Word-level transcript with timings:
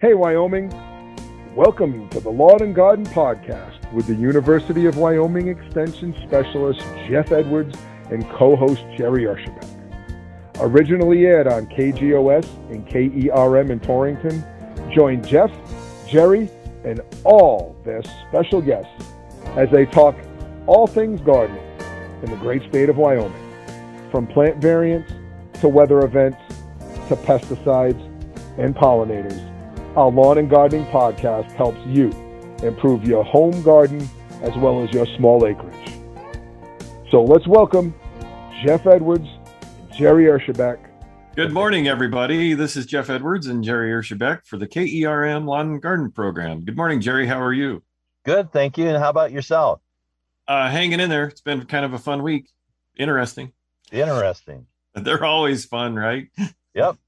Hey, 0.00 0.14
Wyoming. 0.14 0.72
Welcome 1.56 2.08
to 2.10 2.20
the 2.20 2.30
Lawn 2.30 2.62
and 2.62 2.72
Garden 2.72 3.04
Podcast 3.04 3.92
with 3.92 4.06
the 4.06 4.14
University 4.14 4.86
of 4.86 4.96
Wyoming 4.96 5.48
Extension 5.48 6.14
Specialist 6.22 6.82
Jeff 7.08 7.32
Edwards 7.32 7.76
and 8.08 8.24
co 8.30 8.54
host 8.54 8.84
Jerry 8.96 9.24
Urshabek. 9.24 9.66
Originally 10.60 11.26
aired 11.26 11.48
on 11.48 11.66
KGOS 11.66 12.46
and 12.70 12.86
KERM 12.86 13.70
in 13.70 13.80
Torrington, 13.80 14.44
join 14.94 15.20
Jeff, 15.24 15.50
Jerry, 16.08 16.48
and 16.84 17.00
all 17.24 17.74
their 17.84 18.04
special 18.28 18.62
guests 18.62 19.04
as 19.56 19.68
they 19.72 19.84
talk 19.84 20.14
all 20.68 20.86
things 20.86 21.20
gardening 21.22 21.60
in 22.22 22.30
the 22.30 22.36
great 22.36 22.62
state 22.70 22.88
of 22.88 22.98
Wyoming. 22.98 23.32
From 24.12 24.28
plant 24.28 24.58
variants 24.58 25.12
to 25.54 25.68
weather 25.68 26.04
events 26.04 26.38
to 27.08 27.16
pesticides 27.16 28.00
and 28.58 28.76
pollinators, 28.76 29.47
our 29.98 30.12
lawn 30.12 30.38
and 30.38 30.48
gardening 30.48 30.86
podcast 30.92 31.50
helps 31.56 31.80
you 31.84 32.08
improve 32.62 33.02
your 33.02 33.24
home 33.24 33.60
garden 33.62 34.00
as 34.42 34.56
well 34.58 34.80
as 34.80 34.92
your 34.92 35.04
small 35.16 35.44
acreage. 35.44 35.92
So 37.10 37.20
let's 37.20 37.48
welcome 37.48 37.92
Jeff 38.64 38.86
Edwards 38.86 39.26
and 39.26 39.92
Jerry 39.92 40.26
Urshabek. 40.26 40.78
Good 41.34 41.52
morning, 41.52 41.88
everybody. 41.88 42.54
This 42.54 42.76
is 42.76 42.86
Jeff 42.86 43.10
Edwards 43.10 43.48
and 43.48 43.64
Jerry 43.64 43.90
Urshabek 43.90 44.46
for 44.46 44.56
the 44.56 44.68
KERM 44.68 45.46
Lawn 45.46 45.72
and 45.72 45.82
Garden 45.82 46.12
Program. 46.12 46.64
Good 46.64 46.76
morning, 46.76 47.00
Jerry. 47.00 47.26
How 47.26 47.42
are 47.42 47.52
you? 47.52 47.82
Good, 48.24 48.52
thank 48.52 48.78
you. 48.78 48.86
And 48.86 48.98
how 48.98 49.10
about 49.10 49.32
yourself? 49.32 49.80
Uh, 50.46 50.70
hanging 50.70 51.00
in 51.00 51.10
there. 51.10 51.26
It's 51.26 51.40
been 51.40 51.66
kind 51.66 51.84
of 51.84 51.92
a 51.92 51.98
fun 51.98 52.22
week. 52.22 52.48
Interesting. 52.96 53.50
Interesting. 53.90 54.66
They're 54.94 55.24
always 55.24 55.64
fun, 55.64 55.96
right? 55.96 56.28
Yep. 56.74 56.98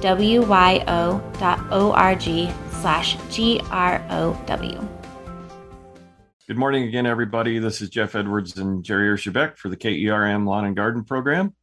grow 0.00 0.16
www.nohungerwyo.org 0.16 2.54
slash 2.80 3.16
G-R-O-W. 3.30 4.88
Good 6.46 6.56
morning 6.56 6.84
again, 6.84 7.04
everybody. 7.06 7.58
This 7.58 7.82
is 7.82 7.90
Jeff 7.90 8.14
Edwards 8.14 8.56
and 8.56 8.82
Jerry 8.84 9.08
Urshabek 9.08 9.58
for 9.58 9.68
the 9.68 9.76
KERM 9.76 10.46
Lawn 10.46 10.64
and 10.64 10.74
Garden 10.76 11.04
Program, 11.04 11.54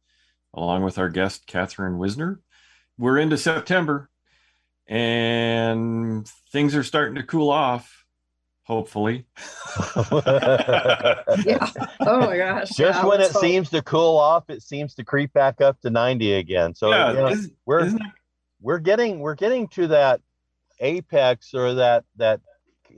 along 0.54 0.84
with 0.84 0.98
our 0.98 1.08
guest, 1.08 1.46
Catherine 1.46 1.98
Wissner. 1.98 2.38
We're 2.98 3.18
into 3.18 3.36
September 3.36 4.08
and 4.86 6.26
things 6.52 6.76
are 6.76 6.84
starting 6.84 7.16
to 7.16 7.24
cool 7.24 7.50
off, 7.50 8.04
hopefully. 8.64 9.26
Yeah. 11.44 11.68
Oh 12.00 12.20
my 12.20 12.36
gosh. 12.38 12.68
Just 12.68 12.80
Yeah, 13.00 13.04
when 13.04 13.18
it 13.20 13.24
let's 13.24 13.34
hope. 13.34 13.42
seems 13.42 13.68
to 13.70 13.82
cool 13.82 14.16
off, 14.16 14.48
it 14.48 14.62
seems 14.62 14.94
to 14.94 15.04
creep 15.04 15.32
back 15.34 15.60
up 15.60 15.78
to 15.82 15.90
90 15.90 16.32
again. 16.34 16.74
So 16.74 16.88
yeah, 16.90 17.10
you 17.10 17.16
know, 17.18 17.28
isn't- 17.28 17.52
we're 17.66 17.80
isn't 17.80 18.00
it- 18.00 18.06
we're 18.66 18.80
getting 18.80 19.20
we're 19.20 19.36
getting 19.36 19.68
to 19.68 19.86
that 19.86 20.20
apex 20.80 21.54
or 21.54 21.74
that 21.74 22.04
that 22.16 22.40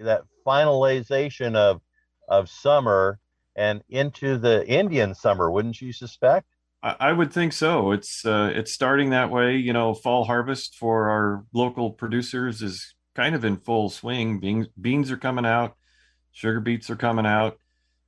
that 0.01 0.23
finalization 0.47 1.55
of 1.55 1.83
of 2.27 2.49
summer 2.49 3.19
and 3.55 3.83
into 3.91 4.39
the 4.39 4.67
Indian 4.67 5.15
summer, 5.15 5.51
wouldn't 5.51 5.79
you 5.83 5.93
suspect? 5.93 6.47
I, 6.83 6.97
I 6.99 7.13
would 7.13 7.31
think 7.31 7.53
so. 7.53 7.93
It's 7.93 8.25
uh, 8.25 8.51
it's 8.55 8.73
starting 8.73 9.11
that 9.11 9.31
way. 9.31 9.57
You 9.57 9.75
know, 9.75 9.93
fall 9.93 10.25
harvest 10.25 10.77
for 10.77 11.11
our 11.11 11.45
local 11.53 11.91
producers 11.91 12.63
is 12.63 12.95
kind 13.15 13.35
of 13.35 13.45
in 13.45 13.59
full 13.59 13.91
swing. 13.91 14.41
Beans 14.41 14.69
beans 14.81 15.11
are 15.11 15.19
coming 15.19 15.45
out, 15.45 15.77
sugar 16.33 16.61
beets 16.61 16.89
are 16.89 16.97
coming 16.97 17.27
out. 17.27 17.59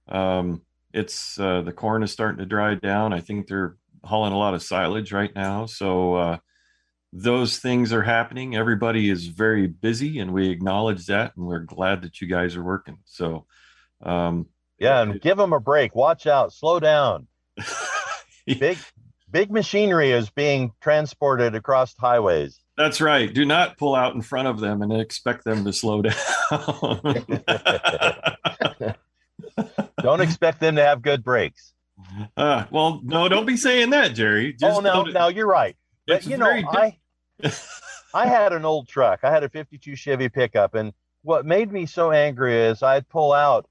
Um, 0.09 0.63
it's 0.95 1.39
uh, 1.39 1.61
the 1.61 1.73
corn 1.73 2.03
is 2.05 2.11
starting 2.11 2.39
to 2.39 2.47
dry 2.47 2.75
down. 2.77 3.13
I 3.13 3.21
think 3.21 3.49
they're 3.49 3.77
hauling 4.03 4.33
a 4.33 4.39
lot 4.39 4.55
of 4.55 4.63
silage 4.63 5.13
right 5.13 5.35
now. 5.35 5.67
So 5.67 6.15
uh, 6.15 6.39
those 7.13 7.59
things 7.59 7.93
are 7.93 8.03
happening. 8.03 8.57
Everybody 8.57 9.11
is 9.11 9.27
very 9.27 9.67
busy, 9.67 10.21
and 10.21 10.33
we 10.33 10.51
acknowledge 10.51 11.07
that, 11.07 11.37
and 11.37 11.47
we're 11.47 11.59
glad 11.61 12.03
that 12.03 12.21
you 12.21 12.29
guys 12.29 12.57
are 12.57 12.65
working. 12.65 12.99
So. 13.05 13.47
Um, 14.03 14.47
Yeah, 14.79 15.03
and 15.03 15.21
give 15.21 15.37
them 15.37 15.53
a 15.53 15.61
break. 15.61 15.95
Watch 15.95 16.27
out. 16.27 16.53
Slow 16.53 16.81
down. 16.81 17.27
Big 18.47 18.79
big 19.31 19.51
machinery 19.51 20.11
is 20.11 20.31
being 20.31 20.73
transported 20.81 21.55
across 21.55 21.95
highways. 21.97 22.59
That's 22.77 23.01
right. 23.01 23.33
Do 23.33 23.45
not 23.45 23.79
pull 23.79 23.95
out 23.95 24.15
in 24.15 24.23
front 24.23 24.49
of 24.49 24.61
them 24.61 24.83
and 24.83 24.93
expect 24.93 25.45
them 25.45 25.65
to 25.65 25.73
slow 25.73 26.03
down. 26.03 26.15
Don't 30.03 30.21
expect 30.21 30.61
them 30.61 30.77
to 30.77 30.83
have 30.83 31.03
good 31.03 31.23
brakes. 31.23 31.73
uh, 32.37 32.65
well, 32.71 33.01
no, 33.05 33.29
don't 33.29 33.45
be 33.45 33.59
saying 33.59 33.91
that, 33.91 34.15
Jerry. 34.15 34.57
oh 34.63 34.81
no, 34.81 35.03
no, 35.03 35.29
you're 35.29 35.47
right. 35.47 35.77
But 36.07 36.27
you 36.27 36.39
know, 36.39 36.47
very 36.47 36.65
I 36.65 36.99
I 38.15 38.27
had 38.27 38.53
an 38.53 38.65
old 38.65 38.89
truck. 38.89 39.21
I 39.23 39.31
had 39.31 39.45
a 39.45 39.49
52 39.49 39.95
Chevy 39.97 40.29
pickup, 40.29 40.75
and 40.75 40.93
what 41.23 41.47
made 41.47 41.71
me 41.71 41.87
so 41.87 42.11
angry 42.11 42.55
is 42.57 42.83
I'd 42.83 43.09
pull 43.09 43.33
out, 43.33 43.69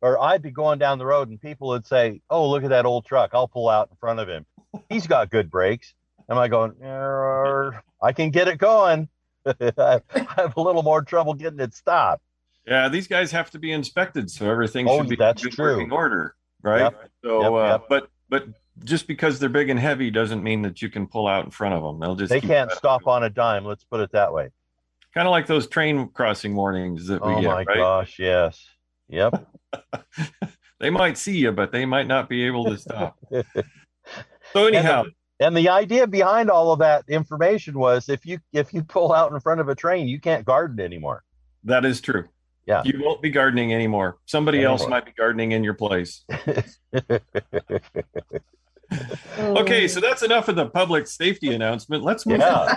or 0.00 0.20
I'd 0.20 0.42
be 0.42 0.50
going 0.50 0.78
down 0.78 0.98
the 0.98 1.06
road, 1.06 1.28
and 1.28 1.40
people 1.40 1.68
would 1.68 1.84
say, 1.86 2.20
"Oh, 2.30 2.48
look 2.48 2.64
at 2.64 2.70
that 2.70 2.86
old 2.86 3.04
truck." 3.04 3.30
I'll 3.34 3.48
pull 3.48 3.68
out 3.68 3.88
in 3.90 3.96
front 3.96 4.20
of 4.20 4.28
him. 4.28 4.46
He's 4.88 5.06
got 5.06 5.30
good 5.30 5.50
brakes. 5.50 5.94
Am 6.30 6.38
I 6.38 6.48
going? 6.48 6.74
"Er, 6.82 7.82
I 8.00 8.12
can 8.12 8.30
get 8.30 8.48
it 8.48 8.58
going. 8.58 9.08
I 9.46 10.00
have 10.36 10.56
a 10.56 10.60
little 10.60 10.82
more 10.82 11.02
trouble 11.02 11.34
getting 11.34 11.60
it 11.60 11.74
stopped. 11.74 12.22
yeah, 12.66 12.88
these 12.88 13.08
guys 13.08 13.32
have 13.32 13.50
to 13.50 13.58
be 13.58 13.72
inspected, 13.72 14.30
so 14.30 14.48
everything 14.50 14.88
Oh, 14.88 14.98
should 14.98 15.08
be 15.08 15.16
that's 15.16 15.44
in 15.44 15.50
true. 15.50 15.74
working 15.76 15.90
order, 15.92 16.36
right? 16.62 16.82
Yep, 16.82 17.10
So, 17.24 17.42
yep, 17.42 17.52
uh, 17.52 17.72
yep. 17.72 17.82
but 17.88 18.08
but 18.28 18.46
just 18.84 19.06
because 19.06 19.38
they're 19.38 19.48
big 19.48 19.68
and 19.70 19.78
heavy 19.78 20.10
doesn't 20.10 20.42
mean 20.42 20.62
that 20.62 20.82
you 20.82 20.88
can 20.88 21.06
pull 21.06 21.26
out 21.26 21.44
in 21.44 21.50
front 21.50 21.74
of 21.74 21.82
them. 21.82 22.00
They'll 22.00 22.16
just 22.16 22.30
They 22.30 22.40
can't 22.40 22.70
stop 22.72 23.06
on 23.06 23.22
a 23.24 23.30
dime. 23.30 23.64
Let's 23.64 23.84
put 23.84 24.00
it 24.00 24.12
that 24.12 24.32
way. 24.32 24.50
Kind 25.14 25.28
of 25.28 25.32
like 25.32 25.46
those 25.46 25.66
train 25.66 26.08
crossing 26.08 26.54
warnings 26.56 27.06
that 27.08 27.24
we 27.24 27.32
Oh 27.34 27.40
get, 27.40 27.46
Oh 27.48 27.52
my 27.52 27.64
right? 27.64 27.76
gosh, 27.76 28.18
yes. 28.18 28.64
Yep. 29.08 29.46
They 30.80 30.90
might 30.90 31.16
see 31.16 31.36
you, 31.36 31.52
but 31.52 31.70
they 31.70 31.86
might 31.86 32.08
not 32.08 32.28
be 32.28 32.44
able 32.44 32.64
to 32.64 32.76
stop. 32.76 33.16
So 34.52 34.66
anyhow, 34.66 35.04
And 35.38 35.56
the 35.56 35.68
idea 35.68 36.08
behind 36.08 36.50
all 36.50 36.72
of 36.72 36.80
that 36.80 37.04
information 37.08 37.78
was 37.78 38.08
if 38.08 38.26
you 38.26 38.40
if 38.52 38.74
you 38.74 38.82
pull 38.82 39.12
out 39.12 39.30
in 39.32 39.38
front 39.38 39.60
of 39.60 39.68
a 39.68 39.76
train, 39.76 40.08
you 40.08 40.20
can't 40.20 40.44
garden 40.44 40.80
anymore. 40.80 41.22
that 41.64 41.84
is 41.84 42.00
true. 42.00 42.28
Yeah. 42.66 42.82
You 42.84 43.00
won't 43.02 43.22
be 43.22 43.30
gardening 43.30 43.72
anymore. 43.72 44.18
Somebody 44.26 44.64
else 44.64 44.86
might 44.88 45.04
be 45.04 45.12
gardening 45.12 45.52
in 45.52 45.62
your 45.62 45.74
place. 45.74 46.24
Oh, 49.38 49.60
Okay, 49.60 49.88
so 49.88 49.98
that's 49.98 50.22
enough 50.22 50.48
of 50.48 50.56
the 50.56 50.66
public 50.66 51.06
safety 51.06 51.54
announcement. 51.54 52.02
Let's 52.02 52.26
move 52.26 52.40
yeah. 52.40 52.76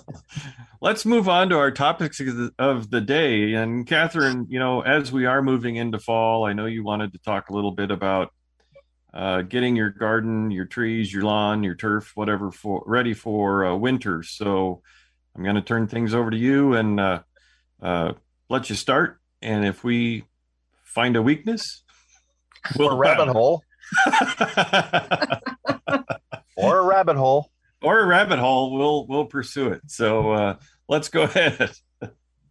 let's 0.81 1.06
move 1.06 1.30
on 1.30 1.47
to 1.50 1.57
our 1.57 1.71
topics 1.71 2.19
of 2.19 2.35
the, 2.35 2.51
of 2.59 2.89
the 2.89 3.00
day. 3.00 3.53
And 3.53 3.88
Catherine, 3.88 4.47
you 4.50 4.59
know, 4.59 4.81
as 4.81 5.13
we 5.13 5.25
are 5.25 5.41
moving 5.41 5.77
into 5.77 5.97
fall, 5.97 6.45
I 6.45 6.51
know 6.51 6.65
you 6.65 6.83
wanted 6.83 7.13
to 7.13 7.19
talk 7.19 7.50
a 7.50 7.53
little 7.53 7.71
bit 7.71 7.89
about 7.89 8.33
uh, 9.13 9.44
getting 9.44 9.75
your 9.77 9.91
garden, 9.91 10.51
your 10.51 10.65
trees, 10.65 11.13
your 11.13 11.24
lawn, 11.24 11.63
your 11.63 11.75
turf, 11.75 12.12
whatever, 12.15 12.51
for 12.51 12.83
ready 12.86 13.13
for 13.13 13.65
uh, 13.65 13.75
winter. 13.75 14.24
So 14.24 14.81
I'm 15.36 15.44
going 15.44 15.56
to 15.56 15.62
turn 15.62 15.88
things 15.88 16.13
over 16.13 16.31
to 16.31 16.38
you 16.38 16.74
and 16.74 17.00
uh, 17.00 17.21
uh, 17.81 18.13
let 18.50 18.69
you 18.69 18.75
start. 18.75 19.19
And 19.41 19.65
if 19.65 19.83
we 19.83 20.25
find 20.83 21.15
a 21.15 21.21
weakness, 21.21 21.83
Or 22.79 22.91
a 22.91 22.95
rabbit 22.95 23.29
hole. 23.29 23.63
Or 26.55 26.77
a 26.79 26.83
rabbit 26.83 27.17
hole. 27.17 27.51
or 27.81 27.99
a 28.01 28.05
rabbit 28.07 28.39
hole, 28.39 28.77
we'll 28.77 29.07
we'll 29.07 29.25
pursue 29.25 29.69
it. 29.69 29.81
So 29.87 30.31
uh, 30.31 30.57
let's 30.87 31.09
go 31.09 31.23
ahead. 31.23 31.71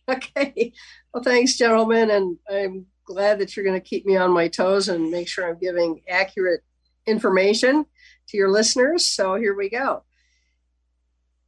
Okay. 0.08 0.72
Well, 1.14 1.22
thanks, 1.22 1.56
gentlemen. 1.56 2.10
And 2.10 2.36
I'm 2.50 2.86
glad 3.04 3.38
that 3.38 3.56
you're 3.56 3.64
going 3.64 3.80
to 3.80 3.88
keep 3.88 4.04
me 4.04 4.16
on 4.16 4.32
my 4.32 4.48
toes 4.48 4.88
and 4.88 5.10
make 5.10 5.28
sure 5.28 5.48
I'm 5.48 5.58
giving 5.58 6.02
accurate 6.08 6.62
information 7.06 7.86
to 8.28 8.36
your 8.36 8.50
listeners. 8.50 9.06
So 9.06 9.36
here 9.36 9.54
we 9.56 9.70
go. 9.70 10.02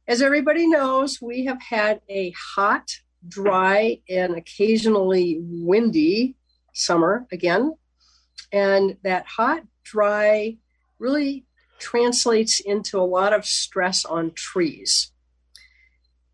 As 0.07 0.21
everybody 0.21 0.67
knows, 0.67 1.21
we 1.21 1.45
have 1.45 1.61
had 1.61 1.99
a 2.09 2.33
hot, 2.55 2.89
dry, 3.27 3.99
and 4.09 4.35
occasionally 4.35 5.39
windy 5.41 6.35
summer 6.73 7.27
again. 7.31 7.73
And 8.51 8.97
that 9.03 9.25
hot, 9.25 9.63
dry 9.85 10.57
really 10.99 11.45
translates 11.79 12.59
into 12.59 12.99
a 12.99 13.05
lot 13.05 13.33
of 13.33 13.45
stress 13.45 14.03
on 14.03 14.31
trees. 14.33 15.11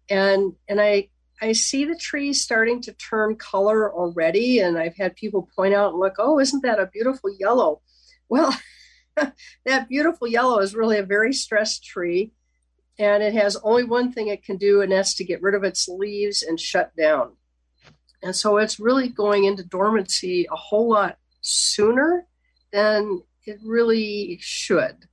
And 0.09 0.53
and 0.67 0.81
I 0.81 1.09
I 1.41 1.53
see 1.53 1.85
the 1.85 1.95
trees 1.95 2.43
starting 2.43 2.81
to 2.83 2.93
turn 2.93 3.35
color 3.35 3.91
already, 3.93 4.59
and 4.59 4.77
I've 4.77 4.95
had 4.95 5.15
people 5.15 5.49
point 5.55 5.73
out 5.73 5.91
and 5.91 5.99
look, 5.99 6.15
oh, 6.19 6.39
isn't 6.39 6.61
that 6.63 6.79
a 6.79 6.85
beautiful 6.85 7.35
yellow? 7.39 7.81
Well, 8.29 8.55
that 9.65 9.89
beautiful 9.89 10.27
yellow 10.27 10.59
is 10.59 10.75
really 10.75 10.99
a 10.99 11.03
very 11.03 11.33
stressed 11.33 11.83
tree, 11.83 12.31
and 12.99 13.23
it 13.23 13.33
has 13.33 13.57
only 13.63 13.83
one 13.83 14.11
thing 14.11 14.27
it 14.27 14.43
can 14.43 14.57
do, 14.57 14.81
and 14.81 14.91
that's 14.91 15.15
to 15.15 15.23
get 15.23 15.41
rid 15.41 15.55
of 15.55 15.63
its 15.63 15.87
leaves 15.87 16.43
and 16.43 16.59
shut 16.59 16.95
down. 16.95 17.31
And 18.21 18.35
so 18.35 18.57
it's 18.57 18.79
really 18.79 19.09
going 19.09 19.45
into 19.45 19.63
dormancy 19.63 20.47
a 20.51 20.55
whole 20.55 20.89
lot 20.89 21.17
sooner 21.41 22.27
than 22.71 23.23
it 23.45 23.59
really 23.63 24.37
should. 24.41 25.07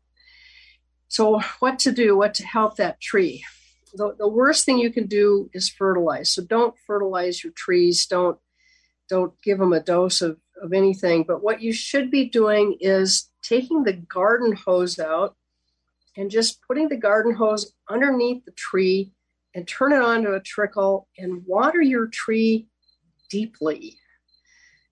So, 1.08 1.40
what 1.60 1.78
to 1.80 1.92
do, 1.92 2.16
what 2.16 2.34
to 2.34 2.46
help 2.46 2.76
that 2.76 3.00
tree? 3.00 3.44
The, 3.94 4.14
the 4.19 4.28
worst 4.28 4.66
thing 4.66 4.78
you 4.78 4.92
can 4.92 5.06
do 5.06 5.48
is 5.54 5.69
fertilize. 5.69 6.32
So, 6.32 6.42
don't 6.42 6.75
fertilize 6.86 7.42
your 7.42 7.52
trees. 7.54 8.06
Don't 8.06 8.38
don't 9.08 9.32
give 9.42 9.58
them 9.58 9.72
a 9.72 9.80
dose 9.80 10.20
of, 10.20 10.38
of 10.62 10.72
anything. 10.72 11.25
But 11.26 11.42
what 11.42 11.62
you 11.62 11.72
should 11.72 12.10
be 12.10 12.28
doing 12.28 12.76
is 12.80 13.30
taking 13.42 13.84
the 13.84 13.94
garden 13.94 14.52
hose 14.52 14.98
out 14.98 15.34
and 16.16 16.31
just 16.31 16.60
putting 16.66 16.88
the 16.88 16.96
garden 16.96 17.34
hose 17.34 17.72
underneath 17.88 18.44
the 18.44 18.52
tree 18.52 19.12
and 19.54 19.66
turn 19.66 19.92
it 19.92 20.02
on 20.02 20.22
to 20.22 20.34
a 20.34 20.40
trickle 20.40 21.08
and 21.16 21.42
water 21.46 21.81
your 21.81 22.06
tree 22.06 22.69
deeply. 23.31 23.96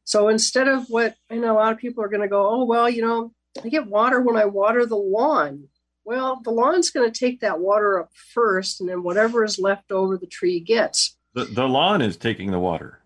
So 0.07 0.29
instead 0.29 0.69
of 0.69 0.87
what 0.89 1.17
I 1.31 1.35
know 1.35 1.53
a 1.53 1.59
lot 1.59 1.73
of 1.73 1.79
people 1.79 2.03
are 2.03 2.09
going 2.09 2.23
to 2.23 2.29
go, 2.29 2.49
oh, 2.49 2.65
well, 2.65 2.89
you 2.89 3.03
know, 3.03 3.33
I 3.63 3.69
get 3.69 3.89
water 3.89 4.21
when 4.23 4.37
I 4.37 4.45
water 4.45 4.87
the 4.87 4.97
lawn. 4.97 5.69
Well, 6.05 6.41
the 6.45 6.53
lawn's 6.53 6.91
going 6.91 7.11
to 7.11 7.19
take 7.19 7.41
that 7.41 7.59
water 7.59 7.99
up 7.99 8.11
first, 8.33 8.81
and 8.81 8.89
then 8.89 9.03
whatever 9.03 9.43
is 9.43 9.59
left 9.59 9.91
over, 9.91 10.17
the 10.17 10.29
tree 10.29 10.61
gets. 10.61 11.17
The, 11.35 11.47
the 11.47 11.67
lawn 11.67 12.01
is 12.03 12.17
taking 12.17 12.53
the 12.53 12.61
water. 12.61 13.01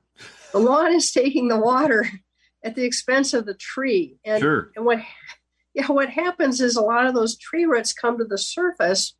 The 0.53 0.59
lawn 0.59 0.93
is 0.93 1.11
taking 1.11 1.49
the 1.49 1.59
water 1.59 2.07
at 2.63 2.75
the 2.75 2.85
expense 2.85 3.33
of 3.33 3.47
the 3.47 3.55
tree. 3.55 4.19
And, 4.23 4.41
Sure. 4.41 4.71
and 4.77 4.85
what 4.85 5.01
yeah, 5.73 5.87
what 5.87 6.11
happens 6.11 6.61
is 6.61 6.77
a 6.77 6.83
lot 6.83 7.07
of 7.07 7.15
those 7.15 7.39
tree 7.39 7.65
roots 7.65 7.95
come 7.95 8.19
to 8.19 8.25
the 8.25 8.37
surface, 8.37 9.17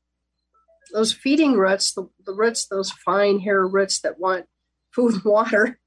those 0.93 1.13
feeding 1.13 1.55
roots, 1.55 1.95
the, 1.95 2.09
the 2.27 2.35
roots, 2.35 2.67
those 2.67 2.91
fine 2.91 3.39
hair 3.39 3.67
roots 3.67 4.01
that 4.01 4.19
want 4.19 4.47
food 4.95 5.15
and 5.15 5.25
water, 5.25 5.79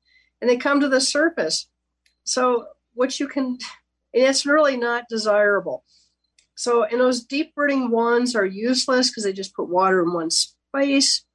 and 0.42 0.50
they 0.50 0.58
come 0.58 0.80
to 0.80 0.90
the 0.90 1.02
surface. 1.02 1.70
So 2.24 2.68
what 2.94 3.20
you 3.20 3.28
can 3.28 3.58
it's 4.14 4.46
really 4.46 4.78
not 4.78 5.06
desirable. 5.10 5.84
So 6.56 6.84
and 6.84 7.00
those 7.00 7.24
deep 7.24 7.54
rooting 7.56 7.90
wands 7.90 8.36
are 8.36 8.46
useless 8.46 9.10
because 9.10 9.24
they 9.24 9.34
just 9.34 9.56
put 9.56 9.70
water 9.70 10.04
in 10.04 10.14
one 10.14 10.30
space. 10.30 11.26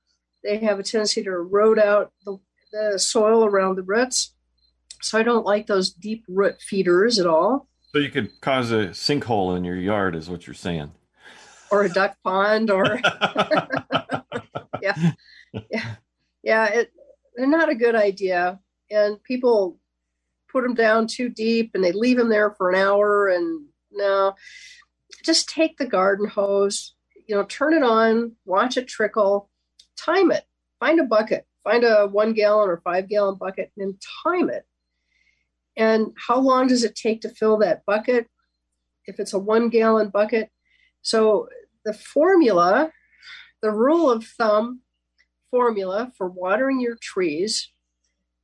They 0.44 0.58
have 0.58 0.79
a 0.79 0.82
tendency 0.85 1.23
to 1.25 1.31
erode 1.31 1.79
out 1.79 2.12
the, 2.25 2.38
the 2.73 2.99
soil 2.99 3.44
around 3.44 3.76
the 3.76 3.82
roots. 3.82 4.35
So 5.02 5.19
I 5.19 5.23
don't 5.23 5.44
like 5.44 5.67
those 5.67 5.90
deep 5.90 6.25
root 6.29 6.61
feeders 6.61 7.19
at 7.19 7.26
all. 7.26 7.69
So 7.93 7.99
you 7.99 8.11
could 8.11 8.41
cause 8.41 8.70
a 8.70 8.88
sinkhole 8.88 9.56
in 9.56 9.64
your 9.64 9.76
yard, 9.76 10.14
is 10.14 10.29
what 10.29 10.46
you're 10.46 10.55
saying. 10.55 10.93
Or 11.70 11.82
a 11.82 11.88
duck 11.88 12.17
pond 12.23 12.70
or 12.70 13.00
yeah. 14.82 15.12
Yeah. 15.70 15.94
Yeah, 16.43 16.67
it, 16.67 16.93
they're 17.34 17.46
not 17.46 17.69
a 17.69 17.75
good 17.75 17.94
idea. 17.94 18.61
And 18.91 19.23
people 19.23 19.79
put 20.50 20.62
them 20.62 20.75
down 20.75 21.06
too 21.06 21.29
deep 21.29 21.73
and 21.75 21.83
they 21.83 21.93
leave 21.93 22.17
them 22.17 22.29
there 22.29 22.50
for 22.50 22.71
an 22.71 22.77
hour 22.77 23.29
and 23.29 23.67
no. 23.93 24.35
Just 25.25 25.49
take 25.49 25.79
the 25.79 25.87
garden 25.87 26.27
hose 26.27 26.95
you 27.27 27.35
know 27.35 27.45
turn 27.45 27.75
it 27.75 27.83
on 27.83 28.33
watch 28.45 28.77
it 28.77 28.89
trickle 28.89 29.50
time 29.97 30.31
it. 30.31 30.45
Find 30.81 30.99
a 31.00 31.05
bucket 31.05 31.47
find 31.69 31.85
a 31.85 32.06
one 32.06 32.33
gallon 32.33 32.71
or 32.71 32.79
five 32.79 33.09
gallon 33.09 33.37
bucket 33.37 33.71
and 33.77 33.95
time 34.25 34.49
it. 34.49 34.65
And 35.77 36.12
how 36.17 36.39
long 36.39 36.67
does 36.67 36.83
it 36.83 36.97
take 36.97 37.21
to 37.21 37.29
fill 37.29 37.59
that 37.59 37.85
bucket? 37.85 38.27
If 39.06 39.21
it's 39.21 39.35
a 39.35 39.39
one 39.39 39.69
gallon 39.69 40.09
bucket. 40.09 40.51
So 41.03 41.49
the 41.85 41.93
formula 41.93 42.91
the 43.61 43.71
rule 43.73 44.11
of 44.11 44.25
thumb 44.25 44.83
formula 45.51 46.12
for 46.17 46.29
watering 46.29 46.81
your 46.81 46.97
trees 47.01 47.73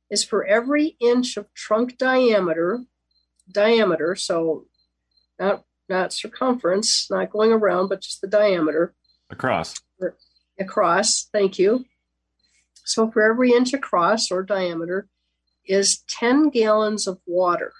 is 0.09 0.23
for 0.23 0.45
every 0.45 0.95
inch 0.99 1.37
of 1.37 1.53
trunk 1.53 1.97
diameter 1.97 2.81
diameter 3.51 4.15
so 4.15 4.65
not 5.39 5.63
not 5.87 6.13
circumference 6.13 7.07
not 7.09 7.29
going 7.29 7.51
around 7.51 7.89
but 7.89 8.01
just 8.01 8.21
the 8.21 8.27
diameter. 8.27 8.93
Across. 9.29 9.75
across 10.59 11.27
thank 11.31 11.59
you. 11.59 11.85
So 12.85 13.09
for 13.09 13.23
every 13.23 13.51
inch 13.51 13.73
across 13.73 14.31
or 14.31 14.43
diameter 14.43 15.07
is 15.65 16.03
10 16.07 16.49
gallons 16.49 17.07
of 17.07 17.19
water. 17.25 17.73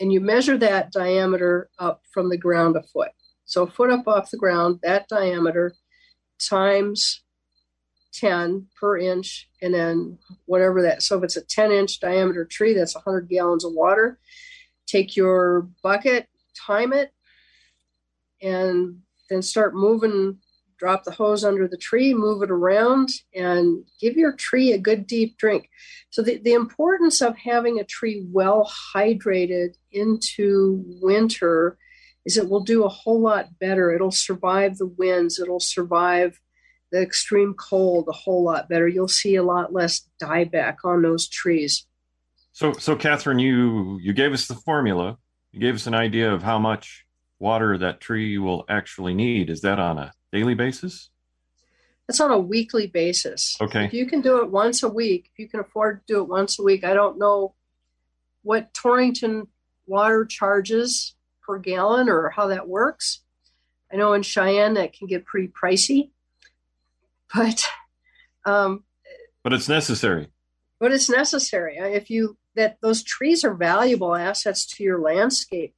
And 0.00 0.12
you 0.12 0.20
measure 0.20 0.58
that 0.58 0.90
diameter 0.90 1.70
up 1.78 2.02
from 2.12 2.28
the 2.28 2.36
ground 2.36 2.76
a 2.76 2.82
foot. 2.82 3.10
So 3.44 3.64
a 3.64 3.70
foot 3.70 3.90
up 3.90 4.08
off 4.08 4.30
the 4.30 4.38
ground 4.38 4.80
that 4.82 5.08
diameter 5.08 5.74
times 6.40 7.22
10 8.12 8.66
per 8.78 8.98
inch 8.98 9.48
and 9.60 9.72
then 9.72 10.18
whatever 10.46 10.82
that 10.82 11.02
so 11.02 11.18
if 11.18 11.24
it's 11.24 11.36
a 11.36 11.44
10 11.44 11.72
inch 11.72 12.00
diameter 12.00 12.44
tree 12.44 12.74
that's 12.74 12.94
100 12.94 13.28
gallons 13.28 13.64
of 13.64 13.72
water. 13.72 14.18
Take 14.86 15.16
your 15.16 15.68
bucket 15.82 16.28
time 16.54 16.92
it 16.92 17.12
and 18.42 18.98
then 19.30 19.42
start 19.42 19.74
moving 19.74 20.38
drop 20.78 21.04
the 21.04 21.12
hose 21.12 21.44
under 21.44 21.68
the 21.68 21.76
tree 21.76 22.12
move 22.12 22.42
it 22.42 22.50
around 22.50 23.08
and 23.34 23.84
give 24.00 24.16
your 24.16 24.32
tree 24.32 24.72
a 24.72 24.78
good 24.78 25.06
deep 25.06 25.38
drink. 25.38 25.70
So 26.10 26.22
the, 26.22 26.38
the 26.38 26.54
importance 26.54 27.22
of 27.22 27.36
having 27.36 27.78
a 27.78 27.84
tree 27.84 28.26
well 28.32 28.70
hydrated 28.92 29.76
into 29.92 30.82
winter 31.00 31.78
is 32.24 32.36
it 32.36 32.48
will 32.48 32.64
do 32.64 32.84
a 32.84 32.88
whole 32.88 33.20
lot 33.20 33.58
better. 33.60 33.92
It'll 33.92 34.10
survive 34.10 34.76
the 34.78 34.86
winds. 34.86 35.38
It'll 35.38 35.60
survive 35.60 36.40
the 36.92 37.00
extreme 37.00 37.54
cold 37.54 38.06
a 38.08 38.12
whole 38.12 38.44
lot 38.44 38.68
better. 38.68 38.86
You'll 38.86 39.08
see 39.08 39.34
a 39.36 39.42
lot 39.42 39.72
less 39.72 40.08
dieback 40.22 40.76
on 40.84 41.02
those 41.02 41.26
trees. 41.26 41.86
So, 42.52 42.74
so 42.74 42.94
Catherine, 42.94 43.38
you 43.38 43.98
you 44.00 44.12
gave 44.12 44.32
us 44.32 44.46
the 44.46 44.54
formula. 44.54 45.18
You 45.52 45.60
gave 45.60 45.74
us 45.74 45.86
an 45.86 45.94
idea 45.94 46.32
of 46.32 46.42
how 46.42 46.58
much 46.58 47.04
water 47.38 47.76
that 47.78 48.00
tree 48.00 48.38
will 48.38 48.64
actually 48.68 49.14
need. 49.14 49.50
Is 49.50 49.62
that 49.62 49.78
on 49.78 49.98
a 49.98 50.12
daily 50.32 50.54
basis? 50.54 51.10
It's 52.08 52.20
on 52.20 52.30
a 52.30 52.38
weekly 52.38 52.86
basis. 52.86 53.56
Okay. 53.60 53.86
If 53.86 53.94
you 53.94 54.06
can 54.06 54.20
do 54.20 54.42
it 54.42 54.50
once 54.50 54.82
a 54.82 54.88
week, 54.88 55.30
if 55.32 55.38
you 55.38 55.48
can 55.48 55.60
afford 55.60 56.06
to 56.06 56.14
do 56.14 56.20
it 56.20 56.28
once 56.28 56.58
a 56.58 56.62
week, 56.62 56.84
I 56.84 56.92
don't 56.92 57.18
know 57.18 57.54
what 58.42 58.74
Torrington 58.74 59.48
water 59.86 60.26
charges 60.26 61.14
per 61.42 61.58
gallon 61.58 62.08
or 62.08 62.28
how 62.30 62.48
that 62.48 62.68
works. 62.68 63.20
I 63.90 63.96
know 63.96 64.12
in 64.12 64.22
Cheyenne 64.22 64.74
that 64.74 64.92
can 64.92 65.06
get 65.06 65.24
pretty 65.24 65.48
pricey, 65.48 66.10
but 67.34 67.64
um, 68.44 68.84
But 69.44 69.52
it's 69.52 69.68
necessary. 69.68 70.28
but 70.80 70.92
it's 70.92 71.08
necessary. 71.10 71.76
If 71.78 72.10
you 72.10 72.36
that 72.54 72.76
those 72.82 73.02
trees 73.02 73.44
are 73.44 73.54
valuable 73.54 74.14
assets 74.14 74.66
to 74.66 74.82
your 74.84 75.00
landscape 75.00 75.74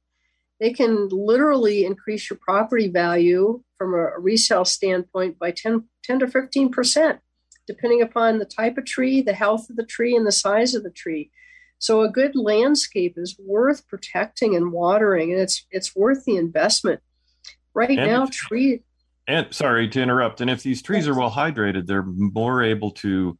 they 0.59 0.71
can 0.71 1.09
literally 1.09 1.83
increase 1.85 2.29
your 2.29 2.39
property 2.41 2.87
value 2.87 3.61
from 3.77 3.93
a, 3.93 4.17
resale 4.19 4.63
standpoint 4.65 5.37
by 5.37 5.51
10, 5.51 5.83
10 6.03 6.19
to 6.19 6.27
15 6.27 6.71
percent 6.71 7.19
depending 7.67 8.01
upon 8.01 8.39
the 8.39 8.45
type 8.45 8.77
of 8.77 8.85
tree 8.85 9.21
the 9.21 9.33
health 9.33 9.69
of 9.69 9.75
the 9.75 9.85
tree 9.85 10.15
and 10.15 10.25
the 10.27 10.31
size 10.31 10.75
of 10.75 10.83
the 10.83 10.91
tree. 10.91 11.31
So 11.79 12.01
a 12.01 12.09
good 12.09 12.35
landscape 12.35 13.15
is 13.17 13.37
worth 13.39 13.87
protecting 13.87 14.55
and 14.55 14.71
watering 14.71 15.31
and 15.31 15.39
it's 15.41 15.65
it's 15.71 15.95
worth 15.95 16.25
the 16.25 16.35
investment. 16.37 17.01
Right 17.73 17.97
And- 17.97 18.07
now 18.11 18.27
tree 18.31 18.83
And 19.27 19.53
sorry 19.53 19.87
to 19.89 20.01
interrupt. 20.01 20.41
And 20.41 20.49
if 20.49 20.61
these 20.61 20.81
trees 20.81 21.07
are 21.07 21.17
well 21.17 21.31
hydrated, 21.31 21.87
they're 21.87 22.03
more 22.03 22.61
able 22.61 22.91
to 22.91 23.37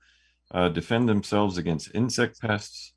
uh, 0.52 0.70
defend 0.70 1.08
themselves 1.08 1.58
against 1.58 1.94
insect 1.94 2.40
pests. 2.42 2.94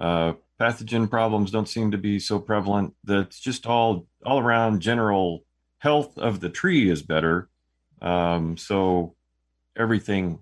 Uh, 0.00 0.34
pathogen 0.60 1.10
problems 1.10 1.50
don't 1.50 1.68
seem 1.68 1.90
to 1.90 1.98
be 1.98 2.18
so 2.18 2.38
prevalent. 2.38 2.94
That's 3.04 3.40
just 3.40 3.66
all 3.66 4.06
all 4.24 4.38
around 4.38 4.80
general 4.80 5.44
health 5.78 6.16
of 6.18 6.40
the 6.40 6.48
tree 6.48 6.90
is 6.90 7.02
better. 7.02 7.48
Um, 8.00 8.56
so 8.56 9.16
everything 9.76 10.40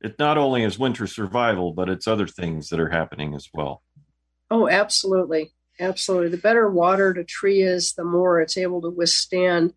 it 0.00 0.18
not 0.18 0.36
only 0.36 0.62
is 0.62 0.78
winter 0.78 1.06
survival, 1.06 1.72
but 1.72 1.88
it's 1.88 2.06
other 2.06 2.26
things 2.26 2.68
that 2.68 2.78
are 2.78 2.90
happening 2.90 3.34
as 3.34 3.48
well. 3.54 3.82
Oh, 4.50 4.68
absolutely. 4.68 5.54
Absolutely. 5.80 6.28
The 6.28 6.36
better 6.36 6.70
watered 6.70 7.18
a 7.18 7.24
tree 7.24 7.62
is, 7.62 7.94
the 7.94 8.04
more 8.04 8.40
it's 8.40 8.58
able 8.58 8.82
to 8.82 8.90
withstand 8.90 9.72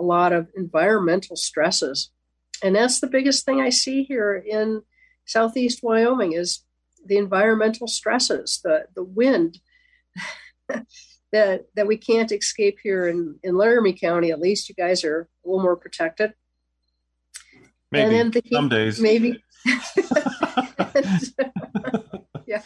a 0.00 0.02
lot 0.02 0.32
of 0.32 0.48
environmental 0.56 1.36
stresses. 1.36 2.10
And 2.64 2.74
that's 2.74 3.00
the 3.00 3.06
biggest 3.06 3.44
thing 3.44 3.60
I 3.60 3.68
see 3.68 4.02
here 4.02 4.34
in 4.34 4.82
southeast 5.26 5.80
Wyoming 5.82 6.32
is 6.32 6.64
the 7.04 7.18
environmental 7.18 7.86
stresses, 7.86 8.60
the 8.64 8.86
the 8.94 9.04
wind 9.04 9.58
that 11.32 11.66
that 11.74 11.86
we 11.86 11.96
can't 11.96 12.32
escape 12.32 12.78
here 12.82 13.08
in, 13.08 13.38
in 13.42 13.56
Laramie 13.56 13.92
County. 13.92 14.30
At 14.30 14.40
least 14.40 14.68
you 14.68 14.74
guys 14.74 15.04
are 15.04 15.28
a 15.44 15.48
little 15.48 15.62
more 15.62 15.76
protected. 15.76 16.32
Maybe 17.92 18.18
and 18.18 18.32
the 18.32 18.40
heat, 18.42 18.54
some 18.54 18.68
days. 18.68 19.00
Maybe. 19.00 19.42
yeah. 22.46 22.62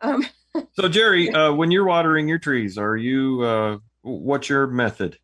um, 0.00 0.26
so 0.72 0.88
Jerry, 0.88 1.30
uh, 1.30 1.52
when 1.52 1.70
you're 1.70 1.86
watering 1.86 2.28
your 2.28 2.38
trees, 2.38 2.78
are 2.78 2.96
you 2.96 3.42
uh, 3.42 3.78
what's 4.02 4.48
your 4.48 4.66
method? 4.66 5.18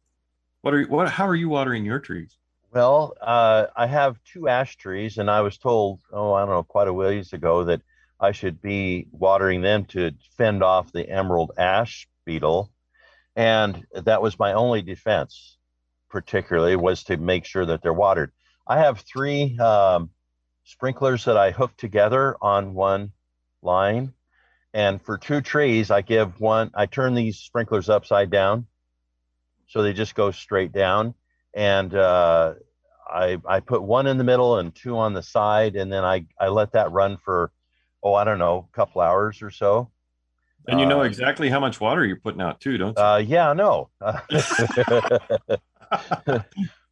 What 0.63 0.75
are 0.75 0.81
you, 0.81 0.87
what? 0.87 1.09
How 1.09 1.27
are 1.29 1.37
you 1.37 1.49
watering 1.49 1.85
your 1.85 2.01
trees? 2.01 2.37
Well, 2.73 3.15
uh, 3.21 3.67
I 3.77 3.87
have 3.87 4.23
two 4.25 4.49
ash 4.49 4.77
trees, 4.77 5.19
and 5.19 5.31
I 5.31 5.41
was 5.41 5.57
told, 5.57 6.01
oh, 6.13 6.33
I 6.33 6.41
don't 6.41 6.51
know, 6.51 6.63
quite 6.63 6.89
a 6.89 6.93
ways 6.93 7.33
ago 7.33 7.65
that 7.65 7.81
I 8.21 8.33
should 8.33 8.61
be 8.61 9.07
watering 9.13 9.63
them 9.63 9.85
to 9.87 10.13
fend 10.37 10.63
off 10.63 10.93
the 10.93 11.09
emerald 11.09 11.53
ash 11.57 12.09
beetle, 12.25 12.71
and 13.37 13.87
that 13.95 14.21
was 14.21 14.39
my 14.39 14.53
only 14.53 14.83
defense. 14.83 15.57
Particularly 16.11 16.75
was 16.75 17.05
to 17.05 17.19
make 17.19 17.45
sure 17.45 17.67
that 17.67 17.83
they're 17.83 17.93
watered. 17.93 18.33
I 18.67 18.79
have 18.79 19.01
three 19.01 19.59
um, 19.59 20.11
sprinklers 20.65 21.27
that 21.27 21.37
I 21.37 21.51
hook 21.51 21.77
together 21.77 22.37
on 22.41 22.75
one 22.75 23.13
line, 23.63 24.15
and 24.73 25.03
for 25.03 25.19
two 25.19 25.41
trees, 25.43 25.91
I 25.91 26.01
give 26.01 26.41
one. 26.41 26.71
I 26.75 26.87
turn 26.87 27.15
these 27.15 27.39
sprinklers 27.39 27.89
upside 27.89 28.31
down, 28.31 28.67
so 29.69 29.83
they 29.83 29.93
just 29.93 30.15
go 30.15 30.31
straight 30.33 30.73
down 30.73 31.15
and 31.55 31.95
uh, 31.95 32.55
I 33.09 33.39
I 33.47 33.61
put 33.61 33.83
one 33.83 34.07
in 34.07 34.19
the 34.19 34.25
middle 34.25 34.59
and 34.59 34.75
two 34.75 34.99
on 34.99 35.15
the 35.15 35.23
side, 35.23 35.77
and 35.77 35.93
then 35.93 36.05
I 36.05 36.27
I 36.39 36.49
let 36.49 36.73
that 36.73 36.93
run 36.93 37.17
for 37.17 37.51
oh 38.03 38.15
I 38.15 38.25
don't 38.25 38.39
know 38.39 38.69
a 38.71 38.77
couple 38.77 39.01
hours 39.01 39.43
or 39.43 39.51
so. 39.51 39.91
And 40.67 40.81
you 40.81 40.87
know 40.87 41.01
uh, 41.01 41.05
exactly 41.05 41.49
how 41.49 41.61
much 41.61 41.81
water 41.81 42.05
you're 42.05 42.21
putting 42.21 42.43
out 42.43 42.61
too, 42.61 42.77
don't 42.77 42.97
you? 42.97 43.03
Uh, 43.03 43.17
yeah, 43.17 43.55
no. 43.55 43.89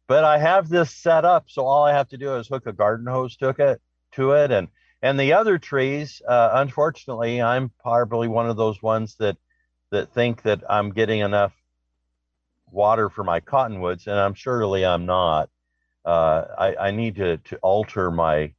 but 0.07 0.23
I 0.23 0.39
have 0.39 0.67
this 0.67 0.89
set 0.91 1.25
up, 1.25 1.45
so 1.47 1.65
all 1.65 1.83
I 1.83 1.93
have 1.93 2.09
to 2.09 2.17
do 2.17 2.35
is 2.35 2.47
hook 2.47 2.65
a 2.65 2.73
garden 2.73 3.05
hose 3.05 3.37
to 3.37 3.49
it, 3.49 3.81
to 4.13 4.31
it, 4.31 4.51
and 4.51 4.69
and 5.03 5.19
the 5.19 5.33
other 5.33 5.59
trees. 5.59 6.21
Uh, 6.27 6.49
unfortunately, 6.53 7.41
I'm 7.41 7.71
probably 7.81 8.27
one 8.27 8.49
of 8.49 8.57
those 8.57 8.81
ones 8.81 9.15
that 9.19 9.37
that 9.91 10.13
think 10.13 10.41
that 10.41 10.63
I'm 10.69 10.91
getting 10.91 11.19
enough 11.19 11.53
water 12.71 13.09
for 13.09 13.23
my 13.23 13.39
cottonwoods, 13.39 14.07
and 14.07 14.19
I'm 14.19 14.33
surely 14.33 14.85
I'm 14.85 15.05
not. 15.05 15.49
Uh, 16.05 16.45
I, 16.57 16.75
I 16.87 16.91
need 16.91 17.15
to, 17.15 17.37
to 17.37 17.57
alter 17.57 18.11
my 18.11 18.53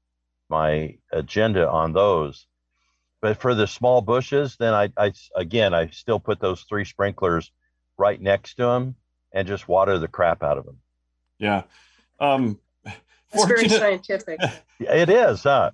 my 0.50 0.96
agenda 1.12 1.68
on 1.68 1.92
those. 1.92 2.46
But 3.20 3.38
for 3.40 3.54
the 3.54 3.66
small 3.66 4.00
bushes, 4.00 4.56
then 4.58 4.74
I, 4.74 4.90
I 4.96 5.12
again 5.34 5.74
I 5.74 5.88
still 5.88 6.20
put 6.20 6.40
those 6.40 6.62
three 6.62 6.84
sprinklers 6.84 7.50
right 7.96 8.20
next 8.20 8.54
to 8.54 8.64
them 8.64 8.94
and 9.32 9.48
just 9.48 9.68
water 9.68 9.98
the 9.98 10.08
crap 10.08 10.42
out 10.42 10.58
of 10.58 10.64
them. 10.64 10.78
Yeah. 11.38 11.62
Um, 12.20 12.58
it's 13.32 13.44
very 13.44 13.68
scientific. 13.68 14.40
It 14.80 15.10
is, 15.10 15.42
huh? 15.42 15.72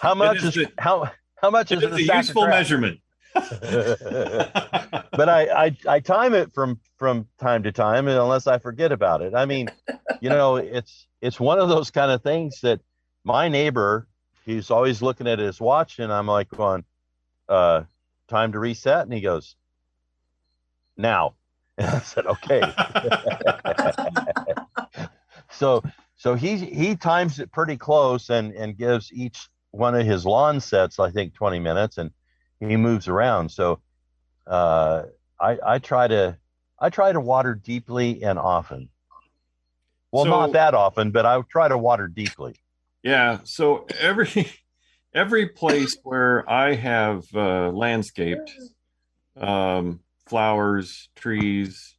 How 0.00 0.14
much 0.14 0.42
is, 0.42 0.56
is 0.56 0.66
how 0.76 1.08
how 1.36 1.50
much 1.50 1.70
is, 1.70 1.80
is 1.80 1.92
a 1.92 2.02
useful 2.02 2.48
measurement? 2.48 2.98
but 3.34 5.28
I, 5.28 5.66
I 5.66 5.76
I 5.88 6.00
time 6.00 6.34
it 6.34 6.52
from 6.52 6.80
from 6.98 7.26
time 7.38 7.62
to 7.62 7.72
time 7.72 8.08
unless 8.08 8.46
I 8.46 8.58
forget 8.58 8.92
about 8.92 9.22
it. 9.22 9.34
I 9.34 9.46
mean, 9.46 9.68
you 10.20 10.28
know, 10.28 10.56
it's 10.56 11.06
it's 11.20 11.40
one 11.40 11.58
of 11.58 11.68
those 11.68 11.90
kind 11.90 12.10
of 12.10 12.22
things 12.22 12.60
that 12.62 12.80
my 13.24 13.48
neighbor, 13.48 14.08
he's 14.44 14.70
always 14.70 15.02
looking 15.02 15.26
at 15.26 15.38
his 15.38 15.60
watch 15.60 15.98
and 15.98 16.12
I'm 16.12 16.26
like 16.26 16.50
going, 16.50 16.84
uh, 17.48 17.84
time 18.28 18.52
to 18.52 18.58
reset. 18.58 19.04
And 19.04 19.12
he 19.12 19.20
goes, 19.20 19.56
now. 20.96 21.34
And 21.78 21.88
I 21.88 22.00
said, 22.00 22.26
okay. 22.26 22.60
so 25.50 25.82
so 26.16 26.34
he 26.34 26.58
he 26.58 26.96
times 26.96 27.40
it 27.40 27.50
pretty 27.50 27.78
close 27.78 28.28
and 28.28 28.52
and 28.52 28.76
gives 28.76 29.10
each 29.10 29.48
one 29.70 29.94
of 29.94 30.04
his 30.04 30.26
lawn 30.26 30.60
sets, 30.60 31.00
I 31.00 31.10
think, 31.10 31.32
20 31.32 31.60
minutes. 31.60 31.96
And 31.96 32.10
he 32.70 32.76
moves 32.76 33.08
around. 33.08 33.50
So 33.50 33.80
uh, 34.46 35.04
I, 35.40 35.58
I 35.64 35.78
try 35.78 36.08
to 36.08 36.36
I 36.78 36.90
try 36.90 37.12
to 37.12 37.20
water 37.20 37.54
deeply 37.54 38.22
and 38.22 38.38
often. 38.38 38.88
Well, 40.10 40.24
so, 40.24 40.30
not 40.30 40.52
that 40.52 40.74
often, 40.74 41.10
but 41.10 41.24
I 41.24 41.40
try 41.48 41.68
to 41.68 41.78
water 41.78 42.08
deeply. 42.08 42.54
Yeah. 43.02 43.38
So 43.44 43.86
every 43.98 44.50
every 45.14 45.48
place 45.48 45.96
where 46.02 46.48
I 46.50 46.74
have 46.74 47.24
uh, 47.34 47.70
landscaped 47.70 48.52
um, 49.36 50.00
flowers, 50.26 51.08
trees, 51.16 51.96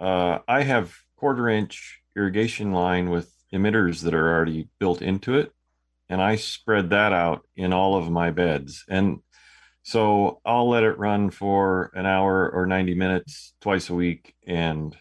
uh, 0.00 0.38
I 0.46 0.62
have 0.62 0.94
quarter 1.16 1.48
inch 1.48 2.00
irrigation 2.16 2.72
line 2.72 3.10
with 3.10 3.32
emitters 3.52 4.02
that 4.02 4.14
are 4.14 4.34
already 4.34 4.68
built 4.78 5.02
into 5.02 5.36
it, 5.36 5.52
and 6.08 6.20
I 6.20 6.36
spread 6.36 6.90
that 6.90 7.12
out 7.12 7.46
in 7.56 7.72
all 7.72 7.96
of 7.96 8.10
my 8.10 8.30
beds. 8.30 8.84
And 8.88 9.20
so 9.82 10.40
I'll 10.44 10.68
let 10.68 10.82
it 10.82 10.98
run 10.98 11.30
for 11.30 11.90
an 11.94 12.06
hour 12.06 12.50
or 12.50 12.66
90 12.66 12.94
minutes 12.94 13.54
twice 13.60 13.90
a 13.90 13.94
week, 13.94 14.34
and 14.46 14.96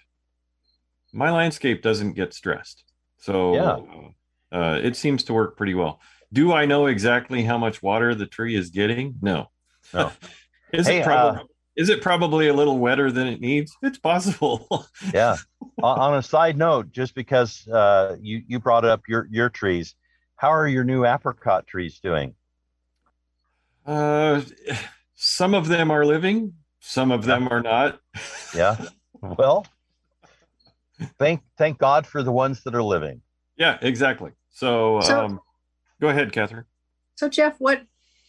my 1.13 1.31
landscape 1.31 1.81
doesn't 1.81 2.13
get 2.13 2.33
stressed. 2.33 2.83
So 3.17 3.53
yeah. 4.51 4.57
uh, 4.57 4.79
it 4.81 4.95
seems 4.95 5.24
to 5.25 5.33
work 5.33 5.57
pretty 5.57 5.74
well. 5.74 6.00
Do 6.31 6.53
I 6.53 6.65
know 6.65 6.86
exactly 6.86 7.43
how 7.43 7.57
much 7.57 7.81
water 7.81 8.15
the 8.15 8.27
tree 8.27 8.55
is 8.55 8.69
getting? 8.69 9.15
No. 9.21 9.50
No. 9.93 10.12
is 10.74 10.88
hey, 10.88 11.00
it 11.00 11.05
probably 11.05 11.41
uh, 11.41 11.43
is 11.75 11.89
it 11.89 12.01
probably 12.01 12.50
a 12.50 12.53
little 12.53 12.77
wetter 12.77 13.12
than 13.12 13.27
it 13.27 13.39
needs? 13.39 13.75
It's 13.81 13.98
possible. 13.98 14.88
yeah. 15.13 15.38
On 15.81 16.13
a 16.15 16.21
side 16.21 16.57
note, 16.57 16.91
just 16.91 17.15
because 17.15 17.65
uh, 17.69 18.17
you 18.21 18.43
you 18.48 18.59
brought 18.59 18.83
up 18.83 19.03
your 19.07 19.27
your 19.31 19.50
trees, 19.50 19.95
how 20.36 20.50
are 20.50 20.67
your 20.67 20.83
new 20.83 21.05
apricot 21.05 21.67
trees 21.67 22.00
doing? 22.00 22.36
Uh, 23.89 24.43
some 25.15 25.55
of 25.55 25.67
them 25.67 25.89
are 25.89 26.05
living, 26.05 26.53
some 26.79 27.12
of 27.12 27.25
them 27.25 27.48
are 27.48 27.62
not. 27.62 28.00
yeah. 28.55 28.77
Well, 29.22 29.67
thank 31.17 31.41
thank 31.58 31.77
God 31.77 32.08
for 32.08 32.24
the 32.24 32.31
ones 32.31 32.63
that 32.63 32.74
are 32.74 32.81
living. 32.81 33.22
Yeah, 33.58 33.77
exactly. 33.81 34.31
So, 34.50 35.01
so 35.01 35.25
um, 35.25 35.41
go 36.00 36.08
ahead, 36.08 36.31
Catherine. 36.31 36.63
So, 37.15 37.27
Jeff, 37.27 37.55
what 37.60 37.81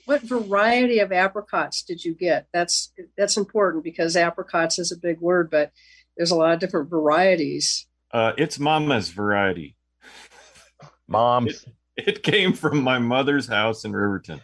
what 0.07 0.23
variety 0.23 0.99
of 0.99 1.13
apricots 1.13 1.85
did 1.85 2.05
you 2.05 2.13
get? 2.13 2.49
That's 2.53 2.93
that's 3.17 3.37
important 3.37 3.85
because 3.85 4.17
apricots 4.17 4.81
is 4.81 4.91
a 4.91 4.97
big 4.97 5.21
word, 5.21 5.49
but 5.49 5.71
there's 6.17 6.33
a 6.33 6.37
lot 6.37 6.55
of 6.55 6.59
different 6.59 6.91
varieties. 6.91 7.87
Uh, 8.11 8.33
it's 8.37 8.59
Mama's 8.59 9.11
variety. 9.11 9.77
Mom's. 11.07 11.65
It, 11.97 12.09
it, 12.09 12.23
came 12.25 12.53
from 12.53 12.83
my 12.83 12.99
mother's 12.99 13.47
house 13.47 13.85
in 13.85 13.93
Riverton. 13.93 14.41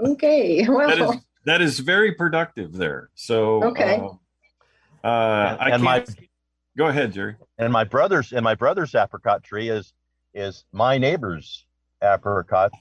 Okay. 0.00 0.66
Well, 0.68 0.88
that 0.88 0.98
is, 0.98 1.20
that 1.44 1.60
is 1.60 1.78
very 1.80 2.12
productive 2.12 2.72
there. 2.72 3.10
So, 3.14 3.64
okay. 3.64 4.00
Uh, 4.00 5.06
uh, 5.06 5.56
I 5.58 5.70
and 5.70 5.82
can't. 5.82 6.08
My, 6.08 6.26
go 6.76 6.86
ahead, 6.86 7.12
Jerry. 7.12 7.36
And 7.58 7.72
my 7.72 7.84
brother's 7.84 8.32
and 8.32 8.44
my 8.44 8.54
brother's 8.54 8.94
apricot 8.94 9.42
tree 9.42 9.68
is 9.68 9.92
is 10.34 10.64
my 10.72 10.98
neighbor's 10.98 11.66
apricot 12.02 12.72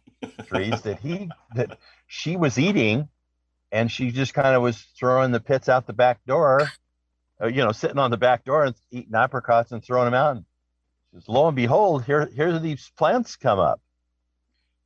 trees 0.47 0.81
that 0.81 0.99
he 0.99 1.29
that 1.55 1.77
she 2.07 2.37
was 2.37 2.59
eating, 2.59 3.09
and 3.71 3.91
she 3.91 4.11
just 4.11 4.33
kind 4.33 4.55
of 4.55 4.61
was 4.61 4.85
throwing 4.97 5.31
the 5.31 5.39
pits 5.39 5.69
out 5.69 5.87
the 5.87 5.93
back 5.93 6.23
door, 6.25 6.69
uh, 7.41 7.47
you 7.47 7.63
know, 7.63 7.71
sitting 7.71 7.97
on 7.97 8.11
the 8.11 8.17
back 8.17 8.45
door 8.45 8.65
and 8.65 8.75
eating 8.91 9.15
apricots 9.15 9.71
and 9.71 9.83
throwing 9.83 10.05
them 10.05 10.13
out. 10.13 10.37
And 10.37 10.45
lo 11.27 11.47
and 11.47 11.55
behold, 11.55 12.05
here 12.05 12.29
here 12.35 12.57
these 12.59 12.91
plants 12.97 13.35
come 13.35 13.59
up. 13.59 13.81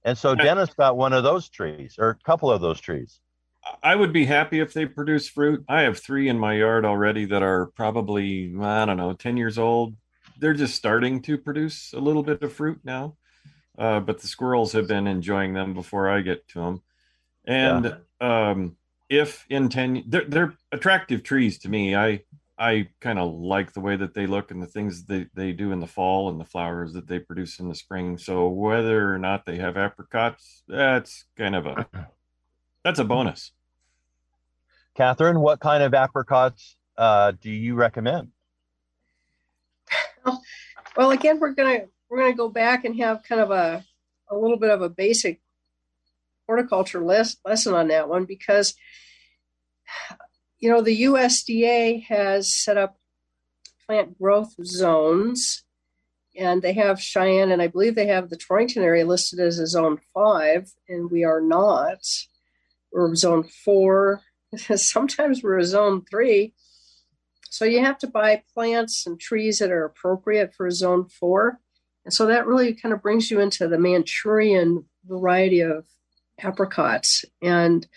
And 0.05 0.15
so 0.15 0.35
Dennis 0.35 0.71
got 0.75 0.95
one 0.95 1.13
of 1.13 1.23
those 1.23 1.49
trees 1.49 1.95
or 1.97 2.09
a 2.09 2.15
couple 2.15 2.51
of 2.51 2.61
those 2.61 2.79
trees. 2.79 3.19
I 3.81 3.95
would 3.95 4.13
be 4.13 4.25
happy 4.25 4.59
if 4.59 4.71
they 4.71 4.85
produce 4.85 5.27
fruit. 5.27 5.65
I 5.67 5.81
have 5.81 5.97
three 5.97 6.29
in 6.29 6.37
my 6.37 6.53
yard 6.53 6.85
already 6.85 7.25
that 7.25 7.41
are 7.41 7.65
probably, 7.75 8.55
I 8.61 8.85
don't 8.85 8.97
know, 8.97 9.13
10 9.13 9.35
years 9.35 9.57
old. 9.57 9.95
They're 10.39 10.53
just 10.53 10.75
starting 10.75 11.23
to 11.23 11.39
produce 11.39 11.91
a 11.91 11.99
little 11.99 12.21
bit 12.21 12.43
of 12.43 12.53
fruit 12.53 12.81
now. 12.83 13.17
Uh, 13.75 13.99
but 13.99 14.19
the 14.19 14.27
squirrels 14.27 14.73
have 14.73 14.87
been 14.87 15.07
enjoying 15.07 15.53
them 15.53 15.73
before 15.73 16.07
I 16.07 16.21
get 16.21 16.47
to 16.49 16.59
them. 16.59 16.81
And 17.45 17.97
yeah. 18.21 18.49
um, 18.51 18.77
if 19.09 19.43
in 19.49 19.69
10, 19.69 20.03
they're, 20.07 20.25
they're 20.25 20.53
attractive 20.71 21.23
trees 21.23 21.57
to 21.59 21.69
me. 21.69 21.95
I, 21.95 22.21
I 22.57 22.87
kind 23.01 23.19
of 23.19 23.33
like 23.33 23.73
the 23.73 23.81
way 23.81 23.97
that 23.97 24.13
they 24.13 24.27
look 24.27 24.49
and 24.49 24.61
the 24.61 24.67
things 24.67 25.05
they, 25.05 25.27
they 25.33 25.51
do 25.51 25.71
in 25.71 25.81
the 25.81 25.87
fall 25.87 26.29
and 26.29 26.39
the 26.39 26.45
flowers 26.45 26.93
that 26.93 27.07
they 27.07 27.19
produce 27.19 27.59
in 27.59 27.67
the 27.67 27.75
spring. 27.75 28.17
So 28.17 28.47
whether 28.47 29.13
or 29.13 29.19
not 29.19 29.45
they 29.45 29.57
have 29.57 29.75
apricots, 29.75 30.63
that's 30.67 31.25
kind 31.37 31.55
of 31.55 31.65
a 31.65 31.87
that's 32.83 32.99
a 32.99 33.03
bonus. 33.03 33.51
Catherine, 34.95 35.41
what 35.41 35.59
kind 35.59 35.83
of 35.83 35.93
apricots 35.93 36.77
uh, 36.97 37.33
do 37.41 37.51
you 37.51 37.75
recommend? 37.75 38.29
Well, 40.95 41.11
again, 41.11 41.39
we're 41.39 41.51
gonna 41.51 41.87
we're 42.09 42.19
gonna 42.19 42.35
go 42.35 42.47
back 42.47 42.85
and 42.85 42.95
have 42.97 43.23
kind 43.23 43.41
of 43.41 43.51
a 43.51 43.83
a 44.29 44.35
little 44.35 44.57
bit 44.57 44.69
of 44.69 44.81
a 44.81 44.89
basic 44.89 45.41
horticulture 46.47 47.03
les- 47.03 47.37
lesson 47.45 47.73
on 47.73 47.89
that 47.89 48.07
one 48.07 48.25
because 48.25 48.75
you 50.59 50.69
know 50.69 50.81
the 50.81 51.03
USDA 51.03 52.03
has 52.05 52.53
set 52.53 52.77
up 52.77 52.97
plant 53.85 54.17
growth 54.17 54.55
zones 54.63 55.63
and 56.37 56.61
they 56.61 56.73
have 56.73 57.01
Cheyenne 57.01 57.51
and 57.51 57.61
I 57.61 57.67
believe 57.67 57.95
they 57.95 58.07
have 58.07 58.29
the 58.29 58.37
Torrington 58.37 58.83
area 58.83 59.05
listed 59.05 59.39
as 59.39 59.59
a 59.59 59.67
zone 59.67 59.99
five 60.13 60.71
and 60.89 61.09
we 61.09 61.23
are 61.23 61.41
not. 61.41 61.99
We're 62.91 63.15
zone 63.15 63.43
four. 63.43 64.21
Sometimes 64.75 65.43
we're 65.43 65.59
a 65.59 65.65
zone 65.65 66.03
three. 66.09 66.53
So 67.49 67.63
you 67.63 67.81
have 67.81 67.97
to 67.99 68.07
buy 68.07 68.43
plants 68.53 69.05
and 69.05 69.19
trees 69.19 69.59
that 69.59 69.71
are 69.71 69.85
appropriate 69.85 70.53
for 70.53 70.69
zone 70.71 71.07
four. 71.07 71.59
And 72.03 72.13
so 72.13 72.25
that 72.27 72.45
really 72.45 72.73
kind 72.73 72.93
of 72.93 73.01
brings 73.01 73.31
you 73.31 73.39
into 73.39 73.67
the 73.67 73.79
Manchurian 73.79 74.85
variety 75.05 75.61
of 75.61 75.85
apricots. 76.41 77.23
And 77.41 77.87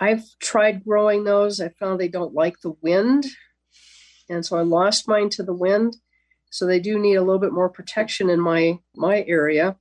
I've 0.00 0.24
tried 0.38 0.84
growing 0.84 1.24
those. 1.24 1.60
I 1.60 1.70
found 1.70 1.98
they 1.98 2.08
don't 2.08 2.34
like 2.34 2.60
the 2.60 2.74
wind. 2.82 3.26
And 4.28 4.44
so 4.44 4.56
I 4.56 4.62
lost 4.62 5.08
mine 5.08 5.30
to 5.30 5.42
the 5.42 5.54
wind. 5.54 5.96
So 6.50 6.66
they 6.66 6.80
do 6.80 6.98
need 6.98 7.16
a 7.16 7.22
little 7.22 7.40
bit 7.40 7.52
more 7.52 7.68
protection 7.68 8.30
in 8.30 8.40
my 8.40 8.78
my 8.94 9.24
area. 9.26 9.76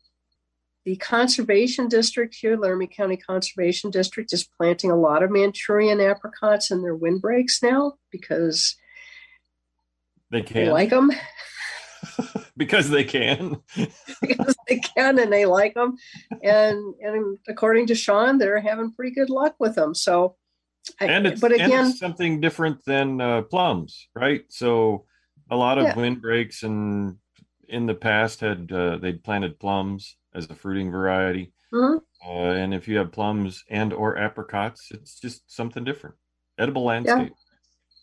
The 0.86 0.96
conservation 0.96 1.90
district 1.90 2.36
here, 2.40 2.56
Laramie 2.56 2.88
County 2.88 3.18
Conservation 3.18 3.92
District, 3.92 4.32
is 4.32 4.48
planting 4.58 4.90
a 4.90 4.96
lot 4.96 5.22
of 5.22 5.30
Manchurian 5.30 6.00
apricots 6.00 6.72
in 6.72 6.82
their 6.82 6.96
windbreaks 6.96 7.62
now 7.62 7.96
because 8.10 8.76
They 10.32 10.42
they 10.42 10.48
can 10.48 10.72
like 10.72 10.90
them. 10.90 11.12
because 12.58 12.90
they 12.90 13.04
can. 13.04 13.58
because 14.22 14.56
they 14.68 14.80
can 14.80 15.20
and 15.20 15.32
they 15.32 15.46
like 15.46 15.74
them. 15.76 15.96
And 16.44 16.94
and 17.02 17.38
according 17.48 17.88
to 17.88 17.96
Sean, 17.96 18.38
they're 18.38 18.60
having 18.60 18.92
pretty 18.92 19.14
good 19.14 19.30
luck 19.30 19.56
with 19.60 19.76
them. 19.76 19.94
So, 19.94 20.36
I, 21.00 21.06
and 21.06 21.28
it's 21.28 21.42
but 21.42 21.54
and 21.54 21.62
again, 21.62 21.86
it's 21.88 22.00
something 22.00 22.42
different 22.42 22.84
than 22.86 23.22
uh, 23.22 23.44
plums, 23.44 24.08
right? 24.16 24.44
So 24.50 25.06
a 25.50 25.56
lot 25.56 25.78
of 25.78 25.86
Yeah. 25.86 25.96
windbreaks 25.96 26.64
and 26.64 27.18
in 27.70 27.86
the 27.86 27.96
past 27.96 28.40
had 28.42 28.72
uh, 28.72 28.98
they'd 28.98 29.24
planted 29.24 29.60
plums 29.60 30.18
as 30.34 30.50
a 30.50 30.56
fruiting 30.56 30.92
variety, 30.92 31.52
mhm, 31.74 32.02
uh, 32.26 32.30
and 32.30 32.74
if 32.74 32.88
you 32.88 32.98
have 32.98 33.12
plums 33.12 33.64
and 33.70 33.94
or 33.94 34.18
apricots, 34.18 34.90
it's 34.92 35.20
just 35.20 35.50
something 35.54 35.84
different. 35.84 36.16
Edible 36.58 36.84
landscape. 36.86 37.34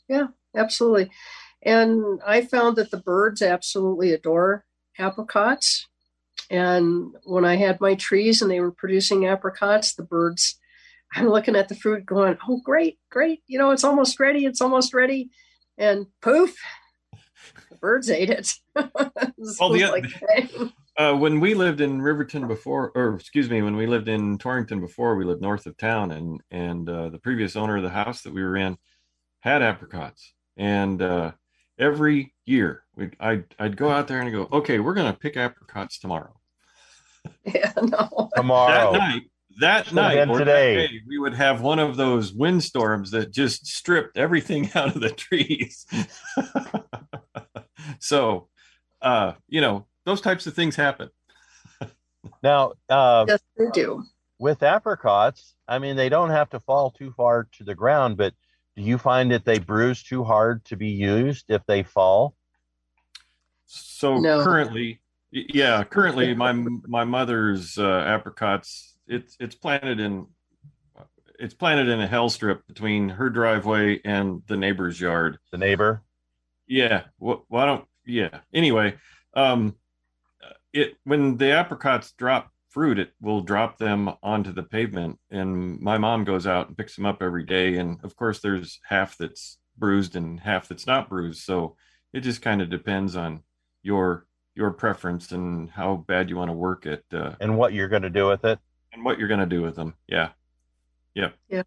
Yeah, 0.09 0.29
absolutely. 0.55 1.11
And 1.65 2.21
I 2.27 2.43
found 2.43 2.77
that 2.77 2.91
the 2.91 2.99
birds 2.99 3.43
absolutely 3.43 4.13
adore 4.13 4.65
apricots. 4.99 5.89
And 6.51 7.15
when 7.25 7.45
I 7.45 7.57
had 7.57 7.81
my 7.81 7.95
trees 7.95 8.43
and 8.43 8.51
they 8.51 8.61
were 8.61 8.73
producing 8.73 9.27
apricots, 9.27 9.95
the 9.95 10.03
birds, 10.03 10.59
I'm 11.15 11.29
looking 11.29 11.57
at 11.57 11.69
the 11.69 11.75
fruit 11.75 12.05
going, 12.05 12.37
oh, 12.49 12.61
great, 12.63 12.99
great. 13.11 13.43
You 13.47 13.59
know, 13.59 13.71
it's 13.71 13.85
almost 13.85 14.21
ready. 14.21 14.45
It's 14.45 14.61
almost 14.61 14.93
ready. 14.93 15.31
And 15.79 16.07
poof, 16.21 16.57
the 17.71 17.77
birds 17.77 18.11
ate 18.11 18.31
it. 18.31 18.55
Well, 19.61 19.71
the 19.71 19.87
like, 19.89 20.07
Uh, 20.97 21.13
when 21.13 21.41
we 21.41 21.55
lived 21.55 21.81
in 21.81 22.01
Riverton 22.01 22.47
before, 22.47 22.93
or 22.95 23.17
excuse 23.17 23.51
me, 23.51 23.63
when 23.63 23.75
we 23.75 23.87
lived 23.87 24.09
in 24.09 24.39
Torrington 24.39 24.81
before, 24.81 25.17
we 25.17 25.25
lived 25.25 25.43
north 25.43 25.67
of 25.67 25.77
town, 25.77 26.13
and 26.13 26.41
and 26.53 26.89
uh, 26.89 27.09
the 27.09 27.19
previous 27.19 27.57
owner 27.57 27.77
of 27.77 27.83
the 27.83 27.91
house 27.91 28.23
that 28.23 28.33
we 28.33 28.45
were 28.45 28.57
in 28.57 28.79
had 29.41 29.61
apricots, 29.61 30.33
and 30.57 31.03
uh, 31.03 31.33
every 31.79 32.35
year 32.47 32.85
we 32.97 33.11
I'd 33.21 33.45
I'd 33.59 33.77
go 33.77 33.91
out 33.91 34.09
there 34.09 34.21
and 34.21 34.31
go, 34.33 34.49
okay, 34.53 34.79
we're 34.79 34.95
gonna 34.95 35.13
pick 35.15 35.37
apricots 35.37 35.99
tomorrow. 35.99 36.35
yeah, 37.45 37.73
no. 37.83 38.29
Tomorrow. 38.37 38.93
That 38.93 38.99
night, 38.99 39.23
that 39.61 39.85
Should've 39.87 39.95
night 39.95 40.29
or 40.29 40.39
today. 40.39 40.77
that 40.77 40.89
day, 40.89 41.01
we 41.07 41.19
would 41.19 41.35
have 41.35 41.61
one 41.61 41.79
of 41.79 41.97
those 41.97 42.33
windstorms 42.33 43.11
that 43.13 43.33
just 43.33 43.67
stripped 43.67 44.17
everything 44.17 44.71
out 44.75 44.95
of 44.95 45.01
the 45.01 45.11
trees. 45.11 45.87
so, 47.99 48.49
uh, 49.03 49.33
you 49.49 49.61
know, 49.61 49.87
those 50.05 50.21
types 50.21 50.47
of 50.47 50.55
things 50.55 50.77
happen. 50.77 51.09
Now, 52.43 52.73
uh, 52.89 53.25
Yes, 53.29 53.41
they 53.57 53.67
do. 53.73 54.03
with 54.39 54.63
apricots, 54.63 55.55
I 55.69 55.79
mean, 55.79 55.97
they 55.97 56.09
don't 56.09 56.31
have 56.31 56.51
to 56.51 56.61
fall 56.61 56.91
too 56.91 57.13
far 57.17 57.49
to 57.59 57.65
the 57.65 57.75
ground, 57.75 58.17
but 58.17 58.35
do 58.77 58.83
you 58.83 58.99
find 58.99 59.31
that 59.33 59.45
they 59.45 59.59
bruise 59.59 60.03
too 60.03 60.25
hard 60.25 60.65
to 60.67 60.77
be 60.77 60.89
used 60.89 61.47
if 61.49 61.65
they 61.67 61.83
fall? 61.83 62.35
So 63.67 64.19
No. 64.19 64.43
currently, 64.43 65.01
yeah, 65.31 65.85
currently 65.85 66.35
my 66.45 66.53
my 66.53 67.05
mother's 67.05 67.79
uh, 67.79 68.05
apricots 68.07 68.97
it's 69.07 69.37
it's 69.39 69.55
planted 69.55 70.01
in 70.01 70.27
it's 71.39 71.55
planted 71.55 71.89
in 71.89 72.01
a 72.01 72.07
hell 72.07 72.29
strip 72.31 72.67
between 72.67 73.09
her 73.09 73.29
driveway 73.29 74.01
and 74.05 74.43
the 74.47 74.57
neighbor's 74.57 75.01
yard. 75.01 75.39
The 75.51 75.59
neighbor? 75.59 76.03
Yeah, 76.67 77.05
wh- 77.19 77.43
why 77.49 77.67
don't 77.67 77.85
yeah. 78.07 78.41
Anyway, 78.53 78.95
um, 79.35 79.77
it 80.73 80.97
when 81.05 81.37
the 81.37 81.53
apricots 81.53 82.13
drop 82.13 82.51
fruit, 82.75 82.99
it 82.99 83.13
will 83.21 83.41
drop 83.41 83.79
them 83.79 84.11
onto 84.21 84.53
the 84.53 84.65
pavement, 84.65 85.21
and 85.31 85.81
my 85.81 85.97
mom 85.97 86.25
goes 86.25 86.45
out 86.47 86.67
and 86.67 86.77
picks 86.77 86.97
them 86.97 87.07
up 87.07 87.23
every 87.23 87.45
day. 87.45 87.77
And 87.77 87.99
of 88.03 88.17
course, 88.17 88.41
there's 88.41 88.81
half 88.89 89.17
that's 89.17 89.59
bruised 89.79 90.17
and 90.17 90.41
half 90.41 90.67
that's 90.69 90.87
not 90.87 91.09
bruised, 91.09 91.43
so 91.45 91.77
it 92.13 92.21
just 92.21 92.43
kind 92.43 92.61
of 92.61 92.69
depends 92.69 93.15
on 93.17 93.43
your 93.83 94.27
your 94.57 94.73
preference 94.73 95.31
and 95.33 95.71
how 95.71 95.97
bad 95.97 96.29
you 96.31 96.37
want 96.37 96.49
to 96.49 96.53
work 96.53 96.85
it 96.87 97.05
uh, 97.13 97.35
And 97.41 97.57
what 97.57 97.73
you're 97.73 97.89
going 97.89 98.03
to 98.03 98.11
do 98.11 98.27
with 98.29 98.45
it? 98.45 98.59
and 98.93 99.05
what 99.05 99.19
you're 99.19 99.27
going 99.29 99.41
to 99.41 99.47
do 99.47 99.63
with 99.63 99.75
them. 99.77 99.95
Yeah, 100.07 100.31
Yeah, 101.15 101.31
yeah, 101.49 101.63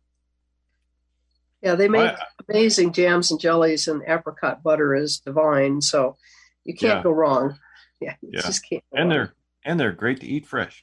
yeah. 1.62 1.76
they 1.76 1.88
make 1.90 2.12
I- 2.12 2.24
amazing 2.50 2.94
jams 2.94 3.32
and 3.32 3.40
jellies, 3.40 3.88
and 3.88 4.02
apricot 4.08 4.62
butter 4.64 4.96
is 4.96 5.20
divine. 5.20 5.82
So 5.82 6.16
you 6.64 6.74
can't 6.76 7.00
Yeah. 7.00 7.04
go 7.04 7.12
wrong. 7.12 7.58
Yeah, 8.00 8.16
you 8.22 8.30
Yeah. 8.34 8.42
just 8.42 8.64
can't. 8.70 8.84
Go 8.92 8.98
and 9.02 9.10
wrong. 9.10 9.18
they're 9.18 9.34
and 9.66 9.78
they're 9.80 9.92
great 9.92 10.22
to 10.22 10.26
eat 10.28 10.46
fresh 10.46 10.82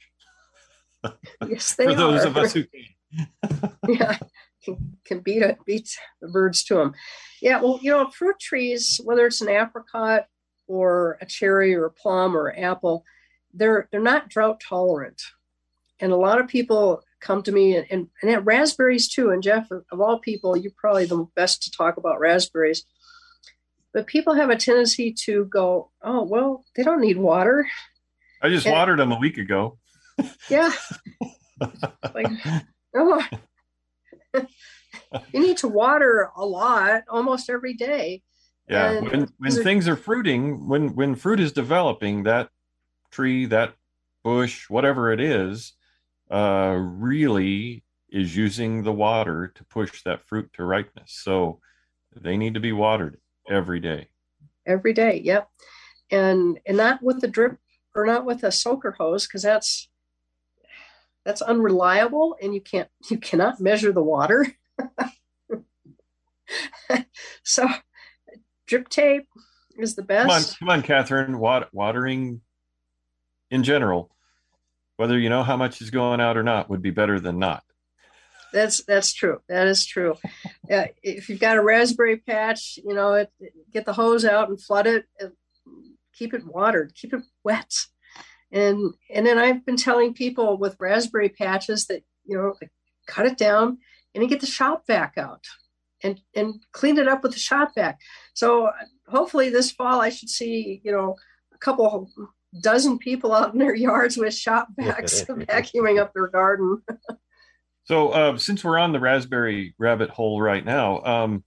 yes, 1.48 1.74
they 1.78 1.84
for 1.86 1.94
those 1.94 2.24
are. 2.24 2.28
of 2.28 2.36
us 2.36 2.52
who 2.52 2.64
can. 3.12 3.72
yeah, 3.88 4.18
can, 4.64 4.96
can 5.04 5.20
beat 5.20 5.42
it, 5.42 5.58
beat 5.66 5.88
the 6.20 6.28
birds 6.28 6.64
to 6.64 6.74
them. 6.76 6.94
Yeah, 7.40 7.60
well, 7.60 7.78
you 7.82 7.90
know, 7.90 8.08
fruit 8.10 8.38
trees, 8.40 9.00
whether 9.04 9.26
it's 9.26 9.40
an 9.40 9.48
apricot 9.48 10.26
or 10.66 11.18
a 11.20 11.26
cherry 11.26 11.74
or 11.74 11.84
a 11.86 11.90
plum 11.90 12.36
or 12.36 12.54
apple, 12.58 13.04
they're 13.52 13.88
they're 13.92 14.00
not 14.00 14.28
drought 14.30 14.60
tolerant, 14.66 15.20
and 16.00 16.10
a 16.12 16.16
lot 16.16 16.40
of 16.40 16.48
people 16.48 17.02
come 17.20 17.42
to 17.42 17.52
me 17.52 17.76
and 17.76 17.86
and, 17.90 18.08
and 18.22 18.46
raspberries 18.46 19.08
too. 19.08 19.30
And 19.30 19.42
Jeff, 19.42 19.70
of 19.70 20.00
all 20.00 20.18
people, 20.18 20.56
you're 20.56 20.72
probably 20.76 21.06
the 21.06 21.26
best 21.36 21.62
to 21.64 21.70
talk 21.70 21.96
about 21.96 22.18
raspberries. 22.20 22.84
But 23.92 24.08
people 24.08 24.34
have 24.34 24.50
a 24.50 24.56
tendency 24.56 25.12
to 25.24 25.44
go, 25.44 25.90
oh 26.02 26.24
well, 26.24 26.64
they 26.74 26.82
don't 26.82 27.00
need 27.00 27.16
water. 27.18 27.66
I 28.42 28.48
just 28.48 28.66
And- 28.66 28.72
watered 28.74 28.98
them 28.98 29.12
a 29.12 29.18
week 29.18 29.38
ago. 29.38 29.78
Yeah, 30.48 30.72
like 32.14 32.30
no. 32.94 33.22
you 35.32 35.40
need 35.40 35.56
to 35.58 35.68
water 35.68 36.30
a 36.36 36.44
lot, 36.44 37.02
almost 37.08 37.50
every 37.50 37.74
day. 37.74 38.22
Yeah, 38.68 38.92
And 38.92 39.10
when 39.10 39.28
when 39.38 39.62
things 39.62 39.88
are 39.88 39.96
fruiting, 39.96 40.68
when 40.68 40.94
when 40.94 41.14
fruit 41.14 41.40
is 41.40 41.52
developing, 41.52 42.22
that 42.24 42.50
tree, 43.10 43.46
that 43.46 43.74
bush, 44.22 44.70
whatever 44.70 45.12
it 45.12 45.20
is, 45.20 45.74
uh, 46.30 46.76
really 46.78 47.84
is 48.08 48.36
using 48.36 48.84
the 48.84 48.92
water 48.92 49.52
to 49.54 49.64
push 49.64 50.02
that 50.04 50.26
fruit 50.26 50.50
to 50.54 50.64
ripeness. 50.64 51.12
So 51.12 51.60
they 52.14 52.36
need 52.36 52.54
to 52.54 52.60
be 52.60 52.72
watered 52.72 53.18
every 53.50 53.80
day. 53.80 54.08
every 54.66 54.94
day 54.94 55.20
yep 55.22 55.48
and 56.10 56.58
and 56.66 56.76
not 56.76 57.02
with 57.02 57.20
the 57.20 57.28
drip 57.28 57.58
or 57.94 58.06
not 58.06 58.24
with 58.24 58.42
a 58.42 58.50
soaker 58.50 58.92
hose 58.92 59.26
because 59.26 59.42
that's 59.42 59.88
that's 61.24 61.42
unreliable 61.42 62.36
and 62.42 62.54
you 62.54 62.60
can't 62.60 62.88
you 63.10 63.18
cannot 63.18 63.60
measure 63.60 63.92
the 63.92 64.02
water 64.02 64.46
so 67.42 67.68
drip 68.66 68.88
tape 68.88 69.26
is 69.78 69.94
the 69.94 70.02
Come 70.02 70.20
on, 70.20 70.26
best 70.26 70.58
come 70.58 70.68
on, 70.68 70.82
Catherine. 70.82 71.38
Wat- 71.38 71.68
watering 71.72 72.40
in 73.50 73.62
general, 73.64 74.14
whether 74.96 75.18
you 75.18 75.28
know 75.28 75.42
how 75.42 75.56
much 75.56 75.80
is 75.80 75.90
going 75.90 76.20
out 76.20 76.36
or 76.36 76.42
not, 76.42 76.70
would 76.70 76.82
be 76.82 76.90
better 76.90 77.18
than 77.18 77.38
not. 77.38 77.64
that's 78.52 78.84
that's 78.84 79.12
true 79.12 79.40
that 79.48 79.66
is 79.66 79.84
true 79.84 80.14
uh, 80.70 80.84
if 81.02 81.28
you've 81.28 81.40
got 81.40 81.56
a 81.56 81.62
raspberry 81.62 82.18
patch, 82.18 82.78
you 82.84 82.94
know, 82.94 83.14
it, 83.14 83.32
get 83.72 83.84
the 83.84 83.92
hose 83.92 84.24
out 84.24 84.48
and 84.48 84.60
flood 84.60 84.86
it. 84.86 85.04
Keep 86.14 86.34
it 86.34 86.46
watered. 86.46 86.94
Keep 86.94 87.14
it 87.14 87.22
wet. 87.42 87.72
And 88.54 88.94
and 89.10 89.26
then 89.26 89.36
I've 89.36 89.66
been 89.66 89.76
telling 89.76 90.14
people 90.14 90.56
with 90.56 90.76
raspberry 90.78 91.28
patches 91.28 91.86
that 91.86 92.04
you 92.24 92.38
know 92.38 92.54
cut 93.06 93.26
it 93.26 93.36
down 93.36 93.78
and 94.14 94.28
get 94.28 94.40
the 94.40 94.46
shop 94.46 94.84
vac 94.86 95.18
out 95.18 95.44
and 96.04 96.20
and 96.36 96.62
clean 96.70 96.96
it 96.96 97.08
up 97.08 97.24
with 97.24 97.32
the 97.32 97.38
shop 97.38 97.72
vac. 97.74 97.98
So 98.32 98.70
hopefully 99.08 99.50
this 99.50 99.72
fall 99.72 100.00
I 100.00 100.10
should 100.10 100.30
see 100.30 100.80
you 100.84 100.92
know 100.92 101.16
a 101.52 101.58
couple 101.58 102.08
dozen 102.62 102.96
people 102.96 103.34
out 103.34 103.52
in 103.52 103.58
their 103.58 103.74
yards 103.74 104.16
with 104.16 104.32
shop 104.32 104.68
vacs 104.80 105.26
vacuuming 105.46 106.00
up 106.00 106.12
their 106.14 106.28
garden. 106.28 106.80
so 107.84 108.10
uh, 108.10 108.38
since 108.38 108.62
we're 108.62 108.78
on 108.78 108.92
the 108.92 109.00
raspberry 109.00 109.74
rabbit 109.78 110.10
hole 110.10 110.40
right 110.40 110.64
now, 110.64 111.02
um, 111.02 111.42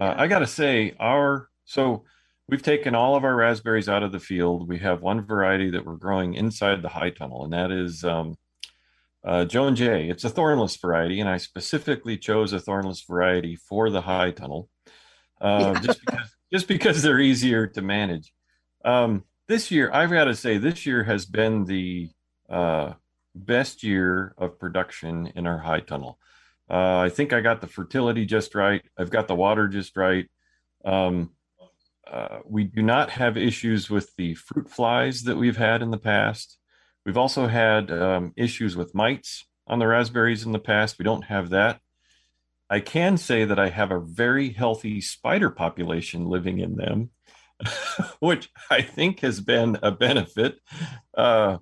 uh, 0.00 0.14
I 0.16 0.28
got 0.28 0.38
to 0.38 0.46
say 0.46 0.94
our 1.00 1.48
so 1.64 2.04
we've 2.48 2.62
taken 2.62 2.94
all 2.94 3.16
of 3.16 3.24
our 3.24 3.34
raspberries 3.34 3.88
out 3.88 4.02
of 4.02 4.12
the 4.12 4.20
field. 4.20 4.68
We 4.68 4.78
have 4.78 5.02
one 5.02 5.22
variety 5.22 5.70
that 5.70 5.84
we're 5.84 5.96
growing 5.96 6.34
inside 6.34 6.82
the 6.82 6.88
high 6.88 7.10
tunnel, 7.10 7.44
and 7.44 7.52
that 7.52 7.70
is 7.70 8.04
um, 8.04 8.36
uh, 9.24 9.44
Joan 9.44 9.74
J. 9.76 10.08
It's 10.08 10.24
a 10.24 10.30
thornless 10.30 10.76
variety, 10.76 11.20
and 11.20 11.28
I 11.28 11.38
specifically 11.38 12.16
chose 12.16 12.52
a 12.52 12.60
thornless 12.60 13.02
variety 13.02 13.56
for 13.56 13.90
the 13.90 14.02
high 14.02 14.30
tunnel, 14.30 14.68
uh, 15.40 15.72
yeah. 15.74 15.80
just 15.80 16.00
because 16.04 16.36
just 16.52 16.68
because 16.68 17.02
they're 17.02 17.20
easier 17.20 17.66
to 17.66 17.82
manage. 17.82 18.32
Um, 18.84 19.24
this 19.48 19.70
year, 19.70 19.90
I've 19.92 20.10
got 20.10 20.24
to 20.24 20.34
say, 20.34 20.58
this 20.58 20.86
year 20.86 21.04
has 21.04 21.26
been 21.26 21.64
the 21.64 22.10
uh, 22.48 22.92
best 23.34 23.82
year 23.82 24.34
of 24.38 24.58
production 24.58 25.32
in 25.34 25.46
our 25.46 25.58
high 25.58 25.80
tunnel. 25.80 26.18
Uh, 26.68 26.98
I 26.98 27.08
think 27.08 27.32
I 27.32 27.40
got 27.40 27.60
the 27.60 27.66
fertility 27.66 28.26
just 28.26 28.54
right. 28.54 28.82
I've 28.98 29.10
got 29.10 29.28
the 29.28 29.34
water 29.34 29.68
just 29.68 29.96
right. 29.96 30.26
Um, 30.84 31.30
uh, 32.10 32.38
we 32.44 32.64
do 32.64 32.82
not 32.82 33.10
have 33.10 33.36
issues 33.36 33.90
with 33.90 34.14
the 34.16 34.34
fruit 34.34 34.70
flies 34.70 35.24
that 35.24 35.36
we've 35.36 35.56
had 35.56 35.82
in 35.82 35.90
the 35.90 35.98
past. 35.98 36.58
We've 37.04 37.16
also 37.16 37.46
had 37.46 37.90
um, 37.90 38.32
issues 38.36 38.76
with 38.76 38.94
mites 38.94 39.46
on 39.66 39.78
the 39.78 39.86
raspberries 39.86 40.44
in 40.44 40.52
the 40.52 40.58
past. 40.58 40.98
We 40.98 41.04
don't 41.04 41.24
have 41.24 41.50
that. 41.50 41.80
I 42.68 42.80
can 42.80 43.16
say 43.16 43.44
that 43.44 43.58
I 43.58 43.68
have 43.68 43.92
a 43.92 44.00
very 44.00 44.50
healthy 44.50 45.00
spider 45.00 45.50
population 45.50 46.26
living 46.26 46.58
in 46.58 46.76
them, 46.76 47.10
which 48.20 48.50
I 48.70 48.82
think 48.82 49.20
has 49.20 49.40
been 49.40 49.78
a 49.82 49.92
benefit. 49.92 50.58
Uh, 51.16 51.58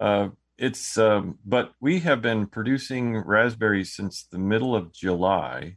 uh, 0.00 0.28
it's 0.58 0.98
um, 0.98 1.38
but 1.44 1.72
we 1.80 2.00
have 2.00 2.22
been 2.22 2.46
producing 2.46 3.16
raspberries 3.16 3.94
since 3.94 4.26
the 4.30 4.38
middle 4.38 4.74
of 4.74 4.92
July, 4.92 5.76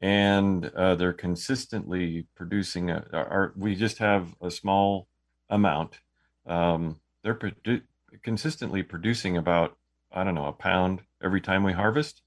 and 0.00 0.66
uh, 0.66 0.94
they're 0.94 1.12
consistently 1.12 2.26
producing. 2.34 2.90
A, 2.90 3.04
our, 3.12 3.52
we 3.56 3.74
just 3.74 3.98
have 3.98 4.34
a 4.40 4.50
small 4.50 5.08
amount. 5.50 5.98
Um, 6.46 7.00
they're 7.22 7.34
produ- 7.34 7.82
consistently 8.22 8.82
producing 8.82 9.36
about 9.36 9.76
I 10.12 10.24
don't 10.24 10.34
know 10.34 10.46
a 10.46 10.52
pound 10.52 11.00
every 11.22 11.40
time 11.40 11.64
we 11.64 11.72
harvest. 11.72 12.22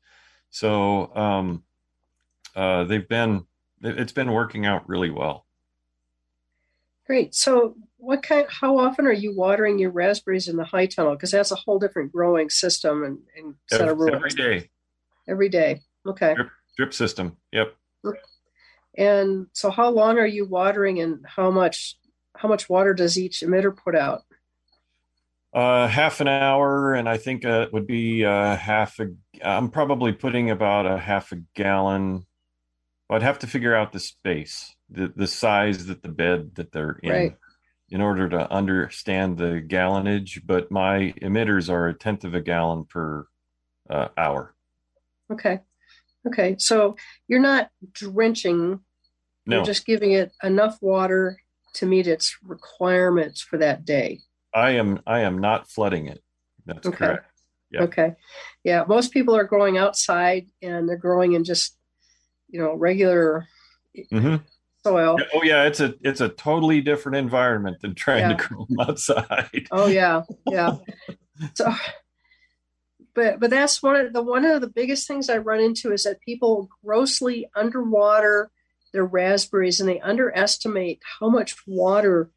So 0.49 1.15
um, 1.15 1.63
uh, 2.55 2.83
they've 2.83 3.07
been 3.07 3.45
it's 3.81 4.11
been 4.11 4.31
working 4.31 4.65
out 4.65 4.87
really 4.87 5.09
well. 5.09 5.45
Great. 7.07 7.33
So 7.33 7.75
what 7.97 8.23
kind 8.23 8.45
how 8.49 8.77
often 8.77 9.05
are 9.05 9.13
you 9.13 9.35
watering 9.35 9.79
your 9.79 9.91
raspberries 9.91 10.47
in 10.47 10.57
the 10.57 10.65
high 10.65 10.85
tunnel? 10.85 11.13
Because 11.13 11.31
that's 11.31 11.51
a 11.51 11.55
whole 11.55 11.79
different 11.79 12.11
growing 12.11 12.49
system 12.49 13.03
and, 13.03 13.19
and 13.35 13.55
set 13.69 13.81
every, 13.81 13.91
of 13.91 13.99
rules. 13.99 14.15
Every 14.15 14.29
day. 14.29 14.69
Every 15.27 15.49
day. 15.49 15.81
Okay. 16.05 16.35
Drip, 16.35 16.49
drip 16.77 16.93
system. 16.93 17.37
Yep. 17.51 17.75
And 18.97 19.47
so 19.53 19.69
how 19.71 19.89
long 19.89 20.17
are 20.17 20.27
you 20.27 20.45
watering 20.45 20.99
and 20.99 21.25
how 21.25 21.49
much 21.49 21.95
how 22.35 22.49
much 22.49 22.69
water 22.69 22.93
does 22.93 23.17
each 23.17 23.41
emitter 23.41 23.75
put 23.75 23.95
out? 23.95 24.23
Uh, 25.53 25.87
half 25.87 26.21
an 26.21 26.29
hour, 26.29 26.93
and 26.93 27.09
I 27.09 27.17
think 27.17 27.43
uh, 27.43 27.61
it 27.67 27.73
would 27.73 27.85
be 27.85 28.23
uh, 28.25 28.55
half 28.55 28.99
a. 28.99 29.07
I'm 29.43 29.69
probably 29.69 30.13
putting 30.13 30.49
about 30.49 30.85
a 30.85 30.97
half 30.97 31.31
a 31.33 31.41
gallon. 31.55 32.25
I'd 33.09 33.21
have 33.21 33.39
to 33.39 33.47
figure 33.47 33.75
out 33.75 33.91
the 33.91 33.99
space, 33.99 34.73
the 34.89 35.11
the 35.13 35.27
size 35.27 35.87
that 35.87 36.03
the 36.03 36.09
bed 36.09 36.55
that 36.55 36.71
they're 36.71 36.99
in, 37.03 37.11
right. 37.11 37.37
in 37.89 37.99
order 38.01 38.29
to 38.29 38.49
understand 38.49 39.37
the 39.37 39.61
gallonage. 39.65 40.41
But 40.45 40.71
my 40.71 41.13
emitters 41.21 41.69
are 41.69 41.89
a 41.89 41.93
tenth 41.93 42.23
of 42.23 42.33
a 42.33 42.41
gallon 42.41 42.85
per 42.85 43.27
uh, 43.89 44.07
hour. 44.17 44.55
Okay, 45.29 45.59
okay. 46.27 46.55
So 46.57 46.95
you're 47.27 47.39
not 47.39 47.69
drenching. 47.91 48.79
No. 49.45 49.57
You're 49.57 49.65
just 49.65 49.85
giving 49.85 50.11
it 50.11 50.31
enough 50.43 50.77
water 50.81 51.37
to 51.75 51.85
meet 51.85 52.07
its 52.07 52.37
requirements 52.43 53.41
for 53.41 53.57
that 53.57 53.85
day. 53.85 54.19
I 54.53 54.71
am 54.71 54.99
I 55.07 55.21
am 55.21 55.39
not 55.39 55.69
flooding 55.69 56.07
it. 56.07 56.21
That's 56.65 56.87
Okay. 56.87 56.97
correct. 56.97 57.27
Yeah. 57.71 57.83
Okay. 57.83 58.13
Yeah. 58.63 58.83
Most 58.87 59.13
people 59.13 59.35
are 59.35 59.45
growing 59.45 59.77
outside 59.77 60.47
and 60.61 60.87
they're 60.87 60.97
growing 60.97 61.33
in 61.33 61.43
just, 61.43 61.77
you 62.49 62.59
know, 62.59 62.73
regular 62.75 63.47
hmm 64.11 64.35
soil. 64.83 65.17
Oh 65.33 65.43
yeah, 65.43 65.63
it's 65.63 65.79
a 65.79 65.95
it's 66.01 66.21
a 66.21 66.29
totally 66.29 66.81
different 66.81 67.17
environment 67.17 67.77
than 67.81 67.95
trying 67.95 68.19
Yeah. 68.29 68.35
to 68.35 68.47
grow 68.47 68.65
them 68.69 68.79
outside. 68.79 69.67
Oh 69.71 69.87
yeah. 69.87 70.23
Yeah. 70.45 70.77
so 71.53 71.73
but 73.13 73.39
but 73.39 73.49
that's 73.49 73.83
one 73.83 73.95
of 73.95 74.13
the 74.13 74.21
one 74.21 74.45
of 74.45 74.61
the 74.61 74.69
biggest 74.69 75.07
things 75.07 75.29
I 75.29 75.37
run 75.37 75.59
into 75.59 75.91
is 75.91 76.03
that 76.03 76.21
people 76.21 76.69
grossly 76.83 77.49
underwater 77.55 78.51
their 78.93 79.05
raspberries 79.05 79.79
and 79.79 79.89
they 79.89 79.99
underestimate 79.99 80.99
how 81.19 81.29
much 81.29 81.55
water 81.65 82.31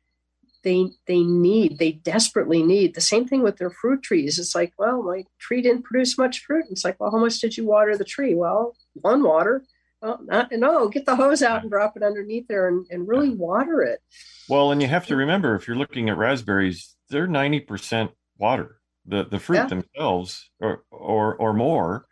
they 0.63 0.91
they 1.07 1.23
need 1.23 1.79
they 1.79 1.93
desperately 1.93 2.63
need. 2.63 2.95
The 2.95 3.01
same 3.01 3.27
thing 3.27 3.43
with 3.43 3.59
their 3.59 3.71
fruit 3.71 4.03
trees. 4.03 4.39
It's 4.39 4.55
like 4.55 4.73
well 4.79 5.03
my 5.03 5.25
tree 5.39 5.63
didn't 5.63 5.85
produce 5.85 6.19
much 6.19 6.41
fruit. 6.41 6.65
And 6.65 6.73
it's 6.73 6.85
like 6.85 6.99
well 6.99 7.11
how 7.11 7.19
much 7.19 7.39
did 7.41 7.57
you 7.57 7.67
water 7.67 7.97
the 7.97 8.05
tree? 8.05 8.35
Well 8.35 8.77
one 8.95 9.23
water. 9.23 9.65
Well 10.01 10.21
not 10.23 10.51
no 10.53 10.89
get 10.89 11.07
the 11.07 11.17
hose 11.17 11.43
out 11.43 11.63
and 11.63 11.71
drop 11.71 11.97
it 11.97 12.03
underneath 12.03 12.49
there 12.49 12.69
and, 12.69 12.87
and 12.91 13.07
really 13.07 13.31
water 13.31 13.83
it. 13.83 14.01
Well, 14.49 14.73
and 14.73 14.83
you 14.83 14.89
have 14.89 15.07
to 15.07 15.17
remember 15.17 15.55
if 15.55 15.67
you're 15.67 15.77
looking 15.77 16.09
at 16.09 16.19
raspberries, 16.19 16.97
they're 17.09 17.27
ninety 17.27 17.61
percent 17.61 18.11
water. 18.39 18.81
The 19.07 19.25
the 19.25 19.39
fruit 19.39 19.57
Yeah. 19.59 19.67
themselves, 19.67 20.51
or 20.61 20.85
or 20.91 21.35
or 21.37 21.53
more. 21.53 22.07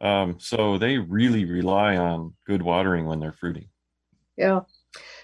Um, 0.00 0.40
so 0.40 0.78
they 0.78 0.98
really 0.98 1.44
rely 1.44 1.96
on 1.96 2.34
good 2.46 2.62
watering 2.62 3.06
when 3.06 3.20
they're 3.20 3.32
fruiting. 3.32 3.68
yeah 4.36 4.60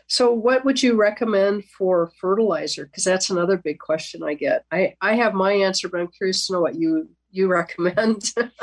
so 0.07 0.33
what 0.33 0.64
would 0.64 0.83
you 0.83 0.94
recommend 0.96 1.64
for 1.64 2.11
fertilizer 2.20 2.87
because 2.87 3.04
that's 3.04 3.28
another 3.31 3.57
big 3.59 3.78
question 3.78 4.22
i 4.22 4.33
get 4.35 4.64
i 4.70 4.94
i 5.02 5.14
have 5.14 5.35
my 5.35 5.52
answer 5.52 5.88
but 5.88 6.00
i'm 6.00 6.09
curious 6.09 6.46
to 6.46 6.52
know 6.54 6.61
what 6.61 6.74
you 6.76 7.09
you 7.31 7.48
recommend 7.48 8.22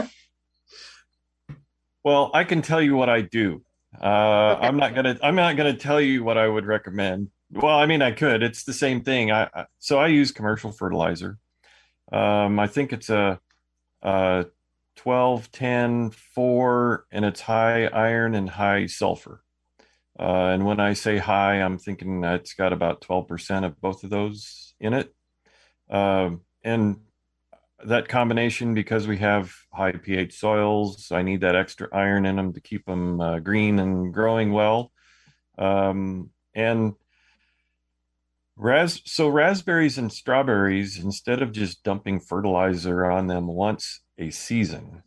Well, 2.04 2.30
I 2.34 2.44
can 2.44 2.62
tell 2.62 2.82
you 2.82 2.96
what 2.96 3.10
I 3.10 3.22
do. 3.22 3.64
Uh, 4.00 4.58
I'm 4.62 4.78
not 4.78 4.94
gonna. 4.94 5.18
I'm 5.24 5.36
not 5.36 5.58
gonna 5.58 5.76
tell 5.76 6.00
you 6.00 6.24
what 6.24 6.38
I 6.38 6.48
would 6.48 6.66
recommend. 6.66 7.30
Well, 7.52 7.78
I 7.78 7.86
mean, 7.88 8.02
I 8.02 8.12
could. 8.12 8.44
It's 8.44 8.64
the 8.64 8.74
same 8.74 9.02
thing. 9.02 9.32
I, 9.32 9.50
I 9.54 9.66
so 9.80 9.98
I 9.98 10.08
use 10.08 10.32
commercial 10.32 10.72
fertilizer. 10.72 11.38
Um, 12.12 12.60
I 12.60 12.68
think 12.68 12.94
it's 12.94 13.10
a, 13.10 13.40
a 14.02 14.46
12, 14.98 15.52
10, 15.52 16.12
4, 16.12 17.06
and 17.12 17.26
it's 17.26 17.42
high 17.42 17.86
iron 17.86 18.36
and 18.36 18.50
high 18.50 18.86
sulfur. 18.86 19.42
Uh, 20.18 20.52
and 20.54 20.66
when 20.66 20.80
I 20.80 20.94
say 20.94 21.18
high, 21.18 21.62
I'm 21.62 21.78
thinking 21.78 22.24
it's 22.24 22.54
got 22.54 22.72
about 22.72 23.02
12% 23.02 23.66
of 23.66 23.80
both 23.82 24.04
of 24.04 24.10
those 24.10 24.74
in 24.80 24.94
it. 24.94 25.14
Um, 25.90 26.42
and 26.64 27.02
that 27.84 28.08
combination, 28.08 28.74
because 28.74 29.08
we 29.08 29.18
have 29.18 29.54
high 29.74 29.92
pH 29.92 30.34
soils, 30.34 31.12
I 31.12 31.22
need 31.22 31.42
that 31.42 31.56
extra 31.56 31.90
iron 31.92 32.26
in 32.26 32.38
them 32.38 32.54
to 32.54 32.62
keep 32.62 32.86
them 32.86 33.20
uh, 33.20 33.40
green 33.40 33.80
and 33.80 34.14
growing 34.14 34.54
well. 34.54 34.92
Um, 35.58 36.30
and 36.54 36.94
ras 38.56 39.02
so 39.06 39.28
raspberries 39.28 39.98
and 39.98 40.12
strawberries, 40.12 40.98
instead 40.98 41.42
of 41.42 41.52
just 41.52 41.84
dumping 41.84 42.20
fertilizer 42.20 43.10
on 43.10 43.28
them 43.28 43.48
once 43.48 44.02
a 44.18 44.30
season, 44.30 45.04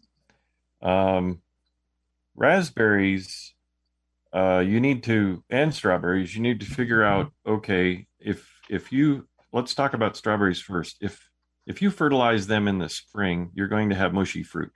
um, 0.82 1.42
raspberries 2.36 3.54
uh, 4.32 4.62
you 4.64 4.80
need 4.80 5.02
to 5.02 5.42
and 5.48 5.74
strawberries 5.74 6.34
you 6.34 6.42
need 6.42 6.60
to 6.60 6.66
figure 6.66 7.02
out 7.02 7.32
okay 7.46 8.06
if 8.20 8.60
if 8.68 8.92
you 8.92 9.26
let's 9.52 9.74
talk 9.74 9.94
about 9.94 10.16
strawberries 10.16 10.60
first. 10.60 10.98
If 11.00 11.30
if 11.66 11.80
you 11.82 11.90
fertilize 11.90 12.46
them 12.46 12.68
in 12.68 12.78
the 12.78 12.88
spring 12.88 13.50
you're 13.54 13.68
going 13.68 13.88
to 13.88 13.96
have 13.96 14.12
mushy 14.12 14.42
fruit. 14.42 14.72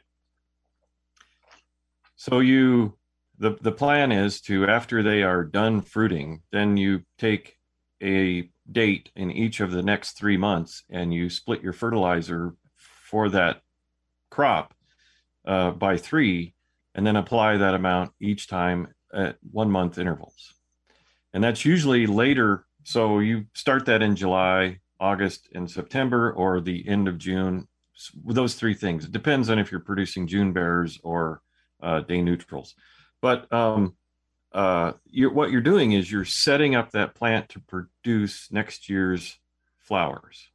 So 2.16 2.40
you 2.40 2.96
the 3.38 3.58
the 3.60 3.72
plan 3.72 4.10
is 4.10 4.40
to 4.42 4.66
after 4.66 5.02
they 5.02 5.22
are 5.22 5.44
done 5.44 5.82
fruiting 5.82 6.42
then 6.50 6.76
you 6.76 7.02
take 7.18 7.58
a 8.02 8.50
date 8.70 9.10
in 9.16 9.30
each 9.30 9.60
of 9.60 9.72
the 9.72 9.82
next 9.82 10.12
three 10.12 10.36
months 10.36 10.84
and 10.90 11.12
you 11.12 11.28
split 11.28 11.62
your 11.62 11.72
fertilizer 11.72 12.54
for 12.76 13.28
that 13.28 13.60
crop 14.30 14.74
uh, 15.46 15.70
by 15.70 15.96
three 15.96 16.54
and 16.94 17.06
then 17.06 17.16
apply 17.16 17.56
that 17.56 17.74
amount 17.74 18.12
each 18.20 18.48
time 18.48 18.88
at 19.12 19.36
one 19.50 19.70
month 19.70 19.98
intervals. 19.98 20.54
And 21.32 21.42
that's 21.42 21.64
usually 21.64 22.06
later. 22.06 22.66
So 22.84 23.18
you 23.18 23.46
start 23.54 23.86
that 23.86 24.02
in 24.02 24.16
July, 24.16 24.80
August, 25.00 25.48
and 25.54 25.70
September, 25.70 26.32
or 26.32 26.60
the 26.60 26.86
end 26.86 27.08
of 27.08 27.18
June. 27.18 27.66
Those 28.24 28.54
three 28.54 28.74
things. 28.74 29.04
It 29.04 29.12
depends 29.12 29.50
on 29.50 29.58
if 29.58 29.70
you're 29.70 29.80
producing 29.80 30.26
June 30.26 30.52
bears 30.52 30.98
or 31.02 31.40
uh, 31.82 32.00
day 32.00 32.22
neutrals. 32.22 32.74
But 33.20 33.52
um, 33.52 33.94
uh, 34.54 34.92
you're, 35.06 35.32
what 35.32 35.50
you're 35.50 35.60
doing 35.60 35.92
is 35.92 36.10
you're 36.10 36.24
setting 36.24 36.74
up 36.74 36.90
that 36.90 37.14
plant 37.14 37.48
to 37.50 37.60
produce 37.60 38.50
next 38.50 38.88
year's 38.88 39.38
flowers. 39.78 40.48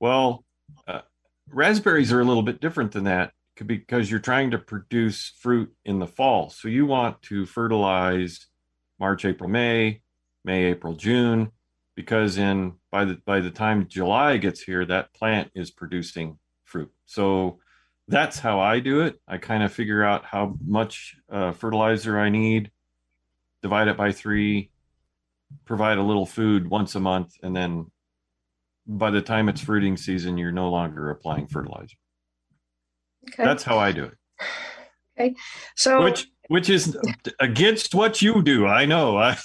Well, 0.00 0.44
uh, 0.86 1.02
raspberries 1.48 2.12
are 2.12 2.20
a 2.20 2.24
little 2.24 2.42
bit 2.42 2.60
different 2.60 2.92
than 2.92 3.04
that 3.04 3.32
because 3.64 4.10
you're 4.10 4.20
trying 4.20 4.50
to 4.50 4.58
produce 4.58 5.32
fruit 5.38 5.72
in 5.84 5.98
the 5.98 6.06
fall. 6.06 6.50
So 6.50 6.68
you 6.68 6.86
want 6.86 7.22
to 7.22 7.46
fertilize 7.46 8.46
March, 8.98 9.24
April, 9.24 9.48
May, 9.48 10.00
May, 10.44 10.64
April, 10.64 10.94
June, 10.94 11.52
because 11.94 12.38
in 12.38 12.74
by 12.90 13.04
the 13.04 13.14
by 13.24 13.40
the 13.40 13.50
time 13.50 13.86
July 13.88 14.38
gets 14.38 14.62
here, 14.62 14.84
that 14.86 15.12
plant 15.12 15.50
is 15.54 15.70
producing 15.70 16.38
fruit. 16.64 16.90
So 17.06 17.58
that's 18.08 18.38
how 18.38 18.60
I 18.60 18.80
do 18.80 19.02
it. 19.02 19.20
I 19.26 19.38
kind 19.38 19.62
of 19.62 19.72
figure 19.72 20.02
out 20.02 20.24
how 20.24 20.56
much 20.64 21.16
uh, 21.30 21.52
fertilizer 21.52 22.18
I 22.18 22.28
need, 22.28 22.70
divide 23.62 23.88
it 23.88 23.96
by 23.96 24.12
three, 24.12 24.70
provide 25.64 25.98
a 25.98 26.02
little 26.02 26.26
food 26.26 26.68
once 26.68 26.94
a 26.94 27.00
month, 27.00 27.34
and 27.42 27.54
then 27.54 27.86
by 28.86 29.10
the 29.10 29.22
time 29.22 29.48
it's 29.48 29.60
fruiting 29.60 29.96
season, 29.96 30.38
you're 30.38 30.52
no 30.52 30.70
longer 30.70 31.10
applying 31.10 31.46
fertilizer. 31.46 31.96
Okay. 33.28 33.44
That's 33.44 33.62
how 33.62 33.78
I 33.78 33.92
do 33.92 34.04
it. 34.04 34.14
Okay. 35.18 35.34
So 35.76 36.02
which 36.02 36.26
which 36.48 36.68
is 36.68 36.96
against 37.38 37.94
what 37.94 38.20
you 38.20 38.42
do. 38.42 38.66
I 38.66 38.84
know. 38.84 39.16
I 39.16 39.38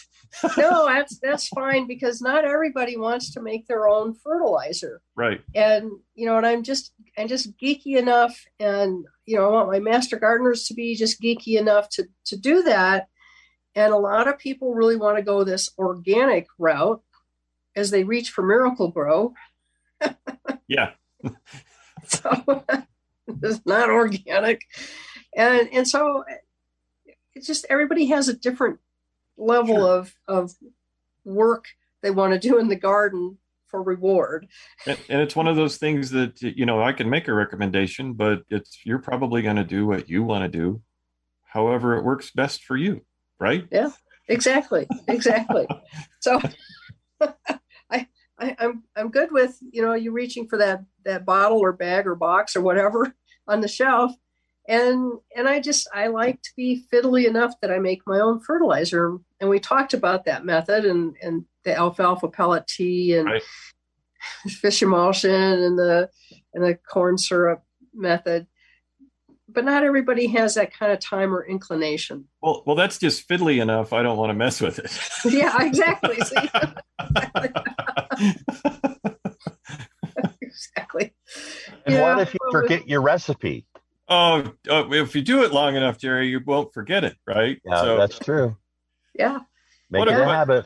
no, 0.57 0.85
that's 0.87 1.19
that's 1.19 1.47
fine 1.49 1.87
because 1.87 2.21
not 2.21 2.45
everybody 2.45 2.97
wants 2.97 3.33
to 3.33 3.41
make 3.41 3.67
their 3.67 3.87
own 3.87 4.13
fertilizer. 4.13 5.01
Right. 5.15 5.41
And 5.55 5.91
you 6.15 6.25
know, 6.25 6.37
and 6.37 6.45
I'm 6.45 6.63
just 6.63 6.93
I'm 7.17 7.27
just 7.27 7.57
geeky 7.57 7.97
enough 7.97 8.45
and 8.59 9.05
you 9.25 9.35
know, 9.35 9.47
I 9.47 9.51
want 9.51 9.71
my 9.71 9.79
master 9.79 10.17
gardeners 10.17 10.65
to 10.65 10.73
be 10.73 10.95
just 10.95 11.21
geeky 11.21 11.59
enough 11.59 11.89
to 11.91 12.07
to 12.25 12.37
do 12.37 12.63
that. 12.63 13.07
And 13.75 13.93
a 13.93 13.97
lot 13.97 14.27
of 14.27 14.39
people 14.39 14.73
really 14.73 14.95
want 14.95 15.17
to 15.17 15.23
go 15.23 15.43
this 15.43 15.69
organic 15.77 16.47
route 16.57 17.01
as 17.75 17.91
they 17.91 18.03
reach 18.03 18.31
for 18.31 18.43
Miracle-Gro. 18.43 19.35
yeah. 20.67 20.91
so 22.07 22.63
it's 23.43 23.61
not 23.65 23.89
organic. 23.89 24.61
And 25.35 25.69
and 25.71 25.87
so 25.87 26.23
it's 27.35 27.45
just 27.45 27.65
everybody 27.69 28.07
has 28.07 28.27
a 28.27 28.33
different 28.33 28.79
level 29.37 29.77
sure. 29.77 29.89
of 29.89 30.13
of 30.27 30.51
work 31.23 31.65
they 32.01 32.11
want 32.11 32.33
to 32.33 32.39
do 32.39 32.57
in 32.57 32.67
the 32.67 32.75
garden 32.75 33.37
for 33.67 33.83
reward. 33.83 34.47
And, 34.85 34.97
and, 35.09 35.21
it's 35.21 35.35
one 35.35 35.47
of 35.47 35.55
those 35.55 35.77
things 35.77 36.09
that 36.11 36.41
you 36.41 36.65
know 36.65 36.81
I 36.81 36.93
can 36.93 37.09
make 37.09 37.27
a 37.27 37.33
recommendation, 37.33 38.13
but 38.13 38.43
it's 38.49 38.79
you're 38.85 38.99
probably 38.99 39.41
going 39.41 39.57
to 39.57 39.63
do 39.63 39.85
what 39.85 40.09
you 40.09 40.23
want 40.23 40.43
to 40.43 40.57
do, 40.57 40.81
however 41.43 41.97
it 41.97 42.03
works 42.03 42.31
best 42.31 42.63
for 42.63 42.77
you, 42.77 43.01
right? 43.39 43.67
Yeah, 43.71 43.91
exactly, 44.27 44.87
exactly. 45.07 45.67
so 46.21 46.41
I, 47.89 48.07
I 48.39 48.55
I'm 48.59 48.83
I'm 48.95 49.09
good 49.09 49.31
with 49.31 49.57
you 49.71 49.81
know 49.81 49.93
you 49.93 50.11
reaching 50.11 50.47
for 50.47 50.57
that 50.57 50.83
that 51.05 51.25
bottle 51.25 51.59
or 51.59 51.73
bag 51.73 52.07
or 52.07 52.15
box 52.15 52.55
or 52.55 52.61
whatever 52.61 53.13
on 53.47 53.61
the 53.61 53.67
shelf 53.67 54.13
and 54.67 55.13
and 55.35 55.47
i 55.47 55.59
just 55.59 55.87
i 55.93 56.07
like 56.07 56.41
to 56.41 56.51
be 56.55 56.83
fiddly 56.91 57.25
enough 57.25 57.53
that 57.61 57.71
i 57.71 57.79
make 57.79 58.01
my 58.05 58.19
own 58.19 58.39
fertilizer. 58.39 59.17
And 59.39 59.49
we 59.49 59.59
talked 59.59 59.93
about 59.93 60.25
that 60.25 60.45
method 60.45 60.85
and 60.85 61.15
and 61.21 61.45
the 61.63 61.75
alfalfa 61.75 62.29
pellet 62.29 62.67
tea 62.67 63.15
and 63.15 63.27
right. 63.27 63.43
fish 64.47 64.81
emulsion 64.81 65.31
and 65.31 65.77
the 65.77 66.09
and 66.53 66.63
the 66.63 66.75
corn 66.75 67.17
syrup 67.17 67.63
method. 67.93 68.47
But 69.49 69.63
not 69.63 69.83
everybody 69.83 70.27
has 70.27 70.55
that 70.55 70.73
kind 70.73 70.91
of 70.91 70.99
time 70.99 71.33
or 71.33 71.45
inclination. 71.45 72.25
Well 72.41 72.63
well 72.65 72.75
that's 72.75 72.97
just 72.97 73.27
fiddly 73.27 73.61
enough. 73.61 73.93
I 73.93 74.01
don't 74.01 74.17
want 74.17 74.31
to 74.31 74.33
mess 74.33 74.59
with 74.59 74.79
it. 74.79 75.31
Yeah 75.31 75.55
exactly. 75.61 76.17
Exactly. 80.41 81.13
And 81.85 81.95
yeah, 81.95 82.01
what 82.01 82.19
if 82.19 82.33
you 82.33 82.39
forget 82.51 82.87
your 82.87 83.01
recipe 83.01 83.65
Oh, 84.09 84.53
oh, 84.69 84.93
if 84.93 85.15
you 85.15 85.21
do 85.21 85.43
it 85.43 85.51
long 85.51 85.75
enough, 85.75 85.97
Jerry, 85.97 86.29
you 86.29 86.39
won't 86.45 86.73
forget 86.73 87.03
it, 87.03 87.17
right? 87.27 87.59
Yeah, 87.65 87.81
so, 87.81 87.97
that's 87.97 88.17
true. 88.19 88.55
Yeah. 89.13 89.39
Make 89.89 90.03
it 90.03 90.13
a 90.13 90.25
habit. 90.25 90.65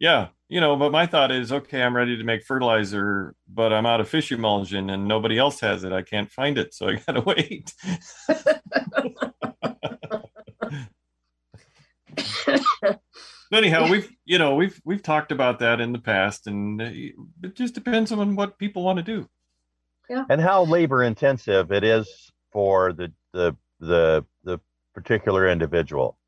Yeah. 0.00 0.28
You 0.48 0.60
know, 0.60 0.74
but 0.76 0.90
my 0.90 1.06
thought 1.06 1.30
is 1.30 1.52
okay, 1.52 1.82
I'm 1.82 1.94
ready 1.94 2.16
to 2.16 2.24
make 2.24 2.44
fertilizer, 2.44 3.36
but 3.48 3.72
I'm 3.72 3.86
out 3.86 4.00
of 4.00 4.08
fish 4.08 4.32
emulsion 4.32 4.90
and 4.90 5.06
nobody 5.06 5.38
else 5.38 5.60
has 5.60 5.84
it. 5.84 5.92
I 5.92 6.02
can't 6.02 6.30
find 6.30 6.58
it. 6.58 6.74
So 6.74 6.88
I 6.88 6.94
got 7.06 7.12
to 7.12 7.20
wait. 7.20 7.72
anyhow, 13.52 13.88
we've 13.88 14.10
you 14.24 14.38
know 14.38 14.54
we've 14.56 14.80
we've 14.84 15.02
talked 15.02 15.30
about 15.30 15.60
that 15.60 15.80
in 15.80 15.92
the 15.92 15.98
past, 15.98 16.46
and 16.46 16.80
it 16.80 17.14
just 17.54 17.74
depends 17.74 18.10
on 18.10 18.34
what 18.34 18.58
people 18.58 18.82
want 18.82 18.96
to 18.98 19.04
do. 19.04 19.28
Yeah. 20.08 20.24
And 20.28 20.40
how 20.40 20.64
labor 20.64 21.04
intensive 21.04 21.70
it 21.70 21.84
is 21.84 22.32
for 22.52 22.92
the 22.92 23.12
the 23.32 23.56
the 23.78 24.24
the 24.44 24.60
particular 24.94 25.48
individual? 25.48 26.18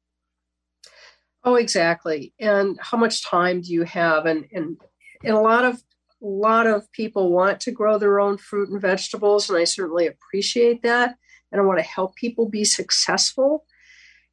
Oh 1.45 1.57
exactly. 1.57 2.33
And 2.39 2.79
how 2.81 2.99
much 2.99 3.25
time 3.25 3.63
do 3.63 3.73
you 3.73 3.83
have? 3.85 4.27
And 4.27 4.47
and, 4.53 4.81
and 5.25 5.35
a 5.35 5.41
lot 5.41 5.65
of 5.65 5.83
a 6.23 6.27
lot 6.27 6.67
of 6.67 6.91
people 6.93 7.33
want 7.33 7.61
to 7.61 7.73
grow 7.73 7.99
their 7.99 8.21
own 8.21 8.39
fruit 8.39 8.69
and 8.69 8.81
vegetables 8.81 9.51
and 9.51 9.59
i 9.59 9.65
certainly 9.65 10.07
appreciate 10.07 10.83
that. 10.83 11.17
And 11.51 11.61
i 11.61 11.65
want 11.65 11.79
to 11.79 11.85
help 11.85 12.15
people 12.17 12.49
be 12.49 12.65
successful. 12.65 13.65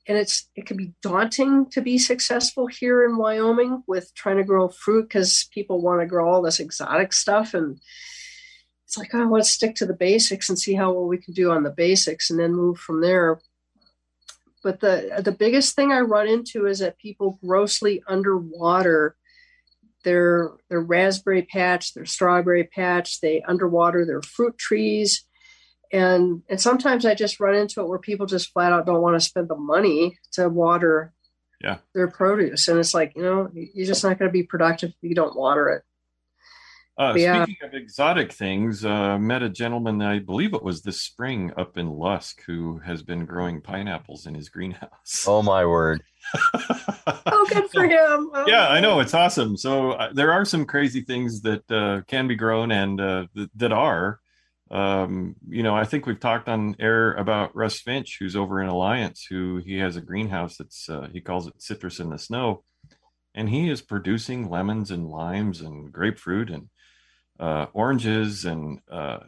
And 0.07 0.17
it's 0.17 0.47
it 0.55 0.65
can 0.65 0.77
be 0.77 0.93
daunting 1.01 1.69
to 1.71 1.81
be 1.81 1.97
successful 1.97 2.67
here 2.67 3.03
in 3.03 3.17
wyoming 3.17 3.83
with 3.87 4.13
trying 4.13 4.37
to 4.37 4.43
grow 4.43 4.69
fruit 4.69 5.03
because 5.03 5.47
people 5.51 5.81
want 5.81 6.01
to 6.01 6.07
grow 6.07 6.29
all 6.29 6.41
this 6.41 6.59
exotic 6.59 7.13
stuff. 7.13 7.53
And 7.53 7.79
it's 8.89 8.97
like, 8.97 9.13
oh, 9.13 9.29
let's 9.31 9.51
stick 9.51 9.75
to 9.75 9.85
the 9.85 9.93
basics 9.93 10.49
and 10.49 10.57
see 10.57 10.73
how 10.73 10.91
well 10.91 11.05
we 11.05 11.19
can 11.19 11.35
do 11.35 11.51
on 11.51 11.61
the 11.61 11.69
basics 11.69 12.31
and 12.31 12.39
then 12.39 12.55
move 12.55 12.79
from 12.79 13.01
there. 13.01 13.39
But 14.63 14.79
the 14.79 15.21
the 15.23 15.31
biggest 15.31 15.75
thing 15.75 15.91
I 15.91 15.99
run 15.99 16.27
into 16.27 16.65
is 16.65 16.79
that 16.79 16.97
people 16.97 17.37
grossly 17.45 18.01
underwater 18.07 19.15
their 20.03 20.53
their 20.69 20.81
raspberry 20.81 21.43
patch, 21.43 21.93
their 21.93 22.07
strawberry 22.07 22.63
patch, 22.63 23.21
they 23.21 23.43
underwater 23.43 24.07
their 24.07 24.23
fruit 24.23 24.57
trees. 24.57 25.23
And 25.93 26.41
and 26.49 26.59
sometimes 26.59 27.05
I 27.05 27.13
just 27.13 27.39
run 27.39 27.53
into 27.53 27.81
it 27.81 27.87
where 27.87 27.99
people 27.99 28.25
just 28.25 28.51
flat 28.51 28.71
out 28.71 28.87
don't 28.87 29.03
want 29.03 29.15
to 29.15 29.19
spend 29.19 29.49
the 29.49 29.55
money 29.55 30.17
to 30.31 30.49
water 30.49 31.13
yeah. 31.63 31.77
their 31.93 32.07
produce. 32.07 32.67
And 32.67 32.79
it's 32.79 32.95
like, 32.95 33.13
you 33.15 33.21
know, 33.21 33.51
you're 33.53 33.85
just 33.85 34.03
not 34.03 34.17
going 34.17 34.29
to 34.29 34.33
be 34.33 34.41
productive 34.41 34.89
if 34.89 35.09
you 35.09 35.13
don't 35.13 35.37
water 35.37 35.69
it. 35.69 35.83
Uh, 36.99 37.13
yeah. 37.15 37.45
Speaking 37.45 37.65
of 37.65 37.73
exotic 37.73 38.33
things, 38.33 38.83
uh, 38.83 39.17
met 39.17 39.41
a 39.41 39.47
gentleman, 39.47 40.01
I 40.01 40.19
believe 40.19 40.53
it 40.53 40.61
was 40.61 40.81
this 40.81 41.01
spring 41.01 41.53
up 41.55 41.77
in 41.77 41.89
Lusk, 41.89 42.41
who 42.45 42.79
has 42.79 43.03
been 43.03 43.25
growing 43.25 43.61
pineapples 43.61 44.25
in 44.25 44.35
his 44.35 44.49
greenhouse. 44.49 45.23
Oh, 45.25 45.41
my 45.41 45.65
word. 45.65 46.03
oh, 46.53 47.47
good 47.49 47.69
for 47.71 47.85
him. 47.85 48.29
Oh, 48.33 48.43
yeah, 48.47 48.67
I 48.67 48.81
know. 48.81 48.99
It's 48.99 49.13
awesome. 49.13 49.55
So 49.55 49.93
uh, 49.93 50.11
there 50.11 50.33
are 50.33 50.43
some 50.43 50.65
crazy 50.65 50.99
things 50.99 51.41
that 51.43 51.71
uh, 51.71 52.01
can 52.05 52.27
be 52.27 52.35
grown 52.35 52.69
and 52.69 52.99
uh, 52.99 53.27
th- 53.33 53.49
that 53.55 53.71
are. 53.71 54.19
Um, 54.69 55.37
you 55.47 55.63
know, 55.63 55.75
I 55.75 55.85
think 55.85 56.05
we've 56.05 56.19
talked 56.19 56.49
on 56.49 56.75
air 56.79 57.13
about 57.13 57.55
Russ 57.55 57.79
Finch, 57.79 58.17
who's 58.19 58.35
over 58.35 58.61
in 58.61 58.67
Alliance, 58.67 59.25
who 59.27 59.61
he 59.65 59.77
has 59.77 59.95
a 59.95 60.01
greenhouse 60.01 60.57
that's, 60.57 60.89
uh, 60.89 61.07
he 61.13 61.21
calls 61.21 61.47
it 61.47 61.61
citrus 61.61 62.01
in 62.01 62.09
the 62.09 62.19
snow. 62.19 62.65
And 63.33 63.47
he 63.47 63.69
is 63.69 63.81
producing 63.81 64.49
lemons 64.49 64.91
and 64.91 65.07
limes 65.07 65.61
and 65.61 65.93
grapefruit 65.93 66.49
and 66.49 66.67
uh, 67.39 67.67
oranges 67.73 68.45
and 68.45 68.79
uh, 68.91 69.19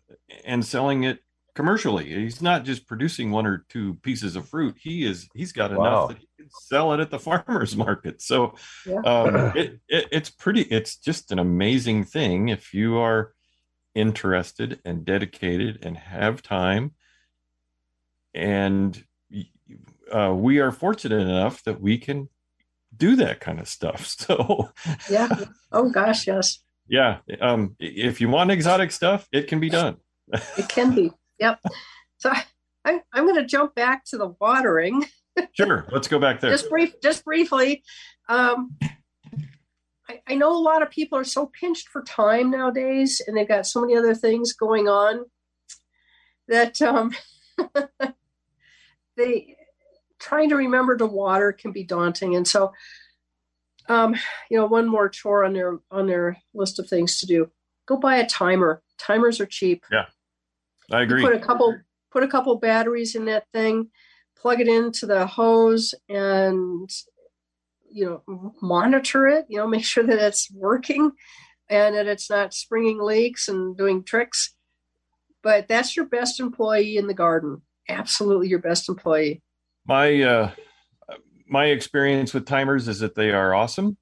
and 0.44 0.66
selling 0.66 1.04
it 1.04 1.20
commercially. 1.56 2.06
He's 2.06 2.42
not 2.42 2.66
just 2.66 2.88
producing 2.88 3.32
one 3.32 3.46
or 3.46 3.66
two 3.70 3.96
pieces 3.96 4.36
of 4.36 4.48
fruit. 4.48 4.76
He 4.80 5.06
is 5.06 5.30
he's 5.34 5.54
got 5.54 5.72
wow. 5.72 5.86
enough 5.86 6.08
that 6.10 6.18
he 6.18 6.28
can 6.38 6.50
sell 6.50 6.94
it 6.94 7.00
at 7.00 7.10
the 7.10 7.20
farmers 7.28 7.76
market. 7.76 8.22
So 8.22 8.56
yeah. 8.86 9.02
um, 9.06 9.36
it, 9.56 9.80
it, 9.88 10.08
it's 10.12 10.30
pretty. 10.30 10.62
It's 10.64 10.98
just 10.98 11.32
an 11.32 11.40
amazing 11.40 12.04
thing 12.04 12.50
if 12.50 12.74
you 12.74 12.98
are 12.98 13.34
interested 13.96 14.80
and 14.86 15.06
dedicated 15.06 15.80
and 15.84 15.98
have 15.98 16.42
time. 16.42 16.92
And 18.34 19.04
uh, 20.12 20.34
we 20.36 20.60
are 20.60 20.72
fortunate 20.72 21.22
enough 21.22 21.64
that 21.64 21.82
we 21.82 21.98
can 21.98 22.30
do 22.96 23.16
that 23.18 23.40
kind 23.40 23.60
of 23.60 23.68
stuff. 23.68 24.16
So 24.28 24.72
yeah. 25.10 25.46
Oh 25.72 25.90
gosh, 25.90 26.28
yes 26.28 26.60
yeah 26.92 27.18
um 27.42 27.76
if 27.80 28.22
you 28.22 28.30
want 28.30 28.52
exotic 28.52 28.92
stuff 28.92 29.28
it 29.32 29.48
can 29.48 29.60
be 29.60 29.70
done 29.70 29.98
it 30.58 30.70
can 30.70 30.94
be 30.94 31.12
yep 31.40 31.60
so 32.18 32.32
I, 32.86 33.02
I'm 33.14 33.26
going 33.26 33.36
to 33.36 33.46
jump 33.46 33.76
back 33.76 34.06
to 34.06 34.18
the 34.18 34.36
watering. 34.40 35.06
Sure, 35.54 35.88
let's 35.94 36.10
go 36.10 36.20
back 36.20 36.42
there. 36.42 36.52
just 36.52 36.70
brief, 36.70 36.94
just 37.02 37.24
briefly. 37.24 37.84
Um, 38.28 38.78
I, 40.10 40.20
I 40.28 40.36
know 40.36 40.52
a 40.52 40.60
lot 40.60 40.82
of 40.82 40.90
people 40.90 41.18
are 41.18 41.24
so 41.24 41.50
pinched 41.58 41.88
for 41.88 42.04
time 42.04 42.52
nowadays, 42.52 43.22
and 43.26 43.36
they've 43.36 43.48
got 43.48 43.66
so 43.66 43.80
many 43.80 43.96
other 43.96 44.14
things 44.14 44.52
going 44.52 44.90
on 44.90 45.24
that 46.50 46.82
um, 46.82 47.16
they 49.16 49.56
trying 50.20 50.50
to 50.50 50.58
remember 50.58 50.98
to 50.98 51.06
water 51.06 51.54
can 51.54 51.72
be 51.72 51.86
daunting. 51.86 52.36
And 52.36 52.46
so, 52.46 52.74
um, 53.92 54.16
you 54.50 54.58
know, 54.58 54.66
one 54.66 54.88
more 54.88 55.10
chore 55.10 55.44
on 55.44 55.54
their 55.54 55.80
on 55.92 56.08
their 56.08 56.38
list 56.54 56.80
of 56.80 56.88
things 56.88 57.20
to 57.20 57.26
do: 57.26 57.52
go 57.88 57.98
buy 57.98 58.18
a 58.18 58.28
timer. 58.28 58.82
Timers 58.98 59.40
are 59.40 59.46
cheap. 59.46 59.84
Yeah, 59.92 60.06
I 60.92 61.00
You 61.00 61.06
agree. 61.06 61.24
put 61.24 61.36
a 61.36 61.40
couple 61.40 61.78
put 62.12 62.24
a 62.24 62.28
couple 62.28 62.56
batteries 62.58 63.16
in 63.16 63.26
that 63.26 63.46
thing 63.54 63.90
plug 64.42 64.60
it 64.60 64.68
into 64.68 65.06
the 65.06 65.26
hose 65.26 65.94
and 66.10 66.90
you 67.90 68.06
know 68.06 68.54
monitor 68.62 69.28
it 69.28 69.46
you 69.50 69.58
know 69.58 69.68
make 69.76 69.86
sure 69.86 70.04
that 70.04 70.20
it's 70.20 70.52
working 70.52 71.12
and 71.70 71.96
that 71.96 72.08
it's 72.08 72.30
not 72.30 72.54
springing 72.54 73.00
leaks 73.00 73.48
and 73.48 73.78
doing 73.78 74.04
tricks 74.04 74.56
but 75.44 75.68
that's 75.68 75.96
your 75.96 76.06
best 76.06 76.40
employee 76.40 76.98
in 76.98 77.08
the 77.08 77.14
garden 77.14 77.62
absolutely 77.88 78.48
your 78.48 78.60
best 78.60 78.90
employee 78.90 79.42
my 79.86 80.22
uh, 80.22 80.52
my 81.52 81.66
experience 81.66 82.34
with 82.34 82.46
timers 82.46 82.88
is 82.88 83.00
that 83.00 83.14
they 83.14 83.32
are 83.32 83.54
awesome. 83.54 83.98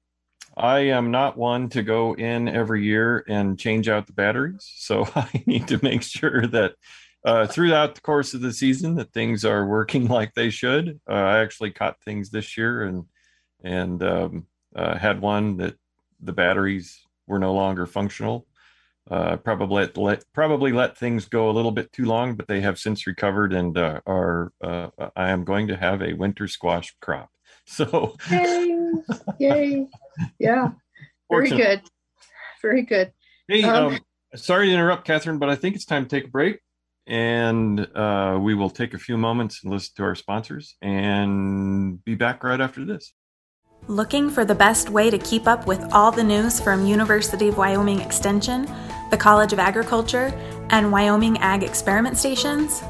I 0.56 0.80
am 0.80 1.10
not 1.10 1.36
one 1.36 1.68
to 1.70 1.82
go 1.82 2.14
in 2.14 2.48
every 2.48 2.84
year 2.84 3.24
and 3.28 3.58
change 3.58 3.88
out 3.88 4.06
the 4.06 4.12
batteries, 4.12 4.70
so 4.76 5.06
I 5.16 5.42
need 5.46 5.68
to 5.68 5.80
make 5.82 6.02
sure 6.02 6.46
that 6.46 6.74
uh, 7.24 7.48
throughout 7.48 7.96
the 7.96 8.00
course 8.00 8.34
of 8.34 8.40
the 8.40 8.52
season 8.52 8.94
that 8.94 9.12
things 9.12 9.44
are 9.44 9.66
working 9.66 10.06
like 10.08 10.32
they 10.34 10.50
should. 10.50 11.00
Uh, 11.08 11.14
I 11.14 11.38
actually 11.40 11.72
caught 11.72 12.00
things 12.02 12.30
this 12.30 12.56
year 12.56 12.84
and 12.84 13.04
and 13.62 14.02
um, 14.02 14.46
uh, 14.74 14.96
had 14.96 15.20
one 15.20 15.56
that 15.58 15.74
the 16.20 16.32
batteries 16.32 17.00
were 17.26 17.38
no 17.38 17.52
longer 17.52 17.84
functional. 17.84 18.46
Uh, 19.10 19.36
probably 19.36 19.82
let, 19.82 19.96
let 19.96 20.24
probably 20.32 20.72
let 20.72 20.96
things 20.96 21.26
go 21.26 21.50
a 21.50 21.52
little 21.52 21.72
bit 21.72 21.90
too 21.92 22.04
long, 22.04 22.36
but 22.36 22.46
they 22.46 22.60
have 22.60 22.78
since 22.78 23.08
recovered 23.08 23.52
and 23.52 23.76
uh, 23.76 24.00
are. 24.06 24.52
Uh, 24.62 24.88
I 25.16 25.30
am 25.30 25.44
going 25.44 25.66
to 25.66 25.76
have 25.76 26.00
a 26.00 26.12
winter 26.12 26.46
squash 26.46 26.94
crop. 27.00 27.28
So 27.70 28.16
yay 28.30 28.92
yay 29.38 29.86
yeah 30.38 30.70
very 31.30 31.50
good 31.50 31.82
very 32.62 32.82
good 32.82 33.12
Hey, 33.50 33.64
Um, 33.64 33.94
um, 33.94 33.98
sorry 34.36 34.68
to 34.68 34.72
interrupt, 34.72 35.04
Catherine, 35.04 35.38
but 35.38 35.48
I 35.48 35.56
think 35.56 35.74
it's 35.74 35.84
time 35.84 36.04
to 36.04 36.08
take 36.08 36.26
a 36.26 36.30
break. 36.30 36.60
And 37.08 37.80
uh, 37.96 38.38
we 38.40 38.54
will 38.54 38.70
take 38.70 38.94
a 38.94 38.98
few 38.98 39.18
moments 39.18 39.64
and 39.64 39.72
listen 39.72 39.90
to 39.96 40.04
our 40.04 40.14
sponsors 40.14 40.76
and 40.80 42.04
be 42.04 42.14
back 42.14 42.44
right 42.44 42.60
after 42.60 42.84
this. 42.84 43.12
Looking 43.88 44.30
for 44.30 44.44
the 44.44 44.54
best 44.54 44.88
way 44.88 45.10
to 45.10 45.18
keep 45.18 45.48
up 45.48 45.66
with 45.66 45.82
all 45.90 46.12
the 46.12 46.22
news 46.22 46.60
from 46.60 46.86
University 46.86 47.48
of 47.48 47.58
Wyoming 47.58 48.00
Extension, 48.00 48.68
the 49.10 49.16
College 49.16 49.52
of 49.52 49.58
Agriculture, 49.58 50.32
and 50.70 50.92
Wyoming 50.92 51.36
Ag 51.38 51.64
Experiment 51.64 52.16
Stations? 52.16 52.84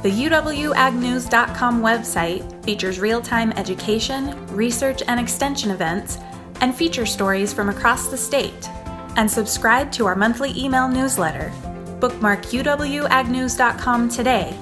The 0.00 0.10
UWAgnews.com 0.10 1.82
website 1.82 2.64
features 2.64 3.00
real 3.00 3.20
time 3.20 3.50
education, 3.52 4.46
research, 4.54 5.02
and 5.08 5.18
extension 5.18 5.72
events, 5.72 6.18
and 6.60 6.72
feature 6.72 7.04
stories 7.04 7.52
from 7.52 7.68
across 7.68 8.06
the 8.06 8.16
state. 8.16 8.68
And 9.16 9.28
subscribe 9.28 9.90
to 9.92 10.06
our 10.06 10.14
monthly 10.14 10.56
email 10.56 10.86
newsletter. 10.86 11.52
Bookmark 11.98 12.42
UWAgnews.com 12.42 14.08
today. 14.08 14.56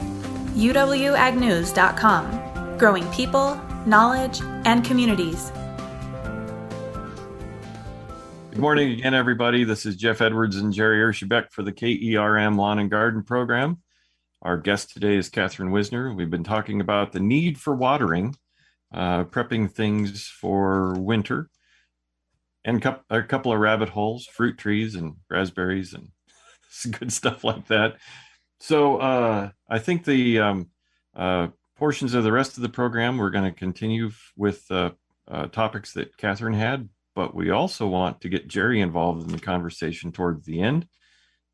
UWAgnews.com, 0.54 2.78
growing 2.78 3.06
people, 3.12 3.60
knowledge, 3.84 4.40
and 4.64 4.82
communities. 4.86 5.52
Good 8.52 8.62
morning 8.62 8.92
again, 8.92 9.12
everybody. 9.12 9.64
This 9.64 9.84
is 9.84 9.96
Jeff 9.96 10.22
Edwards 10.22 10.56
and 10.56 10.72
Jerry 10.72 11.00
Erschebeck 11.00 11.52
for 11.52 11.62
the 11.62 11.72
KERM 11.72 12.56
Lawn 12.56 12.78
and 12.78 12.90
Garden 12.90 13.22
Program. 13.22 13.82
Our 14.46 14.56
guest 14.56 14.92
today 14.92 15.16
is 15.16 15.28
Catherine 15.28 15.72
Wissner. 15.72 16.14
We've 16.14 16.30
been 16.30 16.44
talking 16.44 16.80
about 16.80 17.10
the 17.10 17.18
need 17.18 17.58
for 17.58 17.74
watering, 17.74 18.36
uh, 18.94 19.24
prepping 19.24 19.68
things 19.72 20.28
for 20.28 20.94
winter, 20.94 21.50
and 22.64 22.76
a 23.10 23.24
couple 23.24 23.52
of 23.52 23.58
rabbit 23.58 23.88
holes, 23.88 24.24
fruit 24.26 24.56
trees, 24.56 24.94
and 24.94 25.14
raspberries, 25.28 25.94
and 25.94 26.10
some 26.70 26.92
good 26.92 27.12
stuff 27.12 27.42
like 27.42 27.66
that. 27.66 27.96
So 28.60 28.98
uh, 28.98 29.50
I 29.68 29.80
think 29.80 30.04
the 30.04 30.38
um, 30.38 30.70
uh, 31.16 31.48
portions 31.76 32.14
of 32.14 32.22
the 32.22 32.30
rest 32.30 32.56
of 32.56 32.62
the 32.62 32.68
program 32.68 33.18
we're 33.18 33.30
going 33.30 33.52
to 33.52 33.58
continue 33.58 34.06
f- 34.10 34.32
with 34.36 34.64
uh, 34.70 34.92
uh, 35.26 35.46
topics 35.46 35.92
that 35.94 36.16
Catherine 36.18 36.54
had, 36.54 36.88
but 37.16 37.34
we 37.34 37.50
also 37.50 37.88
want 37.88 38.20
to 38.20 38.28
get 38.28 38.46
Jerry 38.46 38.80
involved 38.80 39.26
in 39.26 39.32
the 39.32 39.40
conversation 39.40 40.12
towards 40.12 40.46
the 40.46 40.60
end 40.62 40.86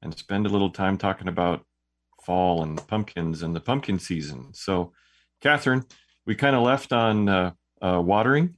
and 0.03 0.15
spend 0.15 0.45
a 0.45 0.51
little 0.51 0.69
time 0.69 0.99
talking 0.99 1.29
about 1.29 1.65
fall 2.25 2.63
and 2.63 2.85
pumpkins 2.89 3.43
and 3.43 3.55
the 3.55 3.61
pumpkin 3.61 3.99
season. 3.99 4.53
So, 4.55 4.93
Catherine, 5.41 5.85
we 6.27 6.35
kind 6.35 6.55
of 6.57 6.63
left 6.63 6.93
on 6.93 7.29
uh, 7.29 7.53
uh, 7.81 8.01
watering. 8.01 8.57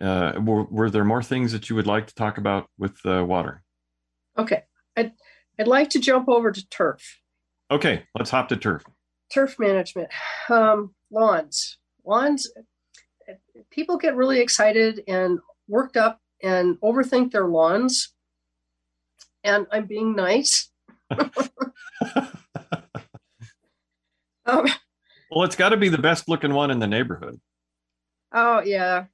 Uh, 0.00 0.32
were, 0.44 0.64
were 0.64 0.90
there 0.90 1.04
more 1.04 1.22
things 1.22 1.52
that 1.52 1.68
you 1.68 1.76
would 1.76 1.86
like 1.86 2.06
to 2.06 2.14
talk 2.14 2.38
about 2.38 2.68
with 2.78 2.96
uh, 3.04 3.24
water? 3.24 3.62
okay 4.38 4.62
i'd 4.96 5.10
i'd 5.58 5.66
like 5.66 5.90
to 5.90 5.98
jump 5.98 6.28
over 6.28 6.52
to 6.52 6.68
turf 6.68 7.18
Okay, 7.70 8.04
let's 8.16 8.30
hop 8.30 8.48
to 8.48 8.56
turf. 8.56 8.82
turf 9.30 9.58
management, 9.58 10.08
um, 10.48 10.94
lawns, 11.10 11.76
lawns. 12.04 12.50
People 13.70 13.98
get 13.98 14.16
really 14.16 14.40
excited 14.40 15.02
and 15.06 15.38
worked 15.66 15.96
up 15.98 16.18
and 16.42 16.78
overthink 16.80 17.32
their 17.32 17.46
lawns. 17.46 18.14
And 19.44 19.66
I'm 19.70 19.84
being 19.86 20.16
nice. 20.16 20.70
Um, 24.48 24.66
Well, 25.30 25.44
it's 25.44 25.56
got 25.56 25.68
to 25.70 25.76
be 25.76 25.88
the 25.90 25.98
best 25.98 26.28
looking 26.28 26.54
one 26.54 26.70
in 26.70 26.78
the 26.78 26.86
neighborhood. 26.86 27.38
oh 28.32 28.60
yeah, 28.62 29.04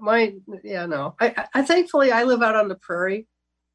my 0.00 0.34
yeah 0.62 0.86
no. 0.86 1.14
I, 1.20 1.34
I 1.36 1.46
I 1.54 1.62
thankfully 1.62 2.12
I 2.12 2.22
live 2.22 2.42
out 2.42 2.54
on 2.54 2.68
the 2.68 2.76
prairie, 2.76 3.26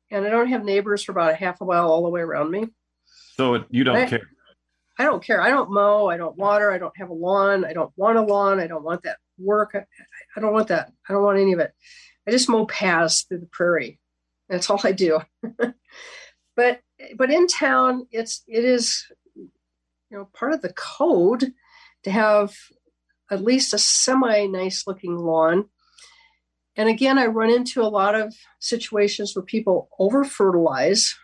and 0.09 0.25
I 0.25 0.29
don't 0.29 0.47
have 0.47 0.63
neighbors 0.63 1.03
for 1.03 1.11
about 1.11 1.31
a 1.31 1.35
half 1.35 1.59
a 1.61 1.65
mile 1.65 1.91
all 1.91 2.03
the 2.03 2.09
way 2.09 2.21
around 2.21 2.49
me. 2.49 2.67
So 3.35 3.55
it, 3.55 3.65
you 3.69 3.83
don't 3.83 3.95
Right. 3.95 4.09
care. 4.09 4.29
I 4.97 5.03
don't 5.03 5.23
care. 5.23 5.41
I 5.41 5.49
don't 5.49 5.71
mow. 5.71 6.07
I 6.07 6.15
don't 6.17 6.37
water. 6.37 6.71
I 6.71 6.77
don't 6.77 6.95
have 6.97 7.09
a 7.09 7.13
lawn. 7.13 7.65
I 7.65 7.73
don't 7.73 7.91
want 7.95 8.17
a 8.17 8.21
lawn. 8.21 8.59
I 8.59 8.67
don't 8.67 8.83
want 8.83 9.03
that 9.03 9.17
work. 9.37 9.71
I, 9.73 9.83
I 10.35 10.39
don't 10.41 10.53
want 10.53 10.67
that. 10.69 10.91
I 11.09 11.13
don't 11.13 11.23
want 11.23 11.39
any 11.39 11.53
of 11.53 11.59
it. 11.59 11.73
I 12.27 12.31
just 12.31 12.47
mow 12.49 12.65
paths 12.67 13.23
through 13.23 13.39
the 13.39 13.47
prairie. 13.47 13.99
That's 14.47 14.69
all 14.69 14.79
I 14.83 14.91
do. 14.91 15.19
but 16.55 16.81
but 17.17 17.31
in 17.31 17.47
town, 17.47 18.07
it's 18.11 18.43
it 18.47 18.63
is 18.63 19.05
you 20.11 20.17
know 20.17 20.29
part 20.33 20.53
of 20.53 20.61
the 20.61 20.73
code 20.73 21.53
to 22.03 22.11
have 22.11 22.53
at 23.31 23.41
least 23.41 23.73
a 23.73 23.77
semi 23.77 24.45
nice 24.45 24.85
looking 24.85 25.17
lawn. 25.17 25.65
And 26.75 26.89
again, 26.89 27.17
I 27.17 27.25
run 27.27 27.49
into 27.49 27.81
a 27.81 27.89
lot 27.89 28.15
of 28.15 28.33
situations 28.59 29.35
where 29.35 29.43
people 29.43 29.89
over 29.97 30.23
fertilize 30.23 31.15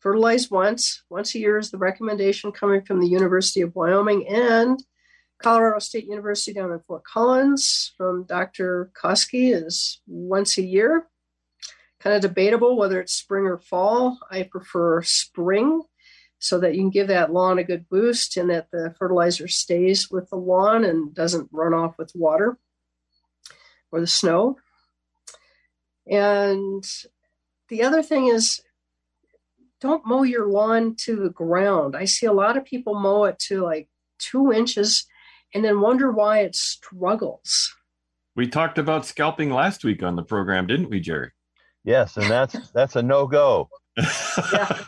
fertilize 0.00 0.50
once. 0.50 1.02
Once 1.10 1.34
a 1.34 1.38
year 1.38 1.58
is 1.58 1.70
the 1.70 1.78
recommendation 1.78 2.52
coming 2.52 2.82
from 2.82 3.00
the 3.00 3.08
University 3.08 3.60
of 3.60 3.74
Wyoming 3.74 4.26
and 4.28 4.82
Colorado 5.42 5.80
State 5.80 6.06
University 6.06 6.52
down 6.52 6.70
in 6.70 6.80
Fort 6.86 7.02
Collins 7.04 7.92
from 7.96 8.24
Dr. 8.24 8.90
Koski 9.00 9.52
is 9.52 10.00
once 10.06 10.58
a 10.58 10.62
year. 10.62 11.08
Kind 11.98 12.14
of 12.14 12.22
debatable 12.22 12.76
whether 12.76 13.00
it's 13.00 13.14
spring 13.14 13.46
or 13.46 13.58
fall. 13.58 14.18
I 14.30 14.44
prefer 14.44 15.02
spring 15.02 15.82
so 16.38 16.60
that 16.60 16.74
you 16.74 16.82
can 16.82 16.90
give 16.90 17.08
that 17.08 17.32
lawn 17.32 17.58
a 17.58 17.64
good 17.64 17.88
boost 17.88 18.36
and 18.36 18.50
that 18.50 18.70
the 18.70 18.94
fertilizer 18.98 19.48
stays 19.48 20.10
with 20.10 20.28
the 20.30 20.36
lawn 20.36 20.84
and 20.84 21.14
doesn't 21.14 21.48
run 21.52 21.72
off 21.72 21.96
with 21.98 22.12
water 22.14 22.58
or 23.90 24.00
the 24.00 24.06
snow. 24.06 24.58
And 26.06 26.84
the 27.68 27.82
other 27.82 28.02
thing 28.02 28.28
is 28.28 28.60
don't 29.80 30.06
mow 30.06 30.22
your 30.22 30.46
lawn 30.46 30.94
to 31.00 31.16
the 31.16 31.30
ground. 31.30 31.96
I 31.96 32.04
see 32.04 32.26
a 32.26 32.32
lot 32.32 32.56
of 32.56 32.64
people 32.64 32.98
mow 32.98 33.24
it 33.24 33.38
to 33.40 33.62
like 33.62 33.88
two 34.18 34.52
inches 34.52 35.06
and 35.54 35.64
then 35.64 35.80
wonder 35.80 36.10
why 36.10 36.40
it 36.40 36.54
struggles. 36.54 37.74
We 38.34 38.46
talked 38.46 38.78
about 38.78 39.06
scalping 39.06 39.50
last 39.50 39.84
week 39.84 40.02
on 40.02 40.16
the 40.16 40.22
program, 40.22 40.66
didn't 40.66 40.90
we, 40.90 41.00
Jerry? 41.00 41.32
Yes, 41.84 42.16
and 42.16 42.30
that's 42.30 42.70
that's 42.72 42.96
a 42.96 43.02
no 43.02 43.26
go. 43.26 43.68
Yeah. 44.52 44.84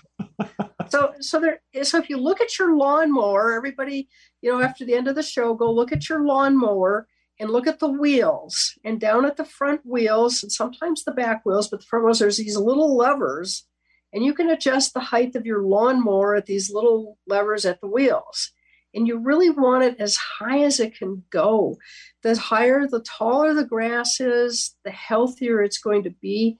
So 0.90 1.14
so 1.20 1.40
there 1.40 1.60
so 1.84 1.98
if 1.98 2.08
you 2.10 2.16
look 2.18 2.40
at 2.40 2.58
your 2.58 2.76
lawnmower, 2.76 3.52
everybody, 3.52 4.08
you 4.42 4.50
know, 4.50 4.62
after 4.62 4.84
the 4.84 4.94
end 4.94 5.08
of 5.08 5.14
the 5.14 5.22
show, 5.22 5.54
go 5.54 5.70
look 5.72 5.92
at 5.92 6.08
your 6.08 6.24
lawnmower 6.24 7.06
and 7.40 7.50
look 7.50 7.66
at 7.66 7.78
the 7.78 7.88
wheels 7.88 8.78
and 8.84 9.00
down 9.00 9.24
at 9.24 9.36
the 9.36 9.44
front 9.44 9.80
wheels 9.84 10.42
and 10.42 10.50
sometimes 10.52 11.04
the 11.04 11.12
back 11.12 11.44
wheels, 11.46 11.68
but 11.68 11.80
the 11.80 11.86
front 11.86 12.04
wheels, 12.04 12.18
there's 12.18 12.38
these 12.38 12.56
little 12.56 12.96
levers, 12.96 13.66
and 14.12 14.24
you 14.24 14.34
can 14.34 14.50
adjust 14.50 14.92
the 14.94 15.00
height 15.00 15.36
of 15.36 15.46
your 15.46 15.62
lawnmower 15.62 16.34
at 16.34 16.46
these 16.46 16.70
little 16.72 17.18
levers 17.26 17.64
at 17.64 17.80
the 17.80 17.86
wheels. 17.86 18.52
and 18.94 19.06
you 19.06 19.18
really 19.18 19.50
want 19.50 19.84
it 19.84 19.96
as 20.00 20.16
high 20.16 20.60
as 20.60 20.80
it 20.80 20.96
can 20.96 21.22
go. 21.30 21.76
The 22.22 22.36
higher, 22.36 22.86
the 22.86 23.00
taller 23.00 23.54
the 23.54 23.64
grass 23.64 24.20
is, 24.20 24.74
the 24.84 24.90
healthier 24.90 25.62
it's 25.62 25.78
going 25.78 26.02
to 26.04 26.10
be. 26.10 26.58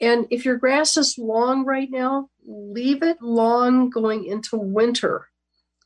And 0.00 0.26
if 0.30 0.44
your 0.44 0.56
grass 0.56 0.96
is 0.96 1.16
long 1.18 1.64
right 1.64 1.90
now, 1.90 2.28
leave 2.46 3.02
it 3.02 3.20
long 3.20 3.90
going 3.90 4.24
into 4.24 4.56
winter. 4.56 5.26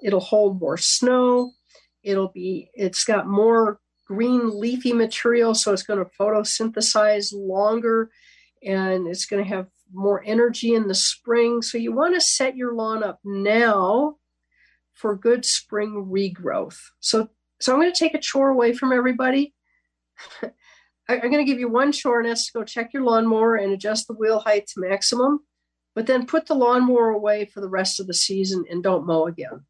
It'll 0.02 0.20
hold 0.20 0.60
more 0.60 0.76
snow. 0.76 1.52
It'll 2.02 2.28
be, 2.28 2.70
it's 2.74 3.04
got 3.04 3.26
more 3.26 3.80
green 4.06 4.58
leafy 4.60 4.92
material, 4.92 5.54
so 5.54 5.72
it's 5.72 5.84
going 5.84 6.04
to 6.04 6.10
photosynthesize 6.18 7.32
longer 7.32 8.10
and 8.64 9.06
it's 9.06 9.26
going 9.26 9.42
to 9.42 9.48
have 9.48 9.66
more 9.92 10.22
energy 10.24 10.74
in 10.74 10.88
the 10.88 10.94
spring. 10.94 11.62
So 11.62 11.78
you 11.78 11.92
want 11.92 12.14
to 12.14 12.20
set 12.20 12.56
your 12.56 12.74
lawn 12.74 13.02
up 13.02 13.20
now 13.24 14.16
for 14.92 15.16
good 15.16 15.44
spring 15.44 16.08
regrowth. 16.10 16.78
So, 17.00 17.28
so 17.60 17.72
I'm 17.72 17.80
going 17.80 17.92
to 17.92 17.98
take 17.98 18.14
a 18.14 18.20
chore 18.20 18.50
away 18.50 18.72
from 18.72 18.92
everybody. 18.92 19.54
I'm 21.08 21.20
going 21.20 21.44
to 21.44 21.44
give 21.44 21.58
you 21.58 21.68
one 21.68 21.92
chore, 21.92 22.20
and 22.20 22.28
that's 22.28 22.46
to 22.46 22.58
go 22.58 22.64
check 22.64 22.92
your 22.92 23.02
lawnmower 23.02 23.56
and 23.56 23.72
adjust 23.72 24.06
the 24.06 24.14
wheel 24.14 24.40
height 24.40 24.66
to 24.68 24.80
maximum. 24.80 25.40
But 25.94 26.06
then 26.06 26.26
put 26.26 26.46
the 26.46 26.54
lawnmower 26.54 27.10
away 27.10 27.44
for 27.44 27.60
the 27.60 27.68
rest 27.68 28.00
of 28.00 28.06
the 28.06 28.14
season 28.14 28.64
and 28.70 28.82
don't 28.82 29.06
mow 29.06 29.26
again. 29.26 29.66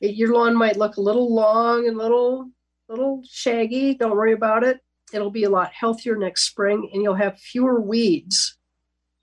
It, 0.00 0.16
your 0.16 0.34
lawn 0.34 0.56
might 0.56 0.76
look 0.76 0.96
a 0.96 1.02
little 1.02 1.32
long 1.32 1.86
and 1.86 1.96
little 1.96 2.50
little 2.88 3.22
shaggy. 3.28 3.94
Don't 3.94 4.16
worry 4.16 4.32
about 4.32 4.64
it. 4.64 4.80
It'll 5.12 5.30
be 5.30 5.44
a 5.44 5.50
lot 5.50 5.72
healthier 5.72 6.16
next 6.16 6.46
spring, 6.46 6.90
and 6.92 7.02
you'll 7.02 7.14
have 7.14 7.38
fewer 7.38 7.80
weeds. 7.80 8.58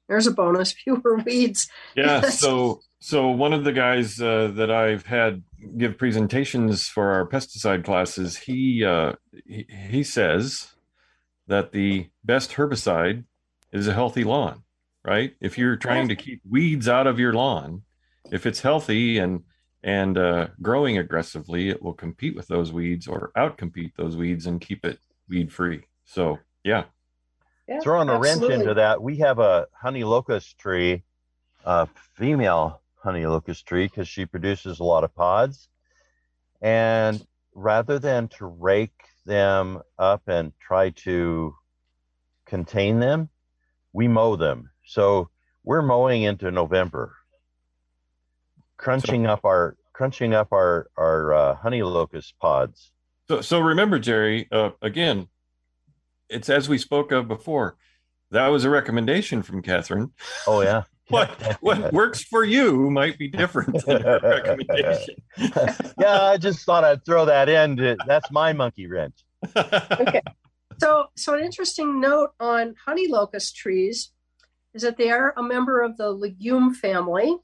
There's 0.07 0.27
a 0.27 0.31
bonus: 0.31 0.71
fewer 0.83 1.17
weeds. 1.25 1.67
Yeah. 1.95 2.21
so 2.29 2.81
so 2.99 3.27
one 3.29 3.51
of 3.53 3.65
the 3.65 3.73
guys 3.73 4.19
uh, 4.21 4.51
that 4.55 4.71
I've 4.71 5.05
had 5.05 5.43
give 5.77 5.97
presentations 5.97 6.87
for 6.87 7.11
our 7.11 7.27
pesticide 7.27 7.83
classes, 7.83 8.37
he, 8.37 8.85
uh, 8.85 9.13
he 9.45 9.67
he 9.89 10.03
says 10.03 10.72
that 11.47 11.71
the 11.71 12.09
best 12.23 12.53
herbicide 12.53 13.25
is 13.71 13.87
a 13.87 13.93
healthy 13.93 14.23
lawn, 14.23 14.63
right? 15.03 15.33
If 15.41 15.57
you're 15.57 15.75
trying 15.75 16.07
to 16.09 16.15
keep 16.15 16.41
weeds 16.49 16.87
out 16.87 17.07
of 17.07 17.19
your 17.19 17.33
lawn, 17.33 17.83
if 18.31 18.45
it's 18.45 18.61
healthy 18.61 19.17
and 19.17 19.43
and 19.83 20.17
uh, 20.17 20.47
growing 20.61 20.97
aggressively, 20.97 21.69
it 21.69 21.81
will 21.81 21.93
compete 21.93 22.35
with 22.35 22.47
those 22.47 22.71
weeds 22.71 23.05
or 23.05 23.31
outcompete 23.35 23.91
those 23.97 24.15
weeds 24.15 24.45
and 24.45 24.61
keep 24.61 24.85
it 24.85 24.99
weed 25.27 25.51
free. 25.51 25.83
So 26.05 26.39
yeah. 26.63 26.85
yeah 27.67 27.81
Throwing 27.81 28.07
a 28.07 28.17
wrench 28.17 28.43
into 28.43 28.75
that, 28.75 29.01
we 29.01 29.17
have 29.17 29.39
a 29.39 29.67
honey 29.73 30.05
locust 30.05 30.57
tree, 30.57 31.03
a 31.65 31.87
female 32.15 32.81
honey 32.95 33.25
locust 33.25 33.65
tree 33.65 33.87
because 33.87 34.07
she 34.07 34.25
produces 34.25 34.79
a 34.79 34.85
lot 34.85 35.03
of 35.03 35.13
pods. 35.13 35.67
And 36.61 37.21
rather 37.53 37.99
than 37.99 38.29
to 38.29 38.45
rake 38.45 38.93
them 39.25 39.81
up 39.97 40.23
and 40.27 40.53
try 40.59 40.91
to 40.91 41.55
contain 42.45 42.99
them, 42.99 43.29
we 43.91 44.07
mow 44.07 44.35
them. 44.35 44.69
So 44.85 45.29
we're 45.63 45.81
mowing 45.81 46.23
into 46.23 46.51
November, 46.51 47.15
crunching 48.77 49.25
so, 49.25 49.31
up 49.31 49.45
our 49.45 49.77
crunching 49.93 50.33
up 50.33 50.51
our 50.51 50.87
our 50.97 51.33
uh, 51.33 51.55
honey 51.55 51.83
locust 51.83 52.37
pods. 52.39 52.91
So 53.27 53.41
so 53.41 53.59
remember, 53.59 53.99
Jerry. 53.99 54.47
Uh, 54.51 54.71
again, 54.81 55.27
it's 56.29 56.49
as 56.49 56.67
we 56.67 56.77
spoke 56.77 57.11
of 57.11 57.27
before. 57.27 57.77
That 58.31 58.47
was 58.47 58.65
a 58.65 58.69
recommendation 58.69 59.43
from 59.43 59.61
Catherine. 59.61 60.11
Oh 60.47 60.61
yeah 60.61 60.83
what 61.13 61.57
what 61.61 61.93
works 61.93 62.23
for 62.23 62.43
you 62.43 62.89
might 62.89 63.17
be 63.17 63.27
different 63.27 63.85
than 63.85 64.01
her 64.01 64.19
recommendation. 64.23 65.15
yeah, 65.99 66.21
I 66.23 66.37
just 66.37 66.65
thought 66.65 66.83
I'd 66.83 67.05
throw 67.05 67.25
that 67.25 67.49
in. 67.49 67.77
To, 67.77 67.97
that's 68.05 68.31
my 68.31 68.53
monkey 68.53 68.87
wrench. 68.87 69.23
okay. 69.55 70.21
So, 70.79 71.05
so 71.15 71.35
an 71.35 71.43
interesting 71.43 72.01
note 72.01 72.31
on 72.39 72.75
honey 72.85 73.07
locust 73.07 73.55
trees 73.55 74.11
is 74.73 74.81
that 74.81 74.97
they 74.97 75.11
are 75.11 75.33
a 75.37 75.43
member 75.43 75.81
of 75.81 75.97
the 75.97 76.11
legume 76.11 76.73
family, 76.73 77.37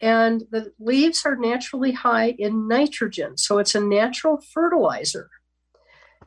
and 0.00 0.42
the 0.50 0.72
leaves 0.78 1.24
are 1.24 1.36
naturally 1.36 1.92
high 1.92 2.34
in 2.38 2.66
nitrogen. 2.66 3.38
So 3.38 3.58
it's 3.58 3.74
a 3.74 3.80
natural 3.80 4.40
fertilizer. 4.52 5.30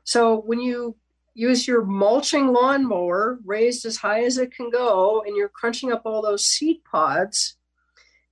So 0.05 0.37
when 0.37 0.61
you 0.61 0.95
use 1.33 1.67
your 1.67 1.83
mulching 1.83 2.53
lawnmower 2.53 3.39
raised 3.45 3.85
as 3.85 3.97
high 3.97 4.23
as 4.23 4.37
it 4.37 4.53
can 4.53 4.69
go 4.69 5.23
and 5.25 5.35
you're 5.35 5.49
crunching 5.49 5.91
up 5.91 6.03
all 6.05 6.21
those 6.21 6.45
seed 6.45 6.77
pods, 6.89 7.57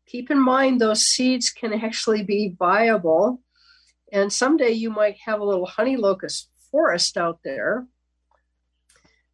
keep 0.06 0.32
in 0.32 0.40
mind 0.40 0.80
those 0.80 1.04
seeds 1.04 1.50
can 1.50 1.74
actually 1.74 2.24
be 2.24 2.56
viable. 2.58 3.42
And 4.12 4.32
someday 4.32 4.72
you 4.72 4.90
might 4.90 5.18
have 5.26 5.42
a 5.42 5.46
little 5.46 5.66
honey 5.66 5.98
locust 5.98 6.50
forest 6.72 7.18
out 7.18 7.40
there. 7.44 7.86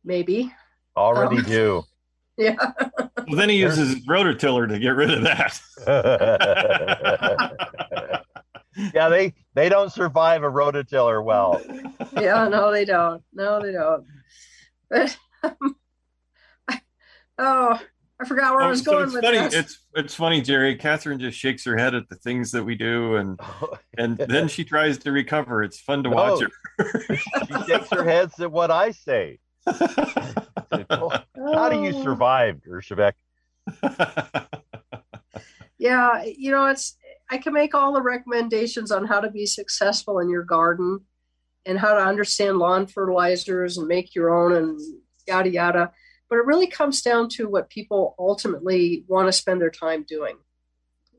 Maybe. 0.03 0.51
Already 0.95 1.37
um, 1.37 1.43
do. 1.43 1.83
Yeah. 2.35 2.55
well, 2.97 3.35
then 3.35 3.49
he 3.49 3.57
uses 3.57 3.93
his 3.93 4.07
rototiller 4.07 4.67
to 4.67 4.79
get 4.79 4.95
rid 4.95 5.11
of 5.11 5.21
that. 5.21 5.61
yeah, 8.93 9.09
they 9.09 9.33
they 9.53 9.69
don't 9.69 9.91
survive 9.91 10.43
a 10.43 10.49
rototiller 10.49 11.23
well. 11.23 11.61
yeah, 12.19 12.47
no, 12.47 12.71
they 12.71 12.85
don't. 12.85 13.23
No, 13.33 13.61
they 13.61 13.71
don't. 13.71 14.05
But 14.89 15.17
um, 15.43 15.75
I, 16.67 16.81
oh, 17.37 17.79
I 18.19 18.25
forgot 18.25 18.53
where 18.53 18.61
oh, 18.61 18.67
I 18.67 18.69
was 18.69 18.83
so 18.83 18.91
going 18.91 19.05
it's 19.05 19.13
with 19.13 19.23
funny. 19.23 19.37
this. 19.39 19.53
It's 19.53 19.79
it's 19.95 20.15
funny, 20.15 20.41
Jerry. 20.41 20.75
Catherine 20.75 21.19
just 21.19 21.37
shakes 21.37 21.65
her 21.65 21.77
head 21.77 21.95
at 21.95 22.09
the 22.09 22.15
things 22.15 22.51
that 22.51 22.63
we 22.63 22.75
do, 22.75 23.15
and 23.15 23.39
and 23.97 24.17
then 24.17 24.47
she 24.47 24.63
tries 24.63 24.97
to 24.99 25.11
recover. 25.11 25.63
It's 25.63 25.79
fun 25.79 26.03
to 26.03 26.09
no, 26.09 26.15
watch 26.15 26.43
her. 26.43 27.01
she 27.09 27.63
shakes 27.67 27.89
her 27.89 28.03
head 28.03 28.31
at 28.39 28.51
what 28.51 28.71
I 28.71 28.91
say. 28.91 29.39
How 29.65 31.69
do 31.69 31.83
you 31.83 31.93
survive, 32.03 32.61
Urshabek? 32.69 33.13
yeah, 35.77 36.23
you 36.23 36.51
know, 36.51 36.67
it's 36.67 36.97
I 37.29 37.37
can 37.37 37.53
make 37.53 37.73
all 37.73 37.93
the 37.93 38.01
recommendations 38.01 38.91
on 38.91 39.05
how 39.05 39.19
to 39.19 39.29
be 39.29 39.45
successful 39.45 40.19
in 40.19 40.29
your 40.29 40.43
garden 40.43 41.01
and 41.65 41.79
how 41.79 41.93
to 41.93 42.01
understand 42.01 42.57
lawn 42.57 42.87
fertilizers 42.87 43.77
and 43.77 43.87
make 43.87 44.15
your 44.15 44.33
own 44.33 44.53
and 44.55 44.79
yada 45.27 45.49
yada. 45.49 45.91
But 46.29 46.39
it 46.39 46.45
really 46.45 46.67
comes 46.67 47.01
down 47.01 47.29
to 47.29 47.47
what 47.47 47.69
people 47.69 48.15
ultimately 48.19 49.05
want 49.07 49.27
to 49.27 49.31
spend 49.31 49.61
their 49.61 49.71
time 49.71 50.05
doing. 50.07 50.37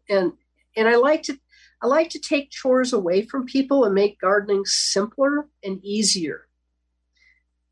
And 0.09 0.32
and 0.76 0.88
I 0.88 0.96
like 0.96 1.22
to 1.24 1.38
I 1.82 1.86
like 1.86 2.11
to 2.11 2.18
take 2.18 2.50
chores 2.50 2.92
away 2.92 3.22
from 3.22 3.46
people 3.46 3.84
and 3.84 3.94
make 3.94 4.20
gardening 4.20 4.64
simpler 4.64 5.48
and 5.62 5.82
easier. 5.84 6.46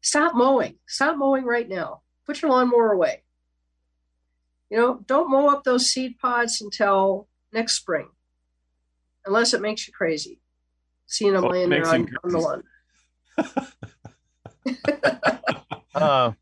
Stop 0.01 0.35
mowing. 0.35 0.77
Stop 0.87 1.17
mowing 1.17 1.45
right 1.45 1.69
now. 1.69 2.03
Put 2.27 2.43
your 2.43 2.51
lawnmower 2.51 2.93
away. 2.93 3.23
You 4.71 4.79
know, 4.79 5.01
don't 5.07 5.31
mow 5.31 5.49
up 5.49 5.65
those 5.65 5.87
seed 5.87 6.19
pods 6.19 6.61
until 6.61 7.29
next 7.53 7.75
spring 7.75 8.09
unless 9.27 9.55
it 9.55 9.61
makes 9.61 9.87
you 9.87 9.93
crazy. 9.93 10.41
Seeing 11.07 11.35
them 11.35 11.49
laying 11.49 11.69
there 11.69 11.87
on, 11.87 12.09
on, 12.25 12.31
the 12.31 12.39
lawn. 12.39 12.63
uh, 15.95 16.33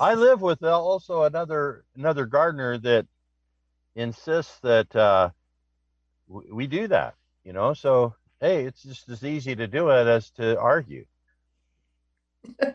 I 0.00 0.14
live 0.14 0.40
with 0.40 0.62
also 0.62 1.24
another 1.24 1.84
another 1.96 2.26
gardener 2.26 2.78
that 2.78 3.06
insists 3.94 4.58
that 4.60 4.94
uh, 4.94 5.30
w- 6.28 6.54
we 6.54 6.66
do 6.66 6.88
that. 6.88 7.14
You 7.44 7.52
know, 7.52 7.74
so 7.74 8.14
hey, 8.40 8.64
it's 8.64 8.82
just 8.82 9.08
as 9.08 9.24
easy 9.24 9.56
to 9.56 9.66
do 9.66 9.90
it 9.90 10.06
as 10.06 10.30
to 10.32 10.58
argue. 10.58 11.04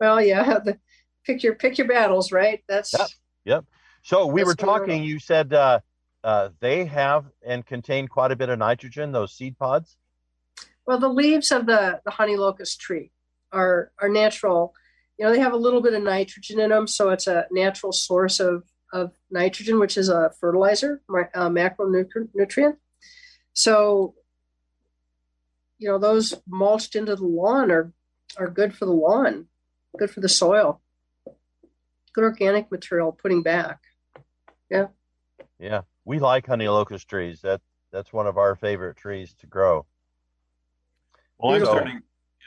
well, 0.00 0.20
yeah, 0.20 0.58
the, 0.64 0.78
pick 1.24 1.42
your 1.42 1.54
pick 1.54 1.78
your 1.78 1.88
battles, 1.88 2.32
right? 2.32 2.62
That's 2.68 2.92
yep. 2.92 3.08
yep. 3.44 3.64
So 4.02 4.26
we 4.26 4.44
were 4.44 4.54
talking. 4.54 5.04
You 5.04 5.18
said 5.18 5.52
uh, 5.52 5.80
uh, 6.24 6.50
they 6.60 6.84
have 6.84 7.26
and 7.44 7.66
contain 7.66 8.08
quite 8.08 8.30
a 8.30 8.36
bit 8.36 8.48
of 8.48 8.58
nitrogen, 8.58 9.12
those 9.12 9.32
seed 9.32 9.58
pods? 9.58 9.96
Well, 10.86 10.98
the 10.98 11.08
leaves 11.08 11.50
of 11.50 11.66
the, 11.66 12.00
the 12.04 12.10
honey 12.10 12.36
locust 12.36 12.80
tree 12.80 13.12
are, 13.52 13.92
are 14.00 14.08
natural. 14.08 14.74
You 15.18 15.26
know, 15.26 15.32
they 15.32 15.40
have 15.40 15.52
a 15.52 15.56
little 15.56 15.82
bit 15.82 15.94
of 15.94 16.02
nitrogen 16.02 16.60
in 16.60 16.70
them, 16.70 16.86
so 16.86 17.10
it's 17.10 17.26
a 17.26 17.46
natural 17.50 17.92
source 17.92 18.40
of, 18.40 18.64
of 18.92 19.12
nitrogen, 19.30 19.78
which 19.78 19.96
is 19.96 20.08
a 20.08 20.32
fertilizer, 20.40 21.00
a 21.08 21.48
macronutrient. 21.50 22.76
So, 23.54 24.14
you 25.78 25.88
know, 25.88 25.98
those 25.98 26.34
mulched 26.46 26.96
into 26.96 27.14
the 27.16 27.24
lawn 27.24 27.70
are, 27.70 27.92
are 28.36 28.48
good 28.48 28.74
for 28.74 28.86
the 28.86 28.92
lawn, 28.92 29.46
good 29.98 30.10
for 30.10 30.20
the 30.20 30.28
soil, 30.28 30.80
good 32.12 32.24
organic 32.24 32.70
material 32.70 33.12
putting 33.12 33.42
back. 33.42 33.80
Yeah. 34.70 34.86
Yeah 35.58 35.82
we 36.04 36.18
like 36.18 36.46
honey 36.46 36.68
locust 36.68 37.08
trees. 37.08 37.40
That 37.42 37.60
that's 37.92 38.12
one 38.12 38.26
of 38.26 38.38
our 38.38 38.56
favorite 38.56 38.96
trees 38.96 39.34
to 39.40 39.46
grow. 39.46 39.86
Well, 41.38 41.54
I'm 41.54 41.64
starting. 41.64 42.02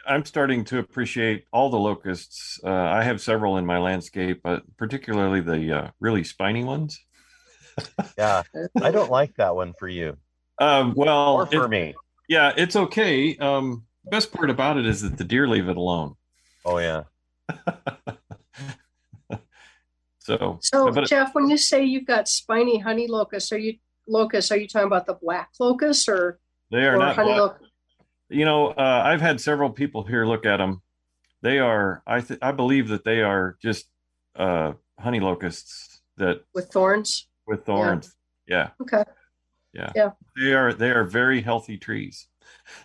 I'm 0.08 0.26
starting 0.26 0.64
to 0.66 0.80
appreciate 0.80 1.46
all 1.52 1.70
the 1.70 1.80
locusts. 1.80 2.60
Uh, 2.64 2.70
I 2.70 3.04
have 3.04 3.22
several 3.22 3.58
in 3.58 3.66
my 3.66 3.80
landscape, 3.80 4.42
but 4.44 4.64
particularly 4.78 5.42
the 5.42 5.78
uh, 5.78 5.90
really 6.00 6.24
spiny 6.24 6.64
ones. 6.64 7.04
yeah, 8.18 8.44
I 8.82 8.92
don't 8.92 9.10
like 9.10 9.36
that 9.36 9.56
one 9.56 9.74
for 9.78 9.88
you. 9.88 10.18
Um, 10.60 10.94
well, 10.96 11.36
or 11.36 11.46
for 11.46 11.66
it, 11.66 11.70
me. 11.70 11.96
Yeah, 12.30 12.54
it's 12.56 12.76
okay. 12.76 13.36
Um, 13.38 13.86
best 14.06 14.32
part 14.32 14.50
about 14.50 14.78
it 14.78 14.86
is 14.86 15.02
that 15.02 15.18
the 15.18 15.24
deer 15.24 15.48
leave 15.48 15.68
it 15.70 15.78
alone. 15.78 16.16
Oh 16.64 16.78
yeah. 16.78 17.04
so, 20.26 20.58
So, 20.62 20.92
but 20.92 21.08
Jeff, 21.08 21.36
when 21.36 21.50
you 21.50 21.58
say 21.58 21.84
you've 21.84 22.08
got 22.08 22.28
spiny 22.28 22.80
honey 22.80 23.08
locusts, 23.08 23.52
are 23.52 23.60
you 23.60 23.76
locusts? 24.08 24.52
Are 24.52 24.58
you 24.58 24.68
talking 24.68 24.88
about 24.88 25.06
the 25.06 25.14
black 25.14 25.52
locust 25.60 26.10
or, 26.10 26.40
they 26.72 26.86
are 26.86 26.96
or 26.96 27.00
not. 27.00 27.16
honey 27.16 27.30
black- 27.34 27.40
locust? 27.40 27.72
you 28.30 28.44
know, 28.44 28.70
uh, 28.70 29.04
I've 29.06 29.22
had 29.22 29.40
several 29.40 29.70
people 29.70 30.04
here 30.04 30.26
look 30.26 30.46
at 30.48 30.58
them. 30.58 30.82
They 31.44 31.60
are, 31.60 32.02
I 32.08 32.22
th- 32.22 32.40
I 32.42 32.52
believe 32.54 32.88
that 32.88 33.04
they 33.04 33.22
are 33.22 33.56
just 33.62 33.86
uh, 34.36 34.74
honey 35.00 35.20
locusts 35.20 36.02
that 36.18 36.42
with 36.56 36.70
thorns? 36.72 37.28
with 37.46 37.66
thorns. 37.66 38.16
Yeah. 38.48 38.70
Okay. 38.82 39.04
Yeah. 39.74 39.92
Yeah. 39.96 40.12
They 40.36 40.54
are 40.54 40.74
they 40.74 40.90
are 40.90 41.04
very 41.04 41.42
healthy 41.42 41.78
trees. 41.78 42.28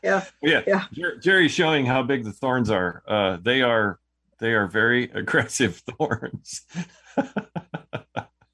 Yeah. 0.04 0.24
Yeah. 0.42 0.62
Yeah. 0.66 0.84
Jer- 0.92 1.16
Jerry's 1.18 1.52
showing 1.52 1.86
how 1.86 2.02
big 2.02 2.24
the 2.24 2.32
thorns 2.32 2.68
are. 2.70 3.02
Uh, 3.08 3.38
they 3.40 3.62
are 3.62 3.98
they 4.40 4.52
are 4.52 4.66
very 4.66 5.04
aggressive 5.14 5.82
thorns. 5.96 6.62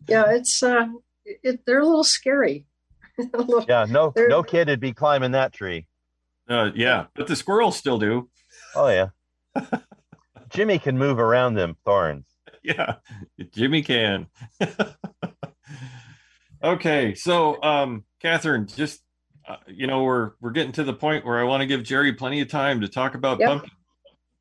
Yeah, 0.09 0.27
it's 0.31 0.63
uh, 0.63 0.87
it, 1.25 1.61
they're 1.67 1.81
a 1.81 1.85
little 1.85 2.05
scary. 2.05 2.65
A 3.19 3.39
little- 3.39 3.65
Yeah. 3.69 3.87
No 3.89 4.13
no 4.17 4.43
kid 4.45 4.69
would 4.69 4.79
be 4.79 4.93
climbing 4.93 5.33
that 5.33 5.53
tree. 5.53 5.87
Uh, 6.49 6.71
yeah, 6.77 7.07
but 7.17 7.27
the 7.27 7.35
squirrels 7.35 7.77
still 7.77 7.99
do. 7.99 8.29
Oh 8.77 8.87
yeah. 8.89 9.09
Jimmy 10.51 10.79
can 10.79 10.97
move 10.97 11.19
around 11.19 11.55
them 11.55 11.77
thorns. 11.85 12.25
Yeah, 12.63 12.97
Jimmy 13.53 13.83
can. 13.83 14.29
okay, 16.63 17.15
so 17.15 17.61
um, 17.63 18.05
Catherine, 18.21 18.67
just 18.67 19.03
uh, 19.49 19.57
you 19.67 19.87
know, 19.87 20.03
we're 20.05 20.33
we're 20.41 20.51
getting 20.51 20.73
to 20.73 20.85
the 20.85 20.93
point 20.95 21.25
where 21.25 21.39
I 21.39 21.45
want 21.45 21.61
to 21.63 21.67
give 21.67 21.83
Jerry 21.83 22.13
plenty 22.13 22.41
of 22.41 22.49
time 22.49 22.81
to 22.83 22.89
talk 22.89 23.15
about 23.15 23.39
Yep. 23.41 23.49
pumpkin. 23.49 23.71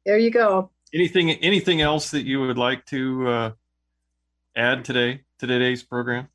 There 0.05 0.17
you 0.17 0.31
go. 0.31 0.71
Anything 0.93 1.31
anything 1.31 1.81
else 1.81 2.11
that 2.11 2.25
you 2.25 2.41
would 2.41 2.57
like 2.57 2.85
to 2.87 3.27
uh, 3.27 3.51
add 4.55 4.85
today 4.85 5.21
to 5.39 5.47
today's 5.47 5.83
program? 5.83 6.29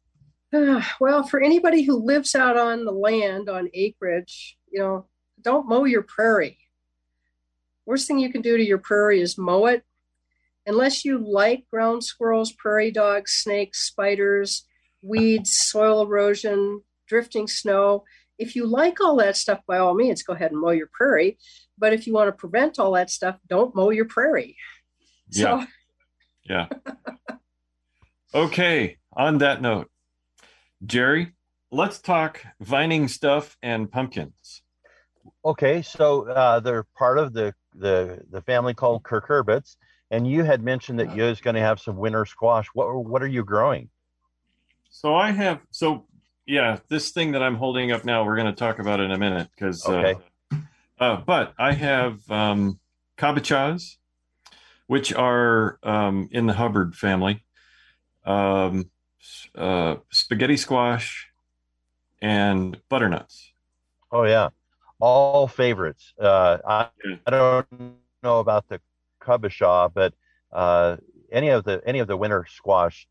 Ah, 0.55 0.97
well, 1.01 1.23
for 1.23 1.41
anybody 1.41 1.83
who 1.83 2.05
lives 2.05 2.35
out 2.35 2.57
on 2.57 2.85
the 2.85 2.93
land 2.93 3.49
on 3.49 3.69
acreage, 3.73 4.57
you 4.71 4.81
know, 4.81 5.07
don't 5.41 5.69
mow 5.69 5.85
your 5.85 6.03
prairie. 6.03 6.59
Worst 7.87 8.07
thing 8.07 8.19
you 8.19 8.33
can 8.33 8.43
do 8.43 8.57
to 8.57 8.65
your 8.65 8.79
prairie 8.79 9.21
is 9.21 9.39
mow 9.39 9.67
it. 9.67 9.85
Unless 10.67 11.05
you 11.05 11.19
like 11.19 11.67
ground 11.71 12.05
squirrels, 12.05 12.53
prairie 12.53 12.91
dogs, 12.91 13.33
snakes, 13.33 13.87
spiders, 13.87 14.67
weeds, 15.03 15.57
soil 15.57 16.03
erosion, 16.03 16.83
drifting 17.09 17.49
snow. 17.49 18.05
If 18.39 18.55
you 18.55 18.67
like 18.67 19.01
all 19.01 19.17
that 19.17 19.37
stuff, 19.37 19.61
by 19.67 19.79
all 19.79 19.95
means, 19.95 20.23
go 20.23 20.35
ahead 20.35 20.53
and 20.53 20.61
mow 20.61 20.71
your 20.71 20.91
prairie. 20.93 21.39
But 21.79 21.93
if 21.93 22.07
you 22.07 22.13
want 22.13 22.29
to 22.29 22.33
prevent 22.33 22.79
all 22.79 22.93
that 22.93 23.11
stuff, 23.11 23.39
don't 23.49 23.75
mow 23.75 23.91
your 23.91 24.05
prairie. 24.05 24.57
So, 25.31 25.65
Yeah. 26.45 26.67
Okay, 28.35 28.99
on 29.13 29.39
that 29.39 29.61
note, 29.61 29.91
Jerry, 30.85 31.33
let's 31.73 31.99
talk 32.01 32.45
vining 32.61 33.09
stuff 33.09 33.57
and 33.61 33.91
pumpkins. 33.91 34.63
Okay, 35.45 35.83
so 35.83 36.29
uh, 36.29 36.61
they're 36.61 36.87
part 36.97 37.19
of 37.19 37.33
the 37.33 37.55
the 37.75 38.21
the 38.31 38.41
family 38.43 38.73
called 38.73 39.03
cucurbits, 39.03 39.77
and 40.13 40.31
you 40.31 40.45
had 40.45 40.63
mentioned 40.63 41.01
that 41.01 41.17
you 41.17 41.25
was 41.25 41.41
going 41.41 41.55
to 41.55 41.61
have 41.61 41.81
some 41.81 41.97
winter 41.97 42.25
squash. 42.25 42.67
What 42.73 43.05
what 43.05 43.23
are 43.23 43.27
you 43.29 43.45
growing? 43.45 43.91
So 44.91 45.17
I 45.17 45.33
have 45.33 45.61
so 45.73 46.07
yeah, 46.47 46.79
this 46.89 47.11
thing 47.11 47.33
that 47.33 47.43
I'm 47.43 47.57
holding 47.57 47.91
up 47.91 48.05
now, 48.05 48.25
we're 48.25 48.37
going 48.37 48.47
to 48.47 48.53
talk 48.53 48.79
about 48.79 49.01
in 49.01 49.11
a 49.11 49.19
minute 49.19 49.49
because 49.55 49.85
Okay. 49.85 50.15
uh, 50.53 50.57
uh, 51.01 51.17
but 51.27 51.55
I 51.59 51.73
have 51.73 52.31
um, 52.31 52.79
which 54.87 55.15
are 55.15 55.79
um, 55.83 56.29
in 56.31 56.47
the 56.47 56.53
Hubbard 56.53 56.95
family, 56.95 57.45
um, 58.25 58.91
uh, 59.55 59.97
spaghetti 60.11 60.57
squash, 60.57 61.29
and 62.21 62.81
butternuts. 62.89 63.53
Oh 64.13 64.25
yeah, 64.25 64.51
all 64.99 65.49
favorites. 65.49 66.13
Uh, 66.19 66.59
I 66.67 66.89
Yeah. 67.05 67.17
I 67.27 67.31
don't 67.31 67.97
know 68.23 68.41
about 68.41 68.69
the 68.69 68.81
kabocha, 69.21 69.93
but 69.93 70.15
uh, 70.53 70.97
any 71.33 71.49
of 71.49 71.65
the 71.65 71.81
any 71.87 72.01
of 72.01 72.09
the 72.09 72.17
winter 72.17 72.47
squash, 72.49 73.09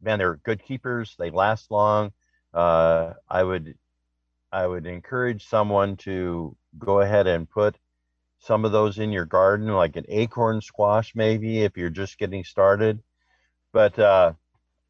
man, 0.00 0.18
they're 0.18 0.36
good 0.36 0.62
keepers. 0.62 1.14
They 1.18 1.30
last 1.30 1.70
long. 1.70 2.12
Uh, 2.52 3.14
I 3.28 3.42
would 3.42 3.76
I 4.52 4.66
would 4.66 4.86
encourage 4.86 5.46
someone 5.46 5.96
to 5.98 6.56
go 6.78 7.00
ahead 7.00 7.26
and 7.26 7.48
put 7.48 7.76
some 8.40 8.64
of 8.64 8.72
those 8.72 8.98
in 8.98 9.12
your 9.12 9.24
garden, 9.26 9.68
like 9.68 9.96
an 9.96 10.04
acorn 10.08 10.60
squash, 10.60 11.14
maybe 11.14 11.62
if 11.62 11.76
you're 11.76 11.90
just 11.90 12.18
getting 12.18 12.44
started. 12.44 13.02
But 13.72 13.98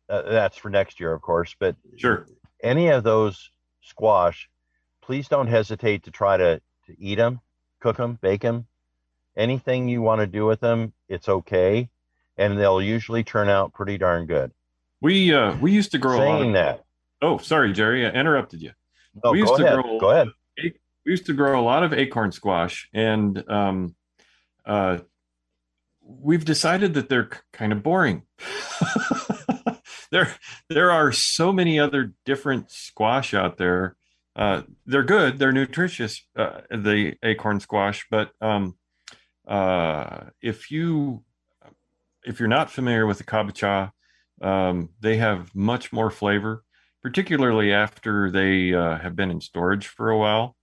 uh, 0.08 0.22
that's 0.22 0.56
for 0.56 0.70
next 0.70 1.00
year, 1.00 1.12
of 1.12 1.22
course. 1.22 1.54
But 1.58 1.76
Sure. 1.96 2.26
any 2.62 2.88
of 2.88 3.04
those 3.04 3.50
squash, 3.82 4.48
please 5.02 5.28
don't 5.28 5.46
hesitate 5.48 6.04
to 6.04 6.10
try 6.10 6.36
to, 6.36 6.60
to 6.86 6.94
eat 7.00 7.16
them, 7.16 7.40
cook 7.80 7.96
them, 7.96 8.18
bake 8.20 8.42
them. 8.42 8.66
Anything 9.36 9.88
you 9.88 10.02
want 10.02 10.20
to 10.20 10.26
do 10.26 10.44
with 10.46 10.60
them, 10.60 10.92
it's 11.08 11.28
okay. 11.28 11.88
And 12.36 12.58
they'll 12.58 12.82
usually 12.82 13.22
turn 13.24 13.48
out 13.48 13.72
pretty 13.72 13.96
darn 13.98 14.26
good. 14.26 14.52
We 15.00 15.32
uh, 15.32 15.56
we 15.58 15.70
used 15.70 15.92
to 15.92 15.98
grow 15.98 16.16
a 16.16 16.18
lot 16.18 16.38
Saying 16.40 16.48
of 16.48 16.54
that, 16.54 16.84
Oh, 17.22 17.38
sorry, 17.38 17.72
Jerry, 17.72 18.04
I 18.06 18.10
interrupted 18.10 18.60
you. 18.62 18.72
no, 19.22 19.30
we 19.32 19.38
used 19.40 19.54
to 19.56 19.64
ahead. 19.64 19.82
grow- 19.82 19.98
Go 20.00 20.10
ahead. 20.10 20.28
we 20.56 20.72
used 21.04 21.26
to 21.26 21.32
grow 21.34 21.60
a 21.60 21.62
lot 21.62 21.82
of 21.84 21.92
acorn 21.92 22.32
squash 22.32 22.88
and 22.92 23.44
um, 23.48 23.94
uh, 24.66 24.98
we've 26.02 26.44
decided 26.44 26.94
that 26.94 27.08
they're 27.08 27.30
kind 27.52 27.72
of 27.72 27.82
boring 27.84 28.22
there 30.10 30.34
there 30.68 30.90
are 30.90 31.12
so 31.12 31.52
many 31.52 31.78
other 31.78 32.12
different 32.24 32.70
squash 32.70 33.34
out 33.34 33.56
there 33.56 33.96
uh, 34.36 34.62
they're 34.86 35.02
good 35.02 35.38
they're 35.38 35.52
nutritious 35.52 36.22
uh, 36.36 36.60
the 36.70 37.16
acorn 37.22 37.60
squash 37.60 38.06
but 38.10 38.30
um, 38.40 38.76
uh, 39.46 40.24
if 40.42 40.70
you 40.70 41.22
if 42.24 42.38
you're 42.38 42.48
not 42.48 42.70
familiar 42.70 43.06
with 43.06 43.18
the 43.18 43.24
kabocha 43.24 43.92
um, 44.42 44.90
they 45.00 45.16
have 45.16 45.54
much 45.54 45.92
more 45.92 46.10
flavor 46.10 46.62
particularly 47.02 47.72
after 47.72 48.30
they 48.30 48.74
uh, 48.74 48.98
have 48.98 49.16
been 49.16 49.30
in 49.30 49.40
storage 49.40 49.86
for 49.86 50.10
a 50.10 50.18
while. 50.18 50.56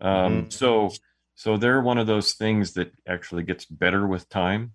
Um, 0.00 0.46
Mhm. 0.46 0.52
So, 0.52 0.90
so 1.34 1.56
they're 1.56 1.80
one 1.80 1.98
of 1.98 2.06
those 2.06 2.34
things 2.34 2.72
that 2.74 2.92
actually 3.06 3.42
gets 3.42 3.64
better 3.66 4.06
with 4.06 4.28
time. 4.28 4.72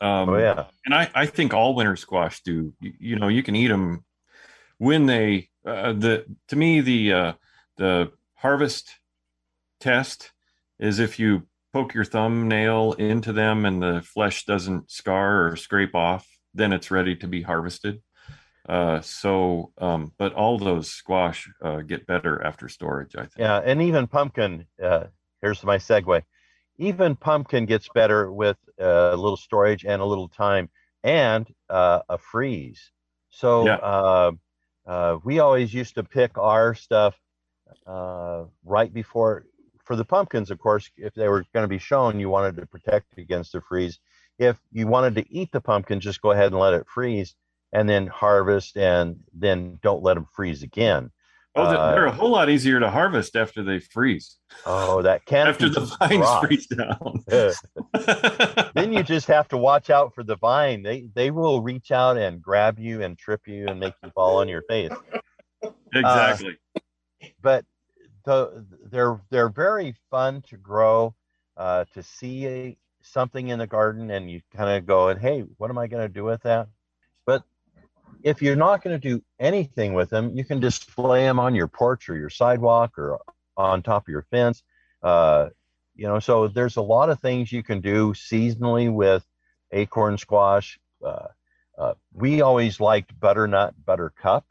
Um, 0.00 0.28
Oh 0.28 0.36
yeah. 0.38 0.64
and 0.84 0.94
I, 0.94 1.10
I 1.14 1.26
think 1.26 1.54
all 1.54 1.74
winter 1.74 1.96
squash 1.96 2.42
do. 2.42 2.72
You, 2.80 2.92
you 2.98 3.16
know, 3.16 3.28
you 3.28 3.42
can 3.42 3.56
eat 3.56 3.68
them 3.68 4.04
when 4.78 5.06
they. 5.06 5.48
Uh, 5.66 5.94
the 5.94 6.26
to 6.48 6.56
me 6.56 6.80
the 6.82 7.12
uh, 7.12 7.32
the 7.78 8.12
harvest 8.34 8.90
test 9.80 10.32
is 10.78 10.98
if 10.98 11.18
you 11.18 11.46
poke 11.72 11.94
your 11.94 12.04
thumbnail 12.04 12.92
into 12.94 13.32
them 13.32 13.64
and 13.64 13.82
the 13.82 14.02
flesh 14.02 14.44
doesn't 14.44 14.90
scar 14.90 15.48
or 15.48 15.56
scrape 15.56 15.94
off, 15.94 16.26
then 16.52 16.72
it's 16.72 16.90
ready 16.90 17.16
to 17.16 17.26
be 17.26 17.42
harvested. 17.42 18.00
Uh, 18.68 19.00
so, 19.00 19.72
um, 19.78 20.12
but 20.18 20.32
all 20.34 20.58
those 20.58 20.90
squash 20.90 21.50
uh, 21.62 21.80
get 21.80 22.06
better 22.06 22.42
after 22.42 22.68
storage. 22.68 23.14
I 23.16 23.20
think. 23.22 23.32
Yeah, 23.38 23.58
and 23.64 23.82
even 23.82 24.06
pumpkin. 24.06 24.66
Uh, 24.82 25.04
here's 25.42 25.62
my 25.64 25.76
segue. 25.78 26.22
Even 26.78 27.16
pumpkin 27.16 27.66
gets 27.66 27.88
better 27.88 28.32
with 28.32 28.56
uh, 28.80 29.10
a 29.12 29.16
little 29.16 29.36
storage 29.36 29.84
and 29.84 30.02
a 30.02 30.04
little 30.04 30.28
time 30.28 30.68
and 31.02 31.46
uh, 31.70 32.00
a 32.08 32.18
freeze. 32.18 32.90
So 33.30 33.66
Yeah. 33.66 33.76
uh, 33.76 34.32
uh, 34.86 35.18
we 35.24 35.38
always 35.38 35.72
used 35.72 35.94
to 35.96 36.04
pick 36.04 36.36
our 36.38 36.74
stuff 36.74 37.14
uh, 37.86 38.44
right 38.64 38.92
before. 38.92 39.46
For 39.84 39.96
the 39.96 40.04
pumpkins, 40.04 40.50
of 40.50 40.58
course, 40.58 40.90
if 40.96 41.14
they 41.14 41.28
were 41.28 41.44
going 41.52 41.64
to 41.64 41.68
be 41.68 41.78
shown, 41.78 42.18
you 42.18 42.30
wanted 42.30 42.56
to 42.56 42.66
protect 42.66 43.18
against 43.18 43.52
the 43.52 43.60
freeze. 43.60 43.98
If 44.38 44.58
you 44.72 44.86
wanted 44.86 45.14
to 45.16 45.30
eat 45.32 45.52
the 45.52 45.60
pumpkin, 45.60 46.00
just 46.00 46.22
go 46.22 46.30
ahead 46.32 46.52
and 46.52 46.58
let 46.60 46.74
it 46.74 46.86
freeze, 46.88 47.36
and 47.72 47.88
then 47.88 48.06
harvest, 48.06 48.76
and 48.76 49.20
then 49.34 49.78
don't 49.82 50.02
let 50.02 50.14
them 50.14 50.26
freeze 50.34 50.62
again. 50.62 51.10
Oh, 51.56 51.68
they're, 51.68 51.78
Uh, 51.78 51.90
they're 51.92 52.06
a 52.06 52.12
whole 52.12 52.30
lot 52.30 52.50
easier 52.50 52.80
to 52.80 52.90
harvest 52.90 53.36
after 53.36 53.62
they 53.62 53.78
freeze. 53.78 54.38
Oh, 54.66 55.02
that 55.02 55.24
canopy 55.24 55.66
after 55.66 55.68
the 55.68 55.80
vines 55.80 56.16
drops. 56.16 56.46
freeze 56.46 56.66
down. 56.66 57.24
then 58.74 58.92
you 58.92 59.02
just 59.02 59.28
have 59.28 59.46
to 59.48 59.56
watch 59.56 59.88
out 59.88 60.14
for 60.14 60.24
the 60.24 60.36
vine. 60.36 60.82
They 60.82 61.06
they 61.14 61.30
will 61.30 61.62
reach 61.62 61.92
out 61.92 62.16
and 62.16 62.42
grab 62.42 62.78
you 62.78 63.02
and 63.02 63.16
trip 63.16 63.42
you 63.46 63.66
and 63.68 63.78
make 63.78 63.94
you 64.02 64.10
fall 64.10 64.38
on 64.38 64.48
your 64.48 64.62
face. 64.62 64.90
exactly. 65.94 66.56
But 67.40 67.64
the, 68.24 68.66
they're 68.90 69.20
they're 69.30 69.48
very 69.48 69.94
fun 70.10 70.42
to 70.48 70.56
grow. 70.56 71.14
Uh, 71.56 71.84
to 71.94 72.02
see 72.02 72.76
something 73.00 73.48
in 73.48 73.60
the 73.60 73.66
garden 73.66 74.10
and 74.10 74.28
you 74.28 74.40
kind 74.56 74.76
of 74.76 74.86
go, 74.86 75.08
and 75.08 75.20
hey, 75.20 75.44
what 75.58 75.70
am 75.70 75.78
I 75.78 75.86
going 75.86 76.02
to 76.02 76.12
do 76.12 76.24
with 76.24 76.42
that? 76.42 76.66
If 78.24 78.42
you're 78.42 78.56
not 78.56 78.82
going 78.82 79.00
to 79.00 79.08
do 79.10 79.22
anything 79.40 79.94
with 79.94 80.10
them, 80.10 80.36
you 80.36 80.44
can 80.44 80.60
display 80.60 81.24
them 81.24 81.40
on 81.40 81.54
your 81.54 81.68
porch 81.68 82.10
or 82.10 82.16
your 82.16 82.30
sidewalk 82.30 82.98
or 82.98 83.20
on 83.56 83.82
top 83.82 84.04
of 84.04 84.08
your 84.08 84.26
fence. 84.30 84.62
Uh, 85.02 85.50
you 85.96 86.08
know, 86.08 86.20
so 86.20 86.48
there's 86.48 86.76
a 86.76 86.82
lot 86.82 87.10
of 87.10 87.20
things 87.20 87.52
you 87.52 87.62
can 87.62 87.80
do 87.80 88.12
seasonally 88.14 88.92
with 88.92 89.24
acorn 89.72 90.18
squash. 90.18 90.80
Uh, 91.04 91.28
uh, 91.78 91.94
we 92.12 92.42
always 92.42 92.80
liked 92.80 93.18
butternut 93.20 93.74
buttercup 93.84 94.46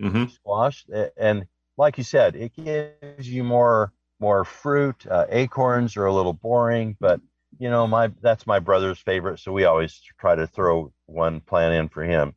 hmm 0.00 0.26
squash, 0.26 0.86
and 1.16 1.46
like 1.78 1.98
you 1.98 2.04
said, 2.04 2.36
it 2.36 2.54
gives 2.54 3.28
you 3.28 3.44
more 3.44 3.92
more 4.20 4.44
fruit. 4.44 5.06
Uh, 5.08 5.26
acorns 5.30 5.96
are 5.96 6.06
a 6.06 6.14
little 6.14 6.32
boring, 6.34 6.96
but 7.00 7.20
you 7.58 7.70
know, 7.70 7.86
my 7.86 8.08
that's 8.22 8.46
my 8.46 8.58
brother's 8.58 8.98
favorite, 9.00 9.38
so 9.40 9.52
we 9.52 9.64
always 9.64 10.00
try 10.18 10.34
to 10.34 10.46
throw 10.46 10.92
one 11.06 11.40
plant 11.40 11.74
in 11.74 11.88
for 11.88 12.04
him. 12.04 12.34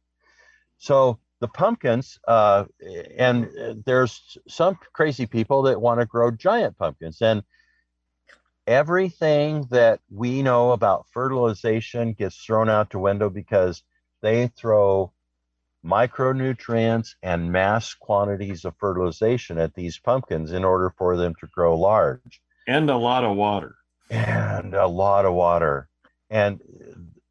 So 0.85 1.17
the 1.39 1.47
pumpkins, 1.47 2.19
uh, 2.27 2.65
and 3.17 3.49
there's 3.85 4.37
some 4.47 4.77
crazy 4.93 5.25
people 5.25 5.63
that 5.63 5.81
want 5.81 5.99
to 5.99 6.05
grow 6.05 6.29
giant 6.29 6.77
pumpkins, 6.77 7.23
and 7.23 7.41
everything 8.67 9.65
that 9.71 9.99
we 10.11 10.43
know 10.43 10.73
about 10.73 11.07
fertilization 11.11 12.13
gets 12.13 12.37
thrown 12.37 12.69
out 12.69 12.91
the 12.91 12.99
window 12.99 13.31
because 13.31 13.81
they 14.21 14.45
throw 14.47 15.11
micronutrients 15.83 17.15
and 17.23 17.51
mass 17.51 17.95
quantities 17.95 18.63
of 18.63 18.75
fertilization 18.77 19.57
at 19.57 19.73
these 19.73 19.97
pumpkins 19.97 20.51
in 20.51 20.63
order 20.63 20.93
for 20.97 21.17
them 21.17 21.33
to 21.39 21.47
grow 21.47 21.75
large 21.75 22.41
And 22.67 22.91
a 22.91 22.97
lot 22.97 23.23
of 23.23 23.35
water. 23.35 23.75
and 24.11 24.75
a 24.75 24.87
lot 24.87 25.25
of 25.25 25.33
water 25.33 25.89
and 26.29 26.59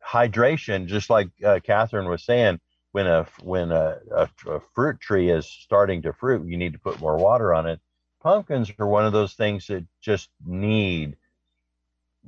hydration 0.04 0.86
just 0.86 1.08
like 1.08 1.30
uh, 1.44 1.60
catherine 1.64 2.08
was 2.08 2.24
saying 2.24 2.60
when 2.94 3.08
a 3.08 3.26
when 3.42 3.72
a, 3.72 3.98
a, 4.16 4.30
a 4.48 4.60
fruit 4.72 5.00
tree 5.00 5.28
is 5.28 5.48
starting 5.48 6.00
to 6.02 6.12
fruit 6.14 6.46
you 6.48 6.56
need 6.56 6.74
to 6.74 6.78
put 6.78 7.00
more 7.00 7.18
water 7.18 7.52
on 7.52 7.66
it. 7.66 7.80
Pumpkins 8.22 8.72
are 8.78 8.86
one 8.86 9.04
of 9.04 9.12
those 9.12 9.34
things 9.34 9.66
that 9.66 9.84
just 10.00 10.30
need 10.46 11.16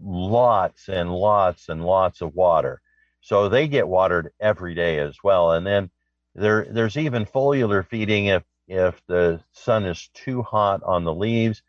lots 0.02 0.88
and 0.88 1.12
lots 1.14 1.68
and 1.68 1.84
lots 1.84 2.20
of 2.20 2.34
water. 2.34 2.82
So 3.20 3.48
they 3.48 3.68
get 3.68 3.86
watered 3.86 4.32
every 4.40 4.74
day 4.74 4.98
as 4.98 5.16
well. 5.22 5.52
And 5.52 5.64
then 5.64 5.88
there 6.34 6.66
there's 6.68 6.96
even 6.98 7.26
foliar 7.26 7.86
feeding 7.86 8.26
if 8.26 8.42
if 8.66 9.00
the 9.06 9.40
sun 9.52 9.84
is 9.84 10.10
too 10.14 10.42
hot 10.42 10.82
on 10.82 11.04
the 11.04 11.14
leaves. 11.14 11.62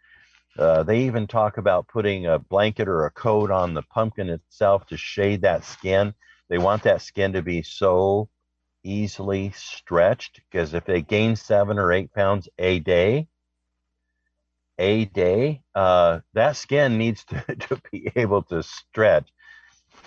Uh, 0.58 0.82
they 0.82 1.02
even 1.04 1.28
talk 1.28 1.58
about 1.60 1.88
putting 1.88 2.26
a 2.26 2.40
blanket 2.40 2.88
or 2.88 3.06
a 3.06 3.12
coat 3.12 3.52
on 3.52 3.76
the 3.76 3.84
pumpkin 3.84 4.30
itself 4.30 4.88
to 4.88 4.98
shade 4.98 5.44
that 5.44 5.64
skin. 5.64 6.16
They 6.50 6.58
want 6.58 6.84
that 6.84 7.04
skin 7.04 7.34
to 7.34 7.44
be 7.44 7.62
so 7.62 8.30
easily 8.84 9.52
stretched 9.56 10.42
because 10.50 10.74
if 10.74 10.86
they 10.86 11.02
gain 11.02 11.36
seven 11.36 11.80
or 11.80 11.92
eight 11.92 12.14
pounds 12.14 12.50
a 12.58 12.80
day, 12.80 13.28
a 14.80 15.06
day, 15.06 15.62
uh, 15.76 16.20
that 16.34 16.56
skin 16.56 16.98
needs 16.98 17.24
to, 17.26 17.44
to 17.56 17.82
be 17.92 18.12
able 18.16 18.44
to 18.44 18.64
stretch. 18.64 19.30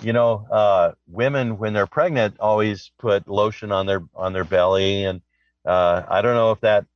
You 0.03 0.13
know, 0.13 0.47
uh, 0.51 0.93
women 1.09 1.59
when 1.59 1.73
they're 1.73 1.87
pregnant 1.87 2.41
always 2.41 2.91
put 2.99 3.29
lotion 3.29 3.73
on 3.73 3.87
their 3.87 4.03
on 4.15 4.33
their 4.33 4.45
belly, 4.45 5.05
and 5.05 5.21
uh, 5.67 6.03
I 6.09 6.23
don't 6.23 6.35
know 6.37 6.53
if 6.53 6.61
that 6.61 6.87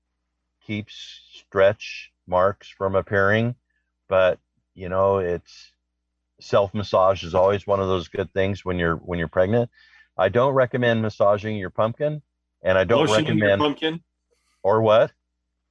keeps 0.66 1.20
stretch 1.32 2.12
marks 2.26 2.68
from 2.68 2.94
appearing, 2.94 3.56
but 4.08 4.38
you 4.74 4.88
know, 4.88 5.18
it's 5.18 5.72
self 6.40 6.74
massage 6.74 7.24
is 7.24 7.34
always 7.34 7.66
one 7.66 7.80
of 7.80 7.88
those 7.88 8.08
good 8.08 8.32
things 8.32 8.64
when 8.64 8.78
you're 8.78 8.96
when 8.96 9.18
you're 9.18 9.28
pregnant. 9.28 9.70
I 10.16 10.28
don't 10.28 10.54
recommend 10.54 11.02
massaging 11.02 11.56
your 11.56 11.70
pumpkin, 11.70 12.22
and 12.62 12.78
I 12.78 12.84
don't 12.84 13.06
Lotioning 13.06 13.08
your 13.08 13.18
recommend 13.48 13.60
pumpkin. 13.60 14.00
or 14.62 14.80
what? 14.82 15.12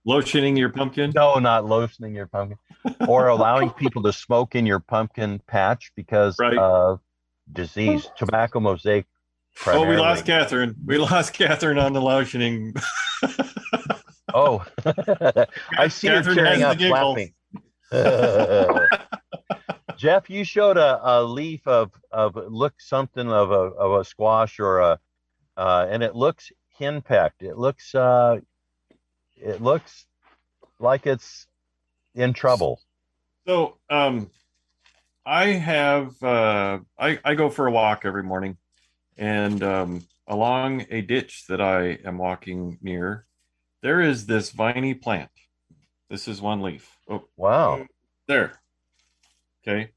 Lotioning 0.07 0.57
your 0.57 0.69
pumpkin. 0.69 1.11
No, 1.15 1.35
not 1.39 1.63
lotioning 1.63 2.13
your 2.13 2.27
pumpkin, 2.27 2.57
or 3.07 3.29
allowing 3.29 3.69
people 3.79 4.03
to 4.03 4.11
smoke 4.13 4.53
in 4.55 4.65
your 4.65 4.79
pumpkin 4.79 5.39
patch 5.47 5.91
because 5.95 6.35
Right. 6.39 6.57
of 6.57 6.99
disease, 7.51 8.09
tobacco 8.17 8.59
mosaic. 8.59 9.05
Oh, 9.67 9.85
we 9.87 9.95
lost 9.97 10.25
Catherine. 10.25 10.75
We 10.85 10.97
lost 10.97 11.33
Catherine 11.33 11.77
on 11.77 11.93
the 11.93 12.01
lotioning. 12.01 12.75
Oh, 14.33 14.65
I 15.77 15.87
see 15.89 16.07
her 16.07 16.15
Catherine 16.15 16.37
tearing 16.37 16.59
has 16.61 16.81
up, 16.81 16.91
laughing. 16.91 17.33
Jeff, 20.03 20.29
you 20.29 20.43
showed 20.43 20.75
a, 20.75 20.99
a 21.01 21.23
leaf 21.23 21.65
of 21.65 21.93
of 22.11 22.35
look 22.35 22.73
something 22.77 23.31
of 23.31 23.51
a 23.51 23.53
of 23.53 24.01
a 24.01 24.03
squash 24.03 24.59
or 24.59 24.79
a, 24.79 24.99
uh, 25.55 25.87
and 25.89 26.03
it 26.03 26.13
looks 26.13 26.51
henpecked. 26.77 27.41
It 27.41 27.57
looks 27.57 27.95
uh, 27.95 28.41
it 29.37 29.61
looks 29.61 30.05
like 30.77 31.07
it's 31.07 31.47
in 32.15 32.33
trouble. 32.33 32.81
So, 33.47 33.77
um, 33.89 34.29
I 35.25 35.51
have 35.51 36.21
uh, 36.21 36.79
I 36.99 37.19
I 37.23 37.35
go 37.35 37.49
for 37.49 37.67
a 37.67 37.71
walk 37.71 38.03
every 38.03 38.23
morning, 38.23 38.57
and 39.17 39.63
um, 39.63 40.05
along 40.27 40.85
a 40.89 40.99
ditch 40.99 41.45
that 41.47 41.61
I 41.61 41.97
am 42.03 42.17
walking 42.17 42.77
near, 42.81 43.25
there 43.81 44.01
is 44.01 44.25
this 44.25 44.49
viney 44.49 44.95
plant. 44.95 45.31
This 46.09 46.27
is 46.27 46.41
one 46.41 46.61
leaf. 46.61 46.97
Oh, 47.09 47.23
Wow. 47.37 47.85
there. 48.27 48.59
Okay. 49.65 49.91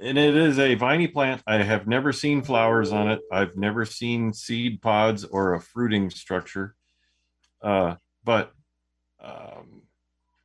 And 0.00 0.18
it 0.18 0.36
is 0.36 0.58
a 0.58 0.74
viney 0.74 1.06
plant. 1.06 1.42
I 1.46 1.62
have 1.62 1.86
never 1.86 2.12
seen 2.12 2.42
flowers 2.42 2.92
on 2.92 3.10
it. 3.10 3.20
I've 3.30 3.56
never 3.56 3.84
seen 3.84 4.32
seed 4.32 4.82
pods 4.82 5.24
or 5.24 5.54
a 5.54 5.60
fruiting 5.60 6.10
structure. 6.10 6.74
Uh, 7.62 7.96
but 8.24 8.52
um, 9.22 9.82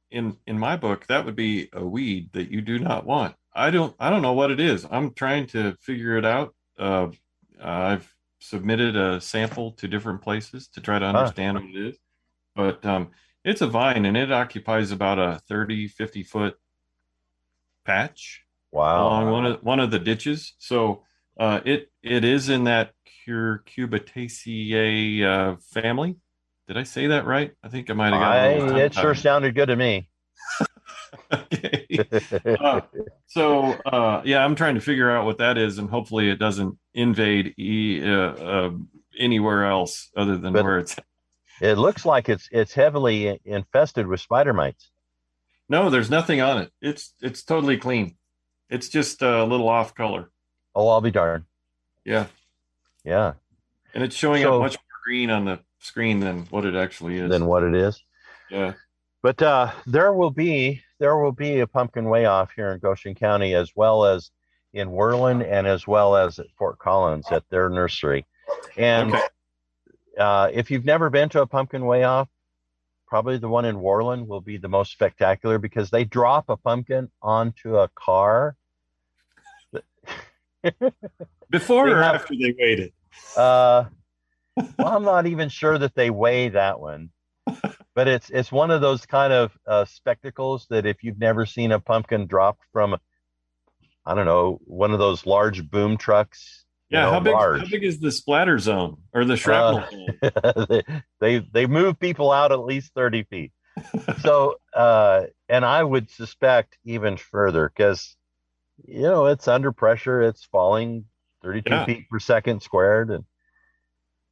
in 0.10 0.38
in 0.45 0.60
my 0.60 0.78
book, 0.78 1.08
that 1.08 1.26
would 1.26 1.36
be 1.36 1.70
a 1.74 1.86
weed 1.86 2.30
that 2.34 2.52
you 2.52 2.62
do 2.62 2.80
not 2.80 3.06
want. 3.06 3.36
I 3.54 3.72
don't 3.72 3.95
I 3.99 4.10
don't 4.10 4.22
know 4.22 4.34
what 4.34 4.52
it 4.52 4.60
is. 4.60 4.86
I'm 4.89 5.14
trying 5.14 5.47
to 5.47 5.76
figure 5.82 6.18
it 6.18 6.26
out. 6.26 6.56
Uh, 6.78 7.10
I've 7.62 8.14
submitted 8.39 8.95
a 8.95 9.22
sample 9.22 9.72
to 9.74 9.88
different 9.88 10.22
places 10.22 10.68
to 10.70 10.82
try 10.82 10.99
to 10.99 11.06
understand 11.06 11.58
what 11.58 11.70
it 11.70 11.88
is. 11.88 11.97
But 12.56 12.86
um, 12.86 13.10
it's 13.43 13.62
a 13.62 13.68
vine 13.68 14.06
and 14.06 14.18
it 14.18 14.32
occupies 14.32 14.91
about 14.91 15.20
a 15.20 15.39
30, 15.47 15.88
50 15.88 16.24
foot 16.24 16.56
patch 17.86 18.41
Wow. 18.71 19.07
along 19.07 19.32
one 19.32 19.45
of 19.45 19.63
one 19.63 19.79
of 19.79 19.91
the 19.91 19.99
ditches. 19.99 20.53
So 20.59 21.03
uh, 21.39 21.59
it 21.65 21.91
it 22.03 22.23
is 22.23 22.49
in 22.49 22.63
that 22.65 22.91
Cucurbitaceae 23.27 25.23
uh, 25.23 25.55
family. 25.73 26.15
Did 26.67 26.77
I 26.77 26.84
say 26.84 27.07
that 27.07 27.25
right? 27.25 27.51
I 27.63 27.67
think 27.69 27.89
I 27.89 27.93
might 27.93 28.13
have 28.13 28.21
got 28.69 28.77
it 28.79 28.93
sure 28.93 29.15
sounded 29.15 29.55
good 29.55 29.65
to 29.67 29.75
me. 29.75 30.09
okay. 31.34 31.86
Uh, 32.59 32.82
so 33.27 33.73
uh, 33.86 34.21
yeah, 34.25 34.43
I'm 34.43 34.55
trying 34.55 34.75
to 34.75 34.82
figure 34.82 35.11
out 35.11 35.25
what 35.25 35.38
that 35.39 35.57
is, 35.57 35.77
and 35.77 35.89
hopefully 35.89 36.29
it 36.29 36.38
doesn't 36.39 36.77
invade 36.93 37.53
e- 37.57 38.01
uh, 38.03 38.09
uh, 38.34 38.71
anywhere 39.19 39.65
else 39.65 40.09
other 40.15 40.38
than 40.38 40.53
But- 40.53 40.63
where 40.63 40.79
it's. 40.79 40.95
it 41.61 41.77
looks 41.77 42.05
like 42.05 42.29
it's 42.29 42.47
it's 42.51 42.73
heavily 42.73 43.39
infested 43.45 44.07
with 44.07 44.21
spider 44.21 44.53
mites. 44.53 44.90
No, 45.72 45.89
there's 45.89 46.09
nothing 46.09 46.41
on 46.41 46.57
it. 46.61 46.72
It's 46.82 47.13
it's 47.22 47.43
totally 47.43 47.78
clean. 47.78 48.17
It's 48.69 48.89
just 48.89 49.22
a 49.22 49.45
little 49.45 49.69
off 49.69 49.95
color. 49.95 50.30
Oh, 50.76 50.89
I'll 50.89 50.99
be 51.01 51.11
darned. 51.11 51.45
Yeah, 52.03 52.26
Yeah. 53.05 53.34
and 53.93 54.03
it's 54.03 54.15
showing 54.15 54.43
So- 54.43 54.55
up 54.55 54.61
much 54.63 54.74
more 54.76 54.99
green 55.05 55.30
on 55.30 55.45
the 55.45 55.59
screen 55.80 56.19
than 56.19 56.41
what 56.49 56.65
it 56.65 56.76
actually 56.76 57.17
is. 57.17 57.30
Than 57.30 57.45
what 57.45 57.63
it 57.63 57.74
is. 57.74 58.03
yeah. 58.49 58.74
But 59.24 59.41
uh, 59.41 59.72
there 59.88 60.11
will 60.13 60.32
be 60.32 60.82
there 60.99 61.15
will 61.17 61.32
be 61.32 61.61
a 61.61 61.67
pumpkin 61.67 62.09
weigh 62.09 62.26
off 62.26 62.51
here 62.53 62.72
in 62.74 62.80
Goshen 62.80 63.15
County, 63.15 63.53
as 63.55 63.72
well 63.76 64.03
as 64.05 64.30
in 64.74 64.89
Worland, 64.89 65.43
and 65.49 65.67
as 65.67 65.88
well 65.88 66.15
as 66.17 66.38
at 66.38 66.47
Fort 66.57 66.80
Collins 66.80 67.28
at 67.32 67.47
their 67.49 67.69
nursery. 67.69 68.26
And 68.78 69.13
Okay. 69.13 69.24
uh, 70.17 70.49
if 70.51 70.69
you've 70.69 70.86
never 70.86 71.09
been 71.09 71.30
to 71.30 71.41
a 71.41 71.47
pumpkin 71.47 71.86
weigh 71.86 72.03
off, 72.03 72.28
probably 73.12 73.38
the 73.38 73.49
one 73.49 73.66
in 73.66 73.76
Worland 73.76 74.26
will 74.26 74.39
be 74.39 74.55
the 74.55 74.70
most 74.70 74.93
spectacular 74.93 75.59
because 75.59 75.89
they 75.89 76.05
drop 76.05 76.45
a 76.47 76.55
pumpkin 76.55 77.12
onto 77.22 77.76
a 77.76 77.89
car. 77.89 78.55
Before 81.49 81.89
or 81.89 82.01
have- 82.01 82.16
after 82.16 82.34
they 82.36 82.55
waited? 82.57 82.93
Uh, 83.36 83.84
well, 84.55 84.88
I'm 84.88 85.03
not 85.03 85.28
even 85.28 85.49
sure 85.49 85.78
that 85.78 85.93
they 85.93 86.09
weigh 86.09 86.49
that 86.49 86.80
one, 86.80 87.09
but 87.93 88.07
it's 88.07 88.30
it's 88.30 88.51
one 88.51 88.72
of 88.72 88.80
those 88.80 89.05
kind 89.05 89.34
of 89.34 89.51
uh, 89.68 89.84
spectacles 89.84 90.68
that 90.70 90.86
if 90.86 91.03
you've 91.03 91.20
never 91.20 91.45
seen 91.45 91.74
a 91.74 91.82
pumpkin 91.82 92.28
drop 92.28 92.59
from, 92.72 92.97
I 94.05 94.16
don't 94.16 94.26
know, 94.26 94.62
one 94.64 94.93
of 94.93 94.99
those 94.99 95.26
large 95.26 95.70
boom 95.70 95.97
trucks. 95.97 96.64
Yeah, 96.91 97.03
know, 97.03 97.11
how 97.11 97.19
big? 97.21 97.33
large. 97.33 97.61
How 97.61 97.67
big 97.69 97.83
is 97.83 97.99
the 97.99 98.11
splatter 98.11 98.59
zone 98.59 98.97
or 99.13 99.25
the 99.25 99.37
shrapnel 99.37 99.83
zone? 99.89 100.83
they, 101.19 101.39
they 101.39 101.65
move 101.65 101.99
people 101.99 102.31
out 102.31 102.51
at 102.51 102.59
least 102.59 102.93
30 102.93 103.23
feet. 103.23 103.51
So, 104.21 104.55
uh, 104.73 105.23
and 105.49 105.63
I 105.65 105.83
would 105.83 106.09
suspect 106.09 106.77
even 106.85 107.17
further 107.17 107.71
because, 107.73 108.15
you 108.85 109.03
know, 109.03 109.27
it's 109.27 109.47
under 109.47 109.71
pressure. 109.71 110.21
It's 110.21 110.43
falling 110.45 111.05
32 111.43 111.69
Yeah. 111.69 111.85
feet 111.85 112.09
per 112.09 112.19
second 112.19 112.61
squared, 112.61 113.09
and 113.09 113.23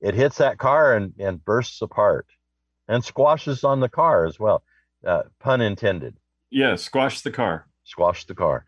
it 0.01 0.14
hits 0.14 0.38
that 0.38 0.57
car 0.57 0.95
and, 0.95 1.14
and 1.20 1.43
bursts 1.43 1.82
apart 1.82 2.28
and 2.88 3.03
squashes 3.03 3.64
on 3.64 3.80
the 3.80 3.89
car 3.89 4.26
as 4.26 4.39
well. 4.39 4.64
Uh, 5.05 5.24
pun 5.39 5.62
intended. 5.62 6.18
Yeah, 6.49 6.76
squash 6.76 7.22
the 7.22 7.32
car. 7.32 7.68
Squash 7.84 8.26
the 8.26 8.36
car. 8.36 8.66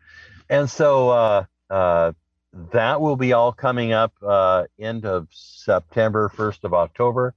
And 0.48 0.68
so 0.70 1.10
uh, 1.10 1.44
uh, 1.70 2.12
that 2.52 3.00
will 3.00 3.16
be 3.16 3.32
all 3.32 3.52
coming 3.52 3.92
up 3.92 4.12
uh, 4.22 4.64
end 4.78 5.06
of 5.06 5.28
September, 5.30 6.30
1st 6.34 6.64
of 6.64 6.74
October. 6.74 7.34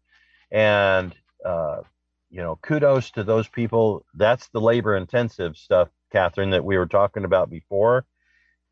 And, 0.52 1.16
uh, 1.44 1.82
you 2.30 2.42
know, 2.42 2.58
kudos 2.62 3.12
to 3.12 3.24
those 3.24 3.48
people. 3.48 4.06
That's 4.14 4.48
the 4.50 4.60
labor 4.62 4.96
intensive 4.96 5.56
stuff, 5.58 5.90
Catherine, 6.12 6.52
that 6.52 6.66
we 6.66 6.78
were 6.78 6.86
talking 6.86 7.24
about 7.24 7.50
before. 7.50 8.06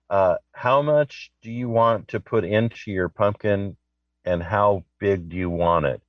Uh, 0.10 0.36
how 0.52 0.82
much 0.82 1.32
do 1.42 1.52
you 1.52 1.70
want 1.70 2.10
to 2.10 2.20
put 2.20 2.44
into 2.44 2.92
your 2.92 3.10
pumpkin 3.10 3.78
and 4.26 4.44
how 4.44 4.84
big 5.00 5.30
do 5.30 5.38
you 5.38 5.50
want 5.50 5.86
it? 5.86 6.02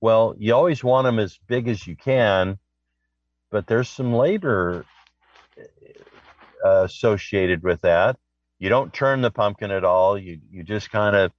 Well, 0.00 0.34
you 0.38 0.54
always 0.54 0.82
want 0.82 1.04
them 1.04 1.18
as 1.18 1.38
big 1.46 1.68
as 1.68 1.86
you 1.86 1.96
can, 1.96 2.58
but 3.50 3.66
there's 3.66 3.88
some 3.88 4.14
labor 4.14 4.86
uh, 6.64 6.84
associated 6.84 7.62
with 7.62 7.82
that. 7.82 8.16
You 8.60 8.68
don't 8.68 8.94
turn 8.94 9.22
the 9.22 9.30
pumpkin 9.30 9.72
at 9.72 9.84
all. 9.84 10.16
You 10.16 10.38
you 10.50 10.62
just 10.62 10.90
kind 10.90 11.16
of 11.16 11.32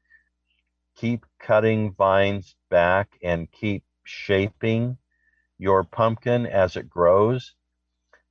keep 0.95 1.25
cutting 1.39 1.93
vines 1.93 2.55
back 2.69 3.17
and 3.23 3.49
keep 3.51 3.83
shaping 4.03 4.97
your 5.57 5.83
pumpkin 5.83 6.47
as 6.47 6.75
it 6.75 6.89
grows 6.89 7.53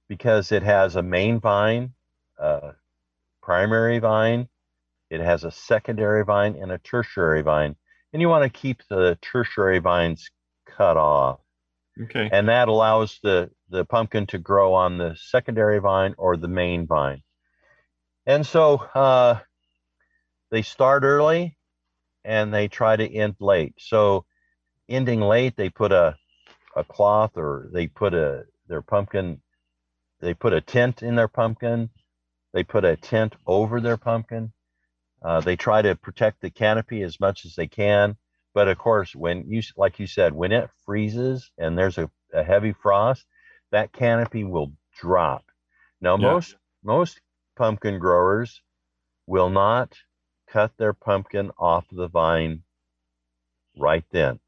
because 0.08 0.50
it 0.50 0.64
has 0.64 0.96
a 0.96 1.02
main 1.02 1.38
vine, 1.38 1.92
a 2.38 2.72
primary 3.40 4.00
vine, 4.00 4.48
it 5.08 5.20
has 5.20 5.44
a 5.44 5.50
secondary 5.50 6.24
vine 6.24 6.56
and 6.60 6.72
a 6.72 6.78
tertiary 6.78 7.42
vine. 7.42 7.76
And 8.12 8.20
you 8.20 8.28
want 8.28 8.42
to 8.42 8.60
keep 8.60 8.82
the 8.88 9.16
tertiary 9.22 9.78
vines 9.78 10.30
cut 10.66 10.96
off. 10.96 11.38
Okay. 12.02 12.28
And 12.32 12.48
that 12.48 12.68
allows 12.68 13.20
the, 13.22 13.50
the 13.68 13.84
pumpkin 13.84 14.26
to 14.28 14.38
grow 14.38 14.74
on 14.74 14.98
the 14.98 15.16
secondary 15.16 15.78
vine 15.78 16.14
or 16.18 16.36
the 16.36 16.48
main 16.48 16.86
vine. 16.86 17.22
And 18.26 18.46
so 18.46 18.76
uh, 18.94 19.40
they 20.50 20.62
start 20.62 21.02
early 21.04 21.56
and 22.24 22.52
they 22.52 22.68
try 22.68 22.96
to 22.96 23.14
end 23.14 23.36
late. 23.40 23.74
So 23.78 24.24
ending 24.88 25.20
late, 25.20 25.56
they 25.56 25.70
put 25.70 25.92
a, 25.92 26.16
a 26.76 26.84
cloth 26.84 27.36
or 27.36 27.68
they 27.72 27.86
put 27.86 28.14
a 28.14 28.44
their 28.68 28.82
pumpkin, 28.82 29.40
they 30.20 30.34
put 30.34 30.52
a 30.52 30.60
tent 30.60 31.02
in 31.02 31.16
their 31.16 31.28
pumpkin. 31.28 31.90
They 32.52 32.64
put 32.64 32.84
a 32.84 32.96
tent 32.96 33.34
over 33.46 33.80
their 33.80 33.96
pumpkin. 33.96 34.52
Uh, 35.22 35.40
they 35.40 35.56
try 35.56 35.82
to 35.82 35.94
protect 35.94 36.40
the 36.40 36.50
canopy 36.50 37.02
as 37.02 37.20
much 37.20 37.44
as 37.44 37.54
they 37.54 37.68
can. 37.68 38.16
But 38.54 38.68
of 38.68 38.78
course, 38.78 39.14
when 39.14 39.48
you, 39.48 39.62
like 39.76 40.00
you 40.00 40.06
said, 40.06 40.32
when 40.34 40.52
it 40.52 40.70
freezes 40.84 41.50
and 41.58 41.78
there's 41.78 41.98
a, 41.98 42.10
a 42.34 42.42
heavy 42.42 42.72
frost, 42.72 43.24
that 43.70 43.92
canopy 43.92 44.44
will 44.44 44.72
drop. 45.00 45.44
Now, 46.00 46.16
Yeah. 46.16 46.32
most 46.32 46.56
most 46.82 47.20
pumpkin 47.60 47.98
growers 47.98 48.62
will 49.26 49.50
not 49.50 49.94
cut 50.50 50.72
their 50.78 50.94
pumpkin 50.94 51.50
off 51.58 51.84
the 51.92 52.08
vine 52.08 52.62
right 53.78 54.06
then. 54.12 54.40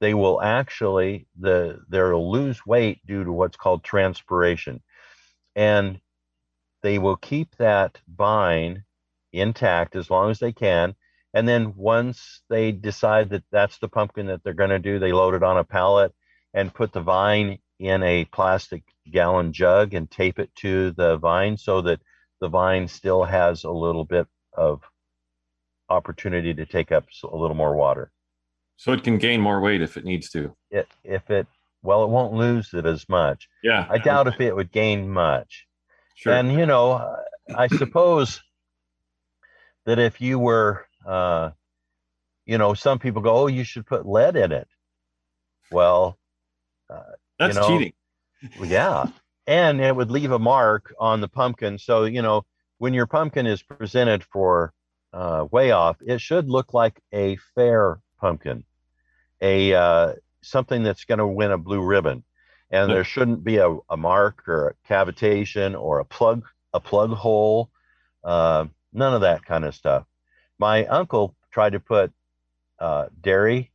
They 0.00 0.14
will 0.14 0.40
actually 0.40 1.26
the 1.36 1.80
they'll 1.88 2.30
lose 2.30 2.64
weight 2.64 3.04
due 3.04 3.24
to 3.24 3.32
what's 3.32 3.56
called 3.56 3.82
transpiration, 3.82 4.82
and 5.56 6.00
they 6.84 7.00
will 7.00 7.16
keep 7.16 7.56
that 7.56 7.98
vine 8.06 8.84
intact 9.32 9.96
as 9.96 10.08
long 10.08 10.30
as 10.30 10.38
they 10.38 10.52
can. 10.52 10.94
And 11.32 11.48
then 11.48 11.74
once 11.74 12.42
they 12.48 12.70
decide 12.70 13.30
that 13.30 13.42
that's 13.50 13.78
the 13.78 13.88
pumpkin 13.88 14.26
that 14.26 14.44
they're 14.44 14.54
going 14.54 14.70
to 14.70 14.78
do, 14.78 15.00
they 15.00 15.12
load 15.12 15.34
it 15.34 15.42
on 15.42 15.58
a 15.58 15.64
pallet 15.64 16.14
and 16.52 16.72
put 16.72 16.92
the 16.92 17.00
vine 17.00 17.58
in 17.80 18.04
a 18.04 18.26
plastic 18.26 18.84
gallon 19.10 19.52
jug 19.52 19.92
and 19.92 20.08
tape 20.08 20.38
it 20.38 20.54
to 20.54 20.92
the 20.92 21.16
vine 21.16 21.56
so 21.56 21.80
that 21.80 22.00
the 22.40 22.48
vine 22.48 22.88
still 22.88 23.24
has 23.24 23.64
a 23.64 23.70
little 23.70 24.04
bit 24.04 24.26
of 24.56 24.82
opportunity 25.88 26.54
to 26.54 26.66
take 26.66 26.92
up 26.92 27.06
a 27.24 27.36
little 27.36 27.56
more 27.56 27.74
water. 27.76 28.10
So 28.76 28.92
it 28.92 29.04
can 29.04 29.18
gain 29.18 29.40
more 29.40 29.60
weight 29.60 29.82
if 29.82 29.96
it 29.96 30.04
needs 30.04 30.30
to. 30.30 30.54
It, 30.70 30.88
if 31.04 31.30
it, 31.30 31.46
well, 31.82 32.04
it 32.04 32.10
won't 32.10 32.34
lose 32.34 32.74
it 32.74 32.86
as 32.86 33.08
much. 33.08 33.48
Yeah. 33.62 33.86
I 33.88 33.98
doubt 33.98 34.26
if 34.26 34.40
it 34.40 34.54
would 34.54 34.72
gain 34.72 35.08
much. 35.08 35.66
Sure. 36.16 36.32
And 36.32 36.52
you 36.52 36.66
know, 36.66 37.16
I 37.54 37.66
suppose 37.68 38.40
that 39.84 39.98
if 39.98 40.20
you 40.20 40.38
were, 40.38 40.86
uh, 41.06 41.50
you 42.46 42.58
know, 42.58 42.74
some 42.74 42.98
people 42.98 43.22
go, 43.22 43.36
"Oh, 43.36 43.46
you 43.46 43.64
should 43.64 43.86
put 43.86 44.06
lead 44.06 44.36
in 44.36 44.52
it." 44.52 44.68
Well, 45.70 46.18
That's 47.38 47.56
you 47.56 47.60
know, 47.60 47.68
cheating. 47.68 47.92
yeah, 48.62 49.06
and 49.46 49.80
it 49.80 49.94
would 49.94 50.10
leave 50.10 50.30
a 50.32 50.38
mark 50.38 50.94
on 50.98 51.20
the 51.20 51.28
pumpkin. 51.28 51.78
So 51.78 52.04
you 52.04 52.22
know, 52.22 52.44
when 52.78 52.94
your 52.94 53.06
pumpkin 53.06 53.46
is 53.46 53.62
presented 53.62 54.24
for 54.24 54.72
uh, 55.12 55.46
weigh 55.50 55.70
off, 55.70 55.96
it 56.04 56.20
should 56.20 56.48
look 56.48 56.74
like 56.74 57.00
a 57.12 57.36
fair 57.54 58.00
pumpkin, 58.20 58.64
a 59.40 59.74
uh, 59.74 60.12
something 60.42 60.82
that's 60.82 61.04
going 61.04 61.18
to 61.18 61.26
win 61.26 61.50
a 61.50 61.58
blue 61.58 61.82
ribbon, 61.82 62.24
and 62.70 62.90
there 62.90 63.04
shouldn't 63.04 63.44
be 63.44 63.58
a, 63.58 63.76
a 63.88 63.96
mark 63.96 64.48
or 64.48 64.68
a 64.68 64.88
cavitation 64.92 65.80
or 65.80 66.00
a 66.00 66.04
plug 66.04 66.44
a 66.72 66.80
plug 66.80 67.10
hole, 67.10 67.70
uh, 68.24 68.66
none 68.92 69.14
of 69.14 69.20
that 69.20 69.44
kind 69.44 69.64
of 69.64 69.74
stuff. 69.74 70.04
My 70.58 70.84
uncle 70.86 71.36
tried 71.52 71.72
to 71.72 71.80
put 71.80 72.12
uh, 72.80 73.06
dairy, 73.20 73.70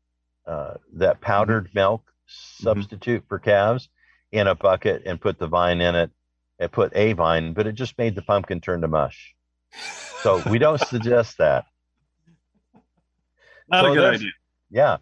uh, 0.45 0.73
that 0.93 1.21
powdered 1.21 1.69
milk 1.73 2.11
substitute 2.27 3.23
for 3.27 3.39
calves, 3.39 3.87
in 4.31 4.47
a 4.47 4.55
bucket 4.55 5.03
and 5.05 5.19
put 5.19 5.39
the 5.39 5.47
vine 5.47 5.81
in 5.81 5.95
it 5.95 6.11
and 6.59 6.71
put 6.71 6.95
a 6.95 7.13
vine, 7.13 7.53
but 7.53 7.67
it 7.67 7.73
just 7.73 7.97
made 7.97 8.15
the 8.15 8.21
pumpkin 8.21 8.61
turn 8.61 8.81
to 8.81 8.87
mush. 8.87 9.35
So 10.21 10.41
we 10.49 10.59
don't 10.59 10.79
suggest 10.87 11.37
that. 11.37 11.65
Not 13.69 13.85
so 13.85 13.91
a 13.91 13.95
good 13.95 14.13
idea. 14.15 14.31
Yeah. 14.69 14.97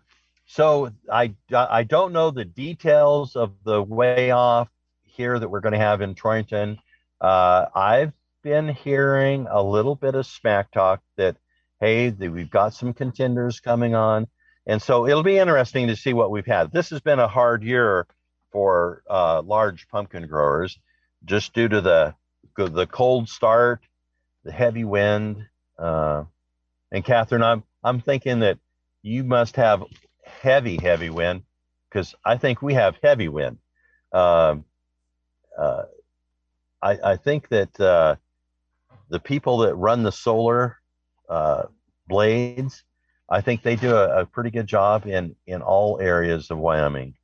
So 0.46 0.92
I 1.12 1.34
I 1.54 1.84
don't 1.84 2.14
know 2.14 2.32
the 2.32 2.46
details 2.46 3.36
of 3.36 3.54
the 3.64 3.82
weigh 3.82 4.32
off 4.32 4.70
here 5.04 5.38
that 5.38 5.50
we're 5.50 5.60
going 5.60 5.74
to 5.74 5.80
have 5.80 6.02
in 6.02 6.16
Torrington. 6.16 6.80
Uh, 7.20 7.66
I've 7.76 8.14
been 8.44 8.70
hearing 8.70 9.48
a 9.50 9.62
little 9.62 9.96
bit 9.96 10.16
of 10.16 10.26
smack 10.26 10.72
talk 10.72 11.02
that 11.18 11.36
hey, 11.80 12.10
we've 12.10 12.50
got 12.50 12.74
some 12.74 12.94
contenders 12.94 13.60
coming 13.60 13.94
on, 13.94 14.28
and 14.66 14.82
so 14.82 15.06
it'll 15.06 15.24
be 15.24 15.38
interesting 15.38 15.88
to 15.88 15.96
see 15.96 16.14
what 16.14 16.32
we've 16.32 16.46
had. 16.46 16.72
This 16.72 16.90
has 16.92 17.02
been 17.02 17.20
a 17.20 17.28
hard 17.28 17.64
year 17.64 18.08
for 18.52 19.04
uh, 19.10 19.42
large 19.42 19.88
pumpkin 19.90 20.28
growers, 20.28 20.80
just 21.26 21.54
due 21.54 21.68
to 21.68 21.82
the 21.82 22.16
the 22.58 22.88
cold 22.88 23.30
start, 23.30 23.82
the 24.44 24.52
heavy 24.52 24.84
wind, 24.84 25.46
uh, 25.78 26.24
and 26.92 27.06
Catherine, 27.06 27.44
I'm 27.44 27.64
I'm 27.84 28.02
thinking 28.02 28.40
that 28.40 28.58
you 29.04 29.24
must 29.24 29.56
have 29.56 29.84
heavy, 30.24 30.78
heavy 30.78 31.10
wind 31.10 31.44
because 31.90 32.16
I 32.26 32.38
think 32.38 32.62
we 32.62 32.74
have 32.74 32.98
heavy 33.02 33.28
wind. 33.28 33.58
Um, 34.12 34.66
uh, 35.58 35.84
I, 36.82 36.98
I 37.04 37.16
think 37.18 37.50
that 37.50 37.80
uh, 37.80 38.16
the 39.10 39.20
people 39.20 39.60
that 39.60 39.76
run 39.76 40.04
the 40.04 40.12
solar 40.12 40.78
uh, 41.30 41.64
blades, 42.08 42.84
I 43.30 43.42
think 43.42 43.64
they 43.64 43.76
do 43.76 43.96
a, 43.96 44.22
a 44.22 44.26
pretty 44.26 44.52
good 44.52 44.68
job 44.68 45.06
in 45.06 45.36
in 45.46 45.62
all 45.62 46.00
areas 46.00 46.52
of 46.52 46.58
Wyoming. 46.58 47.16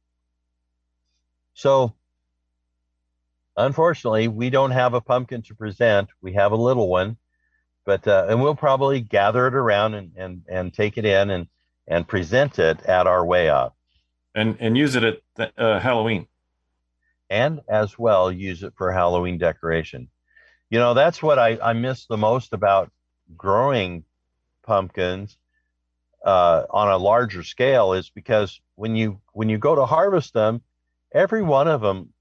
So, 1.54 1.96
unfortunately, 3.58 4.28
we 4.28 4.50
don't 4.50 4.72
have 4.72 4.94
a 4.94 5.02
pumpkin 5.02 5.42
to 5.44 5.56
present. 5.56 6.10
We 6.22 6.34
have 6.34 6.52
a 6.52 6.56
little 6.58 6.88
one, 6.90 7.18
but 7.86 8.08
uh, 8.08 8.28
and 8.30 8.42
we'll 8.42 8.56
probably 8.56 9.02
gather 9.02 9.48
it 9.48 9.56
around 9.56 9.96
and 9.96 10.12
and 10.18 10.44
and 10.50 10.74
take 10.74 10.98
it 10.98 11.06
in 11.06 11.30
and 11.30 11.48
and 11.88 12.08
present 12.08 12.60
it 12.60 12.82
at 12.84 13.08
our 13.08 13.26
way 13.26 13.50
up, 13.50 13.76
And 14.36 14.58
and 14.60 14.78
use 14.78 14.96
it 14.96 15.04
at 15.04 15.22
th- 15.38 15.54
uh, 15.58 15.80
Halloween. 15.80 16.28
and 17.30 17.62
as 17.68 17.98
well 17.98 18.32
use 18.32 18.64
it 18.64 18.74
for 18.78 18.92
Halloween 18.92 19.38
decoration. 19.38 20.10
You 20.70 20.80
know, 20.80 20.94
that's 20.94 21.22
what 21.22 21.40
I, 21.40 21.58
I 21.62 21.74
miss 21.74 22.06
the 22.08 22.18
most 22.18 22.54
about 22.54 22.92
growing 23.38 24.06
pumpkins 24.66 25.38
uh, 26.26 26.64
on 26.70 26.90
a 26.90 26.98
larger 26.98 27.44
scale 27.44 27.94
is 27.94 28.10
because 28.10 28.62
when 28.76 28.96
you 28.96 29.22
when 29.34 29.50
you 29.50 29.58
go 29.58 29.76
to 29.76 29.86
harvest 29.86 30.34
them, 30.34 30.62
every 31.14 31.44
one 31.44 31.68
of 31.68 31.82
them 31.82 32.14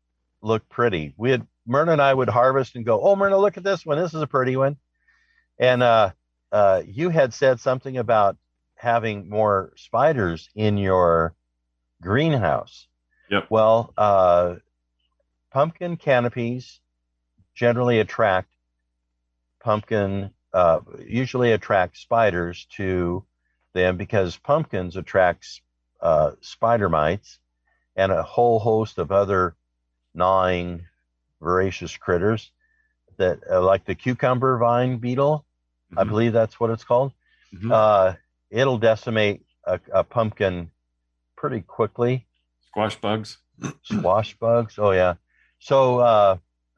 looked 0.42 0.68
pretty. 0.68 1.14
We 1.16 1.30
had 1.30 1.46
Myrna 1.66 1.92
and 1.92 2.02
I 2.02 2.12
would 2.12 2.28
harvest 2.28 2.76
and 2.76 2.84
go, 2.84 3.00
"Oh, 3.00 3.16
Myrna, 3.16 3.38
look 3.38 3.56
at 3.56 3.64
this 3.64 3.86
one. 3.86 3.98
This 3.98 4.14
is 4.14 4.22
a 4.22 4.26
pretty 4.26 4.56
one." 4.56 4.76
And 5.58 5.82
uh, 5.82 6.12
uh, 6.50 6.82
you 6.86 7.08
had 7.08 7.32
said 7.32 7.60
something 7.60 7.96
about 7.96 8.36
having 8.76 9.28
more 9.28 9.72
spiders 9.76 10.50
in 10.54 10.76
your 10.76 11.34
greenhouse. 12.02 12.88
Yep. 13.30 13.46
Well, 13.48 13.94
uh, 13.96 14.56
pumpkin 15.52 15.96
canopies 15.96 16.80
generally 17.54 18.00
attract 18.00 18.48
pumpkin, 19.60 20.30
uh, 20.52 20.80
usually 21.06 21.52
attract 21.52 21.96
spiders 21.96 22.66
to 22.76 23.24
them 23.72 23.96
because 23.96 24.36
pumpkins 24.36 24.96
attracts 24.96 25.60
uh, 26.00 26.32
spider 26.40 26.88
mites 26.88 27.38
and 27.96 28.12
a 28.12 28.22
whole 28.22 28.58
host 28.58 28.98
of 28.98 29.12
other 29.12 29.54
gnawing 30.14 30.86
voracious 31.40 31.96
critters 31.96 32.50
that 33.16 33.40
uh, 33.50 33.62
like 33.62 33.84
the 33.84 33.94
cucumber 33.94 34.58
vine 34.58 34.98
beetle. 34.98 35.44
I 35.96 36.04
Mhm. 36.04 36.08
believe 36.08 36.32
that's 36.32 36.58
what 36.58 36.70
it's 36.70 36.84
called. 36.84 37.12
Mhm. 37.54 37.70
Uh, 37.70 38.16
it'll 38.50 38.78
decimate 38.78 39.44
a, 39.64 39.78
a 39.92 40.04
pumpkin 40.04 40.70
pretty 41.36 41.60
quickly. 41.60 42.26
Squash 42.68 42.96
bugs. 43.00 43.38
Squash 43.82 44.34
bugs. 44.38 44.78
Oh 44.78 44.92
yeah. 44.92 45.14
So 45.58 45.98
uh, 45.98 46.36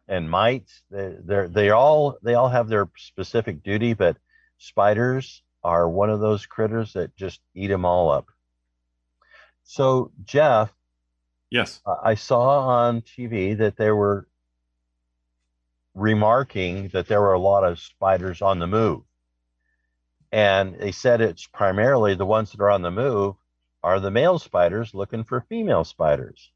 and 0.09 0.29
mites. 0.29 0.83
They 0.91 1.15
they're 1.21 1.49
they 1.49 1.71
all 1.71 2.19
they 2.23 2.35
all 2.35 2.49
have 2.49 2.69
their 2.69 2.89
specific 2.97 3.63
duty, 3.63 3.95
but 3.95 4.17
spiders 4.59 5.43
are 5.63 5.89
one 5.89 6.11
of 6.11 6.21
those 6.21 6.45
critters 6.47 6.93
that 6.95 7.17
just 7.17 7.41
eat 7.55 7.69
them 7.69 7.85
all 7.85 8.11
up. 8.11 8.27
So 9.63 10.11
Jeff, 10.25 10.75
Yes. 11.55 11.81
uh, 11.87 11.95
I 12.03 12.17
saw 12.17 12.67
on 12.67 13.03
TV 13.03 13.57
that 13.59 13.77
they 13.77 13.93
were 13.93 14.27
remarking 15.95 16.89
that 16.89 17.07
there 17.07 17.21
were 17.21 17.33
a 17.33 17.39
lot 17.39 17.63
of 17.63 17.79
spiders 17.79 18.43
on 18.43 18.59
the 18.59 18.67
move. 18.67 19.03
And 20.33 20.75
they 20.81 20.91
said 20.91 21.21
it's 21.21 21.47
primarily 21.47 22.17
the 22.17 22.27
ones 22.27 22.51
that 22.51 22.61
are 22.61 22.71
on 22.71 22.83
the 22.83 22.91
move 22.91 23.37
are 23.85 24.01
the 24.01 24.11
male 24.11 24.41
spiders 24.41 24.95
looking 24.95 25.23
for 25.23 25.47
female 25.49 25.85
spiders. 25.85 26.51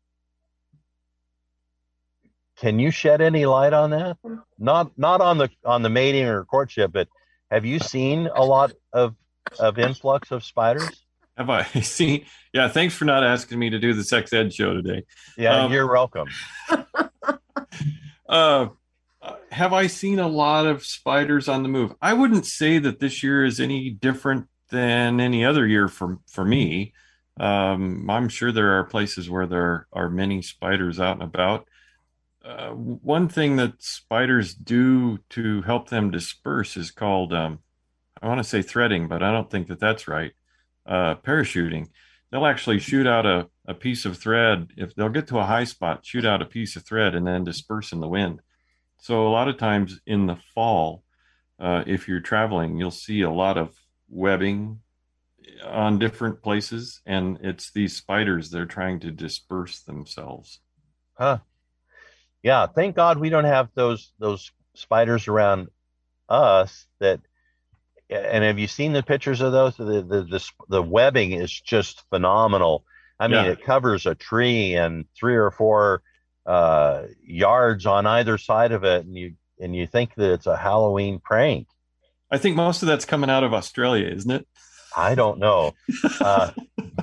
Can 2.56 2.80
you 2.80 2.90
shed 2.90 3.20
any 3.20 3.46
light 3.46 3.72
on 3.72 3.90
that? 3.90 4.16
Not 4.58 4.98
not 4.98 5.20
on 5.20 5.38
the 5.38 5.48
on 5.64 5.82
the 5.82 5.90
mating 5.90 6.24
or 6.24 6.44
courtship, 6.44 6.90
but 6.90 7.06
have 7.52 7.64
you 7.64 7.78
seen 7.78 8.28
a 8.34 8.44
lot 8.44 8.72
of 8.92 9.14
of 9.60 9.78
influx 9.78 10.32
of 10.32 10.42
spiders? 10.42 11.04
Have 11.38 11.48
I 11.48 11.62
seen? 11.82 12.26
Yeah. 12.52 12.68
Thanks 12.68 12.94
for 12.94 13.04
not 13.06 13.24
asking 13.24 13.58
me 13.58 13.70
to 13.70 13.78
do 13.78 13.94
the 13.94 14.04
sex 14.04 14.32
ed 14.32 14.52
show 14.52 14.74
today. 14.74 15.04
Yeah, 15.38 15.62
Um, 15.64 15.72
you're 15.72 15.90
welcome. 15.90 16.28
Uh, 18.28 18.68
have 19.50 19.72
I 19.72 19.86
seen 19.86 20.18
a 20.18 20.28
lot 20.28 20.66
of 20.66 20.84
spiders 20.84 21.48
on 21.48 21.62
the 21.62 21.68
move? 21.70 21.94
I 22.02 22.12
wouldn't 22.12 22.44
say 22.44 22.78
that 22.78 23.00
this 23.00 23.22
year 23.22 23.42
is 23.42 23.58
any 23.58 23.88
different 23.88 24.48
than 24.70 25.18
any 25.18 25.46
other 25.46 25.66
year 25.66 25.88
for 25.88 26.18
for 26.30 26.44
me. 26.44 26.92
Um, 27.40 28.10
I'm 28.10 28.28
sure 28.28 28.52
there 28.52 28.78
are 28.78 28.84
places 28.84 29.30
where 29.30 29.46
there 29.46 29.86
are 29.94 30.10
many 30.10 30.42
spiders 30.42 31.00
out 31.00 31.14
and 31.14 31.22
about. 31.22 31.66
Uh, 32.44 32.68
one 32.70 33.28
thing 33.28 33.56
that 33.56 33.82
spiders 33.82 34.52
do 34.54 35.18
to 35.30 35.62
help 35.62 35.88
them 35.88 36.10
disperse 36.10 36.76
is 36.76 36.90
called, 36.90 37.32
um, 37.32 37.60
I 38.20 38.28
want 38.28 38.38
to 38.38 38.44
say 38.44 38.60
threading, 38.60 39.08
but 39.08 39.22
I 39.22 39.32
don't 39.32 39.50
think 39.50 39.68
that 39.68 39.80
that's 39.80 40.06
right. 40.06 40.32
Uh, 40.88 41.14
parachuting. 41.16 41.86
They'll 42.30 42.46
actually 42.46 42.78
shoot 42.78 43.06
out 43.06 43.26
a, 43.26 43.48
a 43.66 43.74
piece 43.74 44.06
of 44.06 44.16
thread. 44.16 44.70
If 44.76 44.94
they'll 44.94 45.10
get 45.10 45.26
to 45.28 45.38
a 45.38 45.44
high 45.44 45.64
spot, 45.64 46.04
shoot 46.04 46.24
out 46.24 46.40
a 46.40 46.46
piece 46.46 46.76
of 46.76 46.86
thread 46.86 47.14
and 47.14 47.26
then 47.26 47.44
disperse 47.44 47.92
in 47.92 48.00
the 48.00 48.08
wind. 48.08 48.40
So 49.00 49.28
a 49.28 49.30
lot 49.30 49.48
of 49.48 49.58
times 49.58 50.00
in 50.06 50.26
the 50.26 50.38
fall, 50.54 51.04
uh, 51.60 51.84
if 51.86 52.08
you're 52.08 52.20
traveling, 52.20 52.78
you'll 52.78 52.90
see 52.90 53.20
a 53.20 53.30
lot 53.30 53.58
of 53.58 53.74
webbing 54.08 54.80
on 55.64 55.98
different 55.98 56.42
places, 56.42 57.00
and 57.06 57.38
it's 57.42 57.72
these 57.72 57.96
spiders 57.96 58.50
they're 58.50 58.66
trying 58.66 59.00
to 59.00 59.10
disperse 59.10 59.82
themselves. 59.82 60.60
Huh. 61.14 61.38
Yeah, 62.42 62.66
thank 62.66 62.96
God 62.96 63.18
we 63.18 63.30
don't 63.30 63.44
have 63.44 63.68
those 63.74 64.12
those 64.18 64.52
spiders 64.74 65.28
around 65.28 65.68
us 66.28 66.86
that 67.00 67.20
and 68.10 68.44
have 68.44 68.58
you 68.58 68.66
seen 68.66 68.92
the 68.92 69.02
pictures 69.02 69.40
of 69.40 69.52
those? 69.52 69.76
The 69.76 69.84
the 70.02 70.22
the, 70.22 70.50
the 70.68 70.82
webbing 70.82 71.32
is 71.32 71.52
just 71.52 72.02
phenomenal. 72.10 72.84
I 73.20 73.28
mean, 73.28 73.44
Yeah. 73.44 73.50
it 73.52 73.62
covers 73.64 74.06
a 74.06 74.14
tree 74.14 74.74
and 74.74 75.04
three 75.18 75.36
or 75.36 75.50
four 75.50 76.02
uh, 76.46 77.02
yards 77.22 77.84
on 77.86 78.06
either 78.06 78.38
side 78.38 78.72
of 78.72 78.84
it, 78.84 79.04
and 79.04 79.14
you 79.16 79.34
and 79.60 79.74
you 79.74 79.86
think 79.86 80.14
that 80.16 80.32
it's 80.32 80.46
a 80.46 80.56
Halloween 80.56 81.18
prank. 81.22 81.66
I 82.30 82.38
think 82.38 82.56
most 82.56 82.82
of 82.82 82.88
that's 82.88 83.04
coming 83.04 83.28
out 83.30 83.44
of 83.44 83.52
Australia, 83.54 84.06
isn't 84.08 84.30
it? 84.30 84.46
I 84.96 85.14
don't 85.14 85.38
know, 85.38 85.74
uh, 86.20 86.50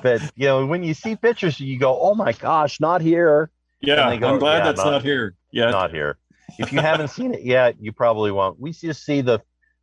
but 0.02 0.22
you 0.36 0.48
know, 0.48 0.66
when 0.66 0.84
you 0.84 0.94
see 0.94 1.16
pictures, 1.16 1.60
you 1.60 1.78
go, 1.78 2.00
"Oh 2.00 2.16
my 2.16 2.32
gosh, 2.32 2.80
not 2.80 3.02
here, 3.02 3.52
Yeah, 3.82 4.16
go, 4.18 4.28
I'm 4.34 4.40
glad 4.40 4.60
yeah, 4.60 4.64
that's 4.66 4.78
not- 4.84 4.92
not, 4.92 5.02
here. 5.04 5.36
Yeah, 5.52 5.70
not 5.70 5.92
here." 5.92 6.18
If 6.58 6.72
you 6.72 6.80
haven't 6.80 7.10
seen 7.10 7.34
it 7.34 7.44
yet, 7.44 7.76
you 7.80 7.92
probably 7.92 8.32
won't. 8.32 8.60
We 8.60 8.72
just 8.72 9.04
see 9.06 9.22
the 9.22 9.42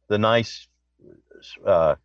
the 0.09 0.18
nice 0.18 0.66
uh, 1.66 1.97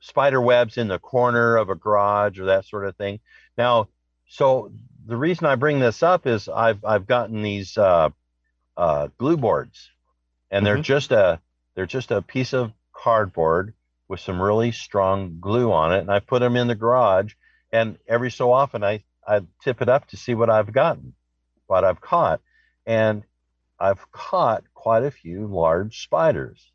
spider 0.00 0.40
webs 0.40 0.76
in 0.76 0.88
the 0.88 0.98
corner 0.98 1.56
of 1.56 1.70
a 1.70 1.74
garage 1.74 2.38
or 2.38 2.46
that 2.46 2.66
sort 2.66 2.86
of 2.86 2.96
thing. 2.96 3.20
Now, 3.56 3.88
so 4.28 4.72
the 5.06 5.16
reason 5.16 5.46
I 5.46 5.54
bring 5.56 5.80
this 5.80 6.02
up 6.02 6.26
is 6.26 6.48
I've 6.48 6.84
I've 6.84 7.06
gotten 7.06 7.42
these 7.42 7.76
uh, 7.78 8.10
uh, 8.76 9.08
glue 9.18 9.36
boards, 9.36 9.90
and 10.50 10.66
they're 10.66 10.78
Mhm. 10.78 10.82
just 10.82 11.12
a 11.12 11.40
they're 11.74 11.86
just 11.86 12.10
a 12.10 12.22
piece 12.22 12.54
of 12.54 12.72
cardboard 12.92 13.74
with 14.08 14.20
some 14.20 14.40
really 14.40 14.72
strong 14.72 15.38
glue 15.40 15.72
on 15.72 15.92
it, 15.94 16.00
and 16.00 16.10
I 16.10 16.20
put 16.20 16.40
them 16.40 16.56
in 16.56 16.68
the 16.68 16.74
garage. 16.74 17.34
And 17.72 17.98
every 18.08 18.30
so 18.30 18.52
often, 18.52 18.84
I 18.84 19.04
I 19.26 19.42
tip 19.62 19.82
it 19.82 19.88
up 19.88 20.08
to 20.08 20.16
see 20.16 20.34
what 20.34 20.50
I've 20.50 20.72
gotten, 20.72 21.14
what 21.66 21.84
I've 21.84 22.00
caught, 22.00 22.40
and 22.86 23.24
I've 23.80 24.10
caught 24.12 24.64
quite 24.74 25.04
a 25.04 25.10
few 25.10 25.46
large 25.48 26.02
spiders. 26.02 26.72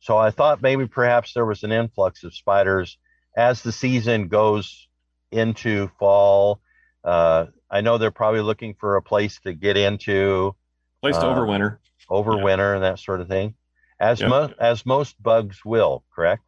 So 0.00 0.16
I 0.16 0.30
thought 0.30 0.62
maybe 0.62 0.86
perhaps 0.86 1.32
there 1.34 1.44
was 1.46 1.62
an 1.64 1.72
influx 1.72 2.24
of 2.24 2.34
spiders 2.34 2.98
as 3.36 3.62
the 3.62 3.72
season 3.72 4.28
goes 4.28 4.88
into 5.32 5.88
fall. 5.98 6.60
Uh, 7.04 7.46
I 7.70 7.80
know 7.80 7.98
they're 7.98 8.10
probably 8.10 8.40
looking 8.40 8.74
for 8.74 8.96
a 8.96 9.02
place 9.02 9.38
to 9.40 9.52
get 9.52 9.76
into 9.76 10.54
place 11.02 11.16
to 11.16 11.26
uh, 11.26 11.34
overwinter. 11.34 11.78
over 12.08 12.34
Yeah. 12.36 12.74
and 12.74 12.82
that 12.84 12.98
sort 12.98 13.20
of 13.20 13.28
thing, 13.28 13.54
as 14.00 14.20
Yep. 14.20 14.30
mo- 14.30 14.54
as 14.58 14.86
most 14.86 15.20
bugs 15.22 15.64
will. 15.64 16.04
Correct? 16.14 16.42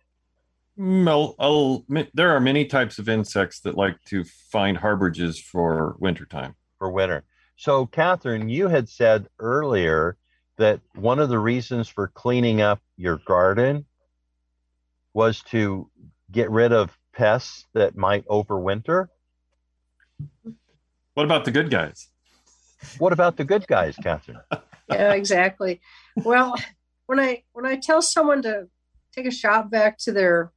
Mm, 0.78 1.09
I'll- 1.09 1.34
I'll- 1.38 1.84
there 2.14 2.30
are 2.30 2.40
many 2.40 2.64
types 2.64 2.98
of 2.98 3.09
insects 3.09 3.61
that 3.61 3.74
like 3.76 4.03
to 4.07 4.24
find 4.24 4.78
harborages 4.78 5.38
for 5.42 5.96
wintertime. 5.98 6.55
for 6.78 6.90
winter. 6.90 7.24
So, 7.57 7.84
Catherine, 7.84 8.48
you 8.48 8.68
had 8.68 8.88
said 8.88 9.28
earlier 9.38 10.16
that 10.61 10.80
one 10.94 11.18
of 11.18 11.30
the 11.30 11.38
reasons 11.38 11.88
for 11.88 12.08
cleaning 12.08 12.61
up 12.61 12.82
your 12.98 13.16
garden 13.16 13.86
was 15.14 15.40
to 15.42 15.88
get 16.30 16.50
rid 16.50 16.70
of 16.70 16.96
pests 17.14 17.64
that 17.72 17.96
might 17.96 18.26
overwinter. 18.26 19.08
What 21.14 21.24
about 21.24 21.46
the 21.46 21.50
good 21.50 21.70
guys? 21.70 22.08
What 22.98 23.14
about 23.14 23.38
the 23.38 23.44
good 23.44 23.66
guys, 23.66 23.96
Catherine? 24.02 24.40
yeah, 24.90 25.12
exactly. 25.14 25.80
Well, 26.16 26.54
when 27.06 27.18
I 27.18 27.42
when 27.52 27.64
I 27.64 27.76
tell 27.76 28.02
someone 28.02 28.42
to 28.42 28.68
take 29.14 29.26
a 29.26 29.30
shop 29.30 29.70
vac 29.70 29.96
to 30.00 30.12
their 30.12 30.52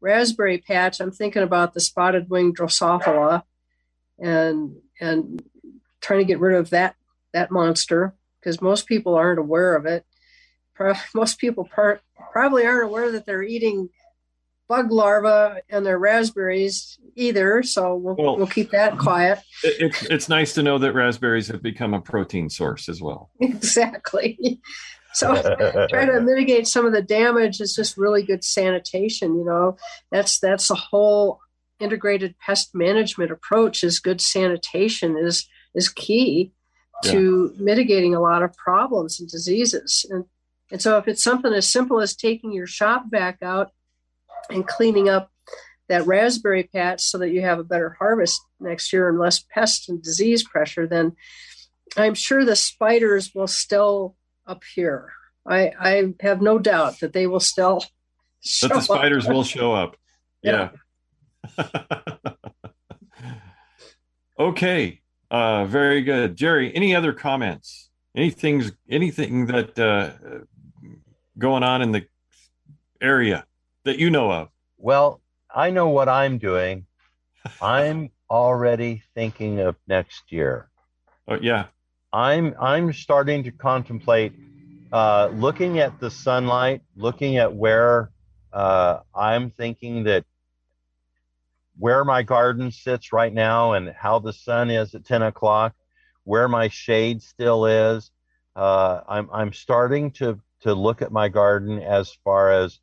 raspberry 0.00 0.56
patch, 0.56 1.00
I'm 1.00 1.12
thinking 1.12 1.42
about 1.42 1.74
the 1.74 1.80
spotted 1.80 2.30
wing 2.30 2.54
Drosophila 2.54 3.42
and 4.18 4.76
and 5.02 5.42
trying 6.00 6.20
to 6.20 6.24
get 6.24 6.40
rid 6.40 6.56
of 6.56 6.70
that 6.70 6.96
that 7.34 7.50
monster 7.50 8.14
because 8.40 8.60
most 8.60 8.86
people 8.86 9.14
aren't 9.14 9.38
aware 9.38 9.74
of 9.74 9.86
it. 9.86 10.04
Pro- 10.74 10.94
Most 11.14 11.38
people 11.38 11.68
par- 11.74 12.00
probably 12.32 12.64
aren't 12.66 12.84
aware 12.84 13.10
that 13.12 13.26
they're 13.26 13.42
eating 13.42 13.88
bug 14.68 14.92
larvae 14.92 15.60
and 15.70 15.84
their 15.84 15.98
raspberries 15.98 16.98
either. 17.16 17.62
So 17.62 17.96
we'll, 17.96 18.16
Well- 18.16 18.36
we'll 18.36 18.46
keep 18.46 18.70
that 18.70 18.98
quiet. 18.98 19.38
It, 19.64 19.76
it's 19.80 20.02
it's 20.04 20.28
nice 20.28 20.54
to 20.54 20.62
know 20.62 20.78
that 20.78 20.92
raspberries 20.92 21.48
have 21.48 21.62
become 21.62 21.94
a 21.94 22.00
protein 22.00 22.50
source 22.50 22.88
as 22.88 23.00
well. 23.00 23.30
exactly. 23.40 24.60
So 25.14 25.34
try 25.88 26.04
to 26.04 26.20
mitigate 26.24 26.68
some 26.68 26.86
of 26.86 26.92
the 26.92 27.02
damage 27.02 27.60
is 27.60 27.74
just 27.74 27.96
really 27.96 28.22
good 28.22 28.44
sanitation 28.44 29.36
you 29.38 29.44
know 29.44 29.76
that's 30.12 30.38
that's 30.38 30.68
the 30.68 30.74
whole 30.74 31.40
integrated 31.80 32.34
pest 32.38 32.74
management 32.74 33.30
approach 33.32 33.82
is 33.82 34.00
good 34.00 34.20
sanitation 34.20 35.16
is 35.16 35.48
is 35.74 35.88
key 35.88 36.52
to 37.04 37.54
mitigating 37.58 38.14
a 38.14 38.20
lot 38.20 38.42
of 38.42 38.54
problems 38.56 39.20
and 39.20 39.28
diseases 39.28 40.04
and 40.10 40.24
and 40.70 40.82
so 40.82 40.98
if 40.98 41.08
it's 41.08 41.22
something 41.22 41.52
as 41.52 41.66
simple 41.66 42.00
as 42.00 42.14
taking 42.14 42.52
your 42.52 42.66
shop 42.66 43.04
vac 43.10 43.38
out 43.42 43.70
and 44.50 44.66
cleaning 44.66 45.08
up 45.08 45.30
that 45.88 46.06
raspberry 46.06 46.64
patch 46.64 47.00
so 47.02 47.18
that 47.18 47.30
you 47.30 47.40
have 47.40 47.58
a 47.58 47.64
better 47.64 47.96
harvest 47.98 48.40
next 48.60 48.92
year 48.92 49.08
and 49.08 49.18
less 49.18 49.44
pest 49.54 49.88
and 49.88 50.02
disease 50.02 50.42
pressure 50.42 50.86
then 50.86 51.12
i'm 51.96 52.14
sure 52.14 52.44
the 52.44 52.56
spiders 52.56 53.32
will 53.34 53.46
still 53.46 54.16
appear. 54.48 55.12
I, 55.46 55.72
I 55.78 56.14
have 56.20 56.42
no 56.42 56.58
doubt 56.58 57.00
that 57.00 57.12
they 57.12 57.26
will 57.26 57.40
still 57.40 57.84
show 58.40 58.68
That 58.68 58.74
the 58.74 58.80
spiders 58.80 59.26
up. 59.26 59.32
will 59.32 59.44
show 59.44 59.72
up. 59.72 59.96
Yeah. 60.40 60.70
okay. 64.38 65.00
Uh, 65.30 65.66
very 65.66 66.02
good, 66.02 66.36
Jerry. 66.36 66.74
Any 66.74 66.94
other 66.94 67.12
comments? 67.12 67.90
Anything's 68.16 68.72
anything 68.88 69.46
that 69.46 69.78
uh, 69.78 70.10
going 71.38 71.62
on 71.62 71.82
in 71.82 71.92
the 71.92 72.06
area 73.00 73.44
that 73.84 73.98
you 73.98 74.10
know 74.10 74.32
of? 74.32 74.48
Well, 74.78 75.20
I 75.54 75.70
know 75.70 75.88
what 75.88 76.08
I'm 76.08 76.38
doing. 76.38 76.86
I'm 77.60 78.10
already 78.30 79.02
thinking 79.14 79.60
of 79.60 79.76
next 79.86 80.32
year. 80.32 80.68
Oh, 81.26 81.38
yeah. 81.40 81.66
I'm 82.12 82.54
I'm 82.58 82.92
starting 82.94 83.44
to 83.44 83.50
contemplate 83.50 84.32
uh, 84.92 85.28
looking 85.34 85.78
at 85.78 86.00
the 86.00 86.10
sunlight, 86.10 86.80
looking 86.96 87.36
at 87.36 87.54
where 87.54 88.10
uh, 88.52 89.00
I'm 89.14 89.50
thinking 89.50 90.04
that 90.04 90.24
where 91.78 92.04
my 92.04 92.22
garden 92.22 92.70
sits 92.72 93.12
right 93.12 93.32
now 93.32 93.72
and 93.72 93.90
how 93.90 94.18
the 94.18 94.32
sun 94.32 94.70
is 94.70 94.94
at 94.94 95.04
10 95.04 95.22
o'clock, 95.22 95.74
where 96.24 96.48
my 96.48 96.68
shade 96.68 97.22
still 97.22 97.66
is. 97.66 98.10
Uh, 98.56 99.00
I'm 99.08 99.30
I'm 99.32 99.52
starting 99.52 100.10
to 100.12 100.40
to 100.62 100.74
look 100.74 101.02
at 101.02 101.12
my 101.12 101.28
garden 101.28 101.80
as 101.80 102.12
far 102.24 102.52
as 102.52 102.80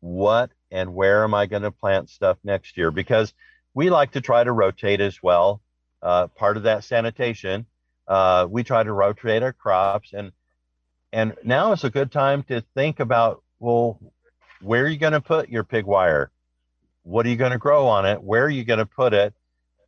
what 0.00 0.50
and 0.70 0.94
where 0.94 1.24
am 1.24 1.34
I 1.34 1.46
going 1.46 1.62
to 1.62 1.72
plant 1.72 2.08
stuff 2.08 2.38
next 2.44 2.76
year 2.76 2.92
because 2.92 3.34
we 3.74 3.90
like 3.90 4.12
to 4.12 4.20
try 4.20 4.44
to 4.44 4.52
rotate 4.52 5.00
as 5.00 5.20
well. 5.22 5.60
Uh, 6.00 6.28
part 6.28 6.56
of 6.56 6.62
that 6.62 6.84
sanitation, 6.84 7.66
uh, 8.06 8.46
we 8.48 8.62
try 8.62 8.84
to 8.84 8.92
rotate 8.92 9.42
our 9.42 9.52
crops 9.52 10.12
and 10.12 10.30
and 11.12 11.34
now 11.42 11.72
is 11.72 11.82
a 11.82 11.90
good 11.90 12.12
time 12.12 12.44
to 12.44 12.62
think 12.74 13.00
about 13.00 13.42
well, 13.58 13.98
where 14.60 14.84
are 14.84 14.88
you 14.88 14.98
going 14.98 15.12
to 15.12 15.20
put 15.20 15.48
your 15.48 15.64
pig 15.64 15.86
wire? 15.86 16.30
What 17.06 17.24
are 17.24 17.28
you 17.28 17.36
going 17.36 17.52
to 17.52 17.58
grow 17.58 17.86
on 17.86 18.04
it? 18.04 18.20
Where 18.20 18.44
are 18.44 18.50
you 18.50 18.64
going 18.64 18.80
to 18.80 18.86
put 18.86 19.14
it? 19.14 19.32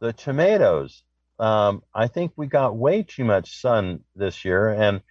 The 0.01 0.13
tomatoes. 0.13 1.03
Um, 1.41 1.83
I 1.93 2.07
think 2.07 2.31
we 2.37 2.47
got 2.47 2.77
way 2.77 3.03
too 3.03 3.25
much 3.25 3.61
sun 3.61 4.05
this 4.15 4.45
year, 4.45 4.69
and 4.69 5.03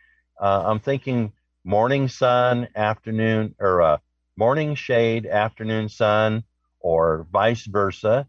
uh, 0.41 0.63
I'm 0.67 0.79
thinking 0.79 1.33
morning 1.65 2.07
sun, 2.07 2.69
afternoon, 2.77 3.55
or 3.59 3.81
uh, 3.81 3.97
morning 4.37 4.75
shade, 4.75 5.25
afternoon 5.25 5.89
sun, 5.89 6.45
or 6.79 7.27
vice 7.29 7.65
versa. 7.65 8.25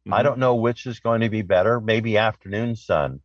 Mm-hmm. 0.00 0.12
I 0.12 0.24
don't 0.24 0.40
know 0.40 0.56
which 0.56 0.86
is 0.86 0.98
going 0.98 1.20
to 1.20 1.28
be 1.28 1.42
better. 1.42 1.80
Maybe 1.80 2.18
afternoon 2.18 2.74
sun, 2.74 3.20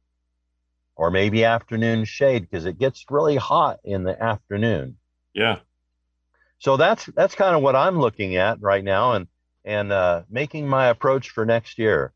or 0.95 1.09
maybe 1.09 1.45
afternoon 1.45 2.05
shade 2.05 2.43
because 2.43 2.65
it 2.65 2.77
gets 2.77 3.05
really 3.09 3.37
hot 3.37 3.79
in 3.83 4.03
the 4.03 4.21
afternoon. 4.21 4.97
Yeah. 5.33 5.59
So 6.59 6.77
that's 6.77 7.07
that's 7.07 7.33
kind 7.33 7.55
of 7.55 7.63
what 7.63 7.75
I'm 7.75 7.99
looking 7.99 8.35
at 8.35 8.61
right 8.61 8.83
now, 8.83 9.13
and 9.13 9.27
and 9.65 9.91
uh, 9.91 10.21
making 10.29 10.67
my 10.67 10.87
approach 10.87 11.31
for 11.31 11.45
next 11.45 11.77
year. 11.79 12.13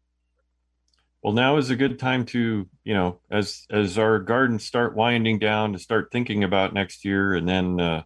Well, 1.22 1.34
now 1.34 1.58
is 1.58 1.70
a 1.70 1.76
good 1.76 2.00
time 2.00 2.26
to, 2.28 2.70
you 2.86 2.94
know, 2.94 3.20
as 3.30 3.66
as 3.70 3.98
our 3.98 4.20
gardens 4.20 4.64
start 4.64 4.96
winding 4.96 5.40
down, 5.40 5.74
to 5.74 5.80
start 5.80 6.10
thinking 6.14 6.46
about 6.46 6.74
next 6.74 7.04
year, 7.04 7.36
and 7.36 7.50
then 7.50 7.80
uh, 7.80 8.04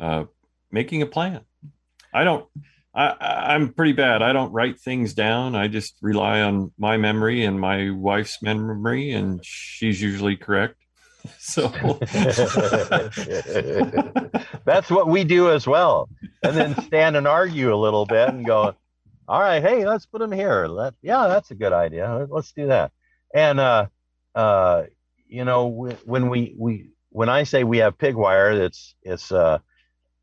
uh, 0.00 0.24
making 0.70 1.02
a 1.02 1.06
plan. 1.06 1.42
I 2.14 2.24
don't. 2.24 2.46
I, 2.94 3.14
I'm 3.54 3.74
pretty 3.74 3.92
bad. 3.92 4.22
I 4.22 4.32
don't 4.32 4.52
write 4.52 4.80
things 4.80 5.12
down. 5.12 5.54
I 5.54 5.68
just 5.68 5.98
rely 6.00 6.40
on 6.40 6.72
my 6.78 6.96
memory 6.96 7.44
and 7.44 7.60
my 7.60 7.90
wife's 7.90 8.40
memory, 8.40 9.12
and 9.12 9.44
she's 9.44 10.00
usually 10.00 10.36
correct. 10.36 10.85
So 11.38 11.68
that's 14.64 14.90
what 14.90 15.08
we 15.08 15.24
do 15.24 15.50
as 15.50 15.66
well. 15.66 16.08
And 16.42 16.56
then 16.56 16.80
stand 16.82 17.16
and 17.16 17.26
argue 17.26 17.74
a 17.74 17.76
little 17.76 18.06
bit 18.06 18.28
and 18.28 18.44
go, 18.44 18.74
all 19.28 19.40
right, 19.40 19.62
hey, 19.62 19.86
let's 19.86 20.06
put 20.06 20.20
them 20.20 20.32
here. 20.32 20.66
Let, 20.66 20.94
yeah, 21.02 21.28
that's 21.28 21.50
a 21.50 21.54
good 21.54 21.72
idea. 21.72 22.26
Let's 22.30 22.52
do 22.52 22.66
that. 22.68 22.92
And, 23.34 23.58
uh, 23.58 23.86
uh, 24.34 24.84
you 25.28 25.44
know, 25.44 25.90
when 26.04 26.28
we, 26.28 26.54
we, 26.56 26.90
when 27.10 27.28
I 27.28 27.42
say 27.44 27.64
we 27.64 27.78
have 27.78 27.98
pig 27.98 28.14
wire, 28.14 28.52
it's, 28.52 28.94
it's, 29.02 29.32
uh, 29.32 29.58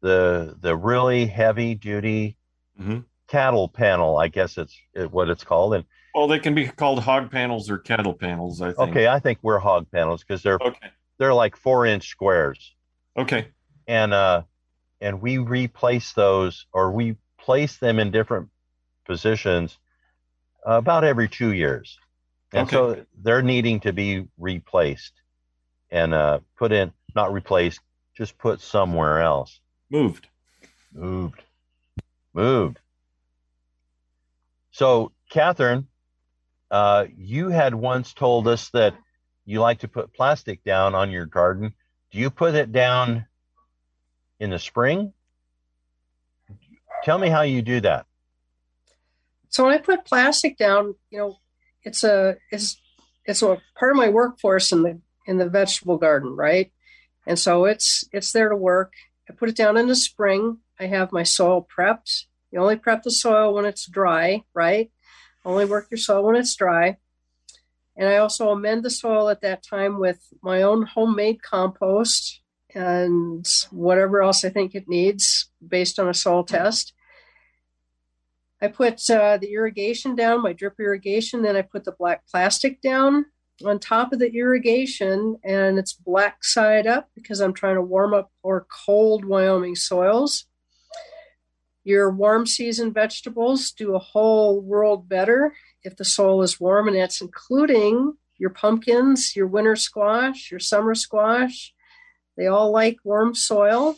the, 0.02 0.56
the 0.60 0.76
really 0.76 1.26
heavy 1.26 1.76
duty 1.76 2.38
mm-hmm. 2.80 3.00
Cattle 3.34 3.68
panel, 3.68 4.18
I 4.20 4.28
guess 4.28 4.60
it's 4.60 4.80
what 5.10 5.28
it's 5.28 5.44
called. 5.44 5.74
And, 5.74 5.86
well, 6.14 6.28
they 6.28 6.38
can 6.38 6.54
be 6.54 6.68
called 6.68 7.02
hog 7.02 7.32
panels 7.32 7.68
or 7.72 7.80
cattle 7.80 8.14
panels. 8.14 8.62
I 8.62 8.74
think. 8.74 8.90
Okay, 8.90 9.08
I 9.08 9.20
think 9.20 9.40
we're 9.42 9.58
hog 9.58 9.88
panels 9.92 10.22
because 10.22 10.44
they're 10.44 10.60
okay. 10.62 10.90
they're 11.18 11.34
like 11.34 11.56
four 11.56 11.88
inch 11.88 12.10
squares. 12.10 12.76
Okay. 13.18 13.48
And 13.88 14.14
uh, 14.14 14.44
and 15.02 15.20
we 15.20 15.40
replace 15.40 16.14
those 16.14 16.68
or 16.72 16.92
we 16.92 17.18
place 17.40 17.78
them 17.78 17.98
in 17.98 18.12
different 18.12 18.50
positions 19.06 19.80
about 20.64 21.04
every 21.04 21.28
two 21.28 21.52
years, 21.52 21.98
and 22.54 22.68
okay. 22.68 22.76
so 22.76 23.06
they're 23.22 23.42
needing 23.42 23.80
to 23.82 23.94
be 23.94 24.28
replaced 24.38 25.14
and 25.90 26.14
uh, 26.14 26.40
put 26.56 26.72
in 26.72 26.94
not 27.16 27.34
replaced, 27.34 27.80
just 28.16 28.38
put 28.38 28.62
somewhere 28.62 29.22
else. 29.22 29.60
Moved. 29.90 30.28
Moved. 30.94 31.44
Moved. 32.34 32.80
So, 34.74 35.12
Catherine, 35.30 35.88
uh, 36.72 37.06
you 37.16 37.50
had 37.50 37.76
once 37.76 38.14
told 38.14 38.48
us 38.48 38.70
that 38.72 38.96
you 39.46 39.62
like 39.62 39.80
to 39.80 39.88
put 39.88 40.14
plastic 40.14 40.64
down 40.64 40.96
on 40.96 41.12
your 41.12 41.28
garden. 41.28 41.76
Do 42.12 42.18
you 42.18 42.32
put 42.32 42.56
it 42.56 42.72
down 42.72 43.28
in 44.40 44.50
the 44.50 44.58
spring? 44.58 45.14
Tell 47.04 47.20
me 47.20 47.30
how 47.30 47.44
you 47.44 47.62
do 47.62 47.82
that. 47.82 48.08
So 49.50 49.64
when 49.64 49.74
I 49.74 49.78
put 49.78 50.06
plastic 50.06 50.58
down, 50.58 50.96
you 51.12 51.20
know, 51.20 51.38
it's 51.84 52.04
a 52.04 52.38
it's 52.50 52.82
it's 53.26 53.44
a 53.44 53.62
part 53.78 53.92
of 53.92 53.98
my 53.98 54.10
workforce 54.10 54.72
in 54.72 54.82
the 54.82 55.00
in 55.28 55.38
the 55.38 55.50
vegetable 55.50 55.98
garden, 55.98 56.36
right? 56.36 56.72
And 57.28 57.38
so 57.38 57.66
it's 57.66 58.06
it's 58.12 58.32
there 58.32 58.50
to 58.50 58.56
work. 58.56 58.94
I 59.30 59.34
put 59.34 59.50
it 59.50 59.56
down 59.56 59.78
in 59.78 59.88
the 59.88 59.96
spring. 59.96 60.58
I 60.80 60.88
have 60.88 61.12
my 61.12 61.22
soil 61.22 61.68
prepped. 61.78 62.26
You 62.54 62.60
only 62.60 62.76
prep 62.76 63.02
the 63.02 63.10
soil 63.10 63.52
when 63.52 63.66
it's 63.66 63.88
dry, 63.88 64.44
right? 64.54 64.92
Only 65.44 65.66
work 65.66 65.88
your 65.90 65.98
soil 65.98 66.24
when 66.24 66.36
it's 66.36 66.56
dry. 66.56 66.98
And 67.98 68.08
I 68.08 68.18
also 68.18 68.50
amend 68.50 68.84
the 68.84 68.92
soil 68.92 69.30
at 69.30 69.42
that 69.42 69.64
time 69.64 70.00
with 70.00 70.32
my 70.44 70.62
own 70.62 70.86
homemade 70.86 71.42
compost 71.42 72.42
and 72.76 73.44
whatever 73.72 74.22
else 74.22 74.46
I 74.46 74.50
think 74.50 74.76
it 74.76 74.88
needs 74.88 75.50
based 75.68 75.98
on 75.98 76.08
a 76.08 76.14
soil 76.14 76.44
test. 76.44 76.94
I 78.62 78.68
put 78.68 79.10
uh, 79.10 79.38
the 79.38 79.52
irrigation 79.52 80.16
down, 80.16 80.44
my 80.44 80.54
drip 80.54 80.80
irrigation, 80.80 81.42
then 81.42 81.56
I 81.56 81.64
put 81.64 81.86
the 81.86 81.92
black 81.92 82.22
plastic 82.28 82.82
down 82.82 83.26
on 83.66 83.80
top 83.80 84.14
of 84.14 84.20
the 84.20 84.32
irrigation, 84.32 85.38
and 85.44 85.80
it's 85.80 85.94
black 85.94 86.44
side 86.44 86.86
up 86.86 87.10
because 87.16 87.40
I'm 87.40 87.54
trying 87.54 87.76
to 87.76 87.82
warm 87.82 88.14
up 88.14 88.32
or 88.44 88.68
cold 88.86 89.26
Wyoming 89.26 89.76
soils. 89.76 90.46
Your 91.84 92.12
warm 92.12 92.46
season 92.46 92.94
vegetables 92.94 93.72
do 93.72 93.96
a 93.96 94.00
whole 94.00 94.62
world 94.62 95.10
better 95.10 95.54
if 95.84 95.98
the 95.98 96.06
soil 96.06 96.42
is 96.42 96.60
warm, 96.60 96.88
and 96.88 96.98
that's 96.98 97.22
including 97.22 98.14
your 98.38 98.52
pumpkins, 98.52 99.36
your 99.36 99.48
winter 99.48 99.76
squash, 99.76 100.50
your 100.50 100.60
summer 100.60 100.96
squash. 100.96 101.74
They 102.38 102.48
all 102.48 102.72
like 102.72 102.98
warm 103.04 103.36
soil. 103.36 103.98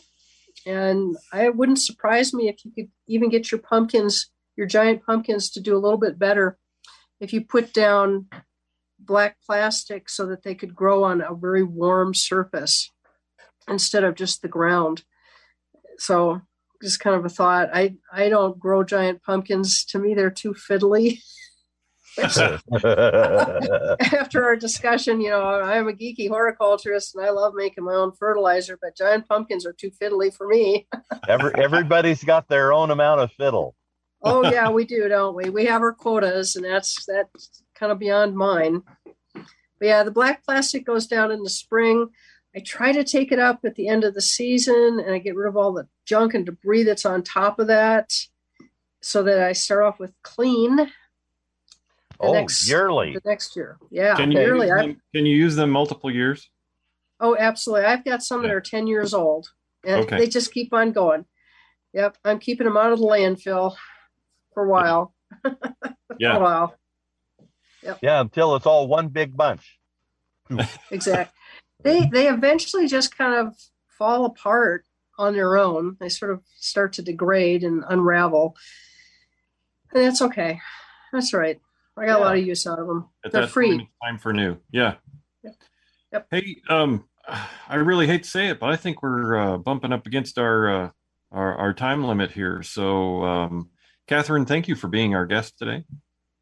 And 0.66 1.16
I 1.32 1.48
wouldn't 1.48 1.80
surprise 1.80 2.34
me 2.34 2.48
if 2.48 2.64
you 2.64 2.72
could 2.72 2.90
even 3.06 3.30
get 3.30 3.52
your 3.52 3.60
pumpkins, 3.60 4.30
your 4.56 4.66
giant 4.66 5.04
pumpkins, 5.04 5.50
to 5.50 5.60
do 5.60 5.76
a 5.76 5.78
little 5.78 5.98
bit 5.98 6.18
better 6.18 6.58
if 7.20 7.32
you 7.32 7.42
put 7.42 7.72
down 7.72 8.26
black 8.98 9.36
plastic 9.46 10.08
so 10.08 10.26
that 10.26 10.42
they 10.42 10.54
could 10.54 10.74
grow 10.74 11.04
on 11.04 11.20
a 11.20 11.34
very 11.34 11.62
warm 11.62 12.14
surface 12.14 12.90
instead 13.68 14.04
of 14.04 14.16
just 14.16 14.42
the 14.42 14.48
ground. 14.48 15.04
So 15.98 16.42
just 16.82 17.00
kind 17.00 17.16
of 17.16 17.24
a 17.24 17.28
thought. 17.28 17.70
I 17.72 17.94
I 18.12 18.28
don't 18.28 18.58
grow 18.58 18.84
giant 18.84 19.22
pumpkins. 19.22 19.84
To 19.86 19.98
me, 19.98 20.14
they're 20.14 20.30
too 20.30 20.54
fiddly. 20.54 21.18
After 22.18 22.60
our 24.44 24.56
discussion, 24.56 25.20
you 25.20 25.28
know, 25.28 25.42
I'm 25.42 25.88
a 25.88 25.92
geeky 25.92 26.28
horticulturist 26.28 27.14
and 27.14 27.24
I 27.24 27.30
love 27.30 27.52
making 27.54 27.84
my 27.84 27.92
own 27.92 28.12
fertilizer, 28.12 28.78
but 28.80 28.96
giant 28.96 29.28
pumpkins 29.28 29.66
are 29.66 29.74
too 29.74 29.90
fiddly 29.90 30.32
for 30.32 30.48
me. 30.48 30.86
Every, 31.28 31.54
everybody's 31.56 32.24
got 32.24 32.48
their 32.48 32.72
own 32.72 32.90
amount 32.90 33.20
of 33.20 33.32
fiddle. 33.32 33.74
oh 34.22 34.44
yeah, 34.50 34.70
we 34.70 34.86
do, 34.86 35.08
don't 35.08 35.36
we? 35.36 35.50
We 35.50 35.66
have 35.66 35.82
our 35.82 35.92
quotas, 35.92 36.56
and 36.56 36.64
that's 36.64 37.04
that's 37.06 37.62
kind 37.74 37.92
of 37.92 37.98
beyond 37.98 38.34
mine. 38.34 38.80
But 39.34 39.44
yeah, 39.82 40.02
the 40.02 40.10
black 40.10 40.42
plastic 40.42 40.86
goes 40.86 41.06
down 41.06 41.30
in 41.30 41.42
the 41.42 41.50
spring. 41.50 42.08
I 42.56 42.60
try 42.60 42.90
to 42.92 43.04
take 43.04 43.32
it 43.32 43.38
up 43.38 43.60
at 43.66 43.74
the 43.74 43.86
end 43.86 44.02
of 44.02 44.14
the 44.14 44.22
season 44.22 44.98
and 45.04 45.14
I 45.14 45.18
get 45.18 45.36
rid 45.36 45.46
of 45.46 45.58
all 45.58 45.74
the 45.74 45.88
junk 46.06 46.32
and 46.32 46.46
debris 46.46 46.84
that's 46.84 47.04
on 47.04 47.22
top 47.22 47.58
of 47.58 47.66
that 47.66 48.14
so 49.02 49.22
that 49.24 49.40
I 49.40 49.52
start 49.52 49.84
off 49.84 49.98
with 50.00 50.14
clean. 50.22 50.90
Oh, 52.18 52.32
next, 52.32 52.66
yearly. 52.66 53.12
The 53.12 53.20
next 53.26 53.56
year. 53.56 53.76
Yeah. 53.90 54.16
Can 54.16 54.32
you, 54.32 54.40
yearly. 54.40 54.68
Them, 54.68 55.02
can 55.14 55.26
you 55.26 55.36
use 55.36 55.54
them 55.54 55.70
multiple 55.70 56.10
years? 56.10 56.48
Oh, 57.20 57.36
absolutely. 57.38 57.84
I've 57.84 58.06
got 58.06 58.22
some 58.22 58.40
yeah. 58.40 58.48
that 58.48 58.54
are 58.54 58.60
10 58.62 58.86
years 58.86 59.12
old 59.12 59.50
and 59.84 60.06
okay. 60.06 60.16
they 60.16 60.26
just 60.26 60.54
keep 60.54 60.72
on 60.72 60.92
going. 60.92 61.26
Yep. 61.92 62.16
I'm 62.24 62.38
keeping 62.38 62.64
them 62.64 62.78
out 62.78 62.92
of 62.92 63.00
the 63.00 63.04
landfill 63.04 63.76
for 64.54 64.64
a 64.64 64.68
while. 64.68 65.14
Yeah. 66.18 66.32
for 66.32 66.38
a 66.38 66.42
while. 66.42 66.74
Yep. 67.82 67.98
Yeah. 68.00 68.20
Until 68.22 68.56
it's 68.56 68.64
all 68.64 68.88
one 68.88 69.08
big 69.08 69.36
bunch. 69.36 69.78
exactly 70.90 71.34
they 71.82 72.06
they 72.06 72.28
eventually 72.28 72.86
just 72.86 73.16
kind 73.16 73.34
of 73.34 73.54
fall 73.98 74.24
apart 74.24 74.84
on 75.18 75.34
their 75.34 75.56
own. 75.56 75.96
They 76.00 76.08
sort 76.08 76.30
of 76.30 76.42
start 76.58 76.92
to 76.94 77.02
degrade 77.02 77.64
and 77.64 77.84
unravel, 77.88 78.56
and 79.92 80.04
that's 80.04 80.22
okay. 80.22 80.60
That's 81.12 81.32
right. 81.32 81.60
I 81.96 82.06
got 82.06 82.18
yeah. 82.18 82.24
a 82.24 82.24
lot 82.24 82.36
of 82.36 82.46
use 82.46 82.66
out 82.66 82.78
of 82.78 82.86
them. 82.86 83.08
At 83.24 83.32
They're 83.32 83.46
free. 83.46 83.88
time 84.04 84.18
for 84.18 84.32
new. 84.32 84.58
Yeah. 84.70 84.96
Yep. 85.42 85.54
Yep. 86.12 86.26
Hey, 86.30 86.62
um, 86.68 87.04
I 87.68 87.76
really 87.76 88.06
hate 88.06 88.24
to 88.24 88.28
say 88.28 88.48
it, 88.48 88.60
but 88.60 88.70
I 88.70 88.76
think 88.76 89.02
we're 89.02 89.36
uh, 89.36 89.56
bumping 89.58 89.92
up 89.92 90.06
against 90.06 90.38
our, 90.38 90.68
uh, 90.68 90.90
our 91.32 91.56
our 91.56 91.72
time 91.72 92.04
limit 92.04 92.32
here. 92.32 92.62
So, 92.62 93.22
um, 93.22 93.70
Catherine, 94.06 94.44
thank 94.44 94.68
you 94.68 94.74
for 94.74 94.88
being 94.88 95.14
our 95.14 95.26
guest 95.26 95.58
today. 95.58 95.84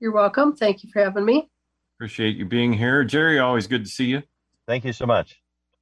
You're 0.00 0.12
welcome. 0.12 0.56
Thank 0.56 0.82
you 0.82 0.90
for 0.92 1.02
having 1.02 1.24
me. 1.24 1.50
Appreciate 1.96 2.36
you 2.36 2.44
being 2.44 2.72
here, 2.72 3.04
Jerry. 3.04 3.38
Always 3.38 3.66
good 3.66 3.84
to 3.84 3.90
see 3.90 4.06
you. 4.06 4.22
Thank 4.66 4.84
you 4.84 4.92
so 4.92 5.06
much. 5.06 5.40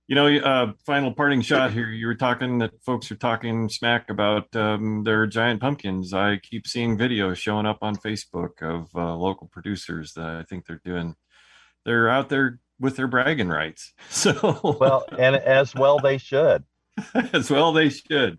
You 0.08 0.16
know, 0.16 0.26
uh, 0.26 0.72
final 0.84 1.12
parting 1.12 1.40
shot 1.40 1.72
here. 1.72 1.88
You 1.88 2.06
were 2.06 2.14
talking 2.14 2.58
that 2.58 2.82
folks 2.82 3.10
are 3.10 3.16
talking 3.16 3.68
smack 3.68 4.10
about 4.10 4.54
um, 4.56 5.04
their 5.04 5.26
giant 5.26 5.60
pumpkins. 5.60 6.12
I 6.12 6.36
keep 6.36 6.66
seeing 6.66 6.98
videos 6.98 7.36
showing 7.36 7.66
up 7.66 7.78
on 7.82 7.96
Facebook 7.96 8.60
of 8.62 8.90
uh, 8.94 9.14
local 9.16 9.46
producers 9.46 10.12
that 10.14 10.26
I 10.26 10.42
think 10.42 10.66
they're 10.66 10.82
doing. 10.84 11.14
They're 11.84 12.10
out 12.10 12.28
there 12.28 12.60
with 12.80 12.96
their 12.96 13.06
bragging 13.06 13.48
rights. 13.48 13.92
So 14.10 14.76
Well, 14.80 15.06
and 15.16 15.36
as 15.36 15.74
well 15.74 15.98
they 15.98 16.18
should. 16.18 16.64
as 17.32 17.50
well 17.50 17.72
they 17.72 17.88
should. 17.88 18.38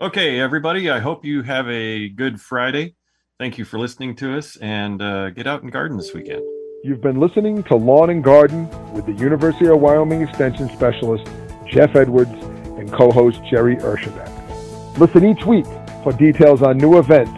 Okay, 0.00 0.40
everybody. 0.40 0.90
I 0.90 1.00
hope 1.00 1.24
you 1.24 1.42
have 1.42 1.68
a 1.68 2.08
good 2.08 2.40
Friday. 2.40 2.94
Thank 3.38 3.58
you 3.58 3.64
for 3.64 3.78
listening 3.78 4.14
to 4.16 4.38
us, 4.38 4.56
and 4.56 5.02
uh, 5.02 5.30
get 5.30 5.46
out 5.46 5.62
and 5.62 5.72
garden 5.72 5.96
this 5.96 6.14
weekend. 6.14 6.53
You've 6.84 7.00
been 7.00 7.18
listening 7.18 7.62
to 7.62 7.76
Lawn 7.76 8.10
and 8.10 8.22
Garden 8.22 8.68
with 8.92 9.06
the 9.06 9.14
University 9.14 9.68
of 9.68 9.80
Wyoming 9.80 10.20
Extension 10.20 10.68
Specialist 10.68 11.26
Jeff 11.66 11.96
Edwards 11.96 12.30
and 12.76 12.92
co-host 12.92 13.40
Jerry 13.48 13.76
Urshabek. 13.76 14.98
Listen 14.98 15.24
each 15.24 15.46
week 15.46 15.64
for 16.02 16.12
details 16.12 16.60
on 16.60 16.76
new 16.76 16.98
events 16.98 17.32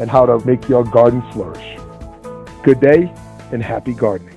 and 0.00 0.10
how 0.10 0.26
to 0.26 0.44
make 0.44 0.68
your 0.68 0.82
garden 0.82 1.22
flourish. 1.30 1.78
Good 2.64 2.80
day 2.80 3.14
and 3.52 3.62
happy 3.62 3.94
gardening. 3.94 4.31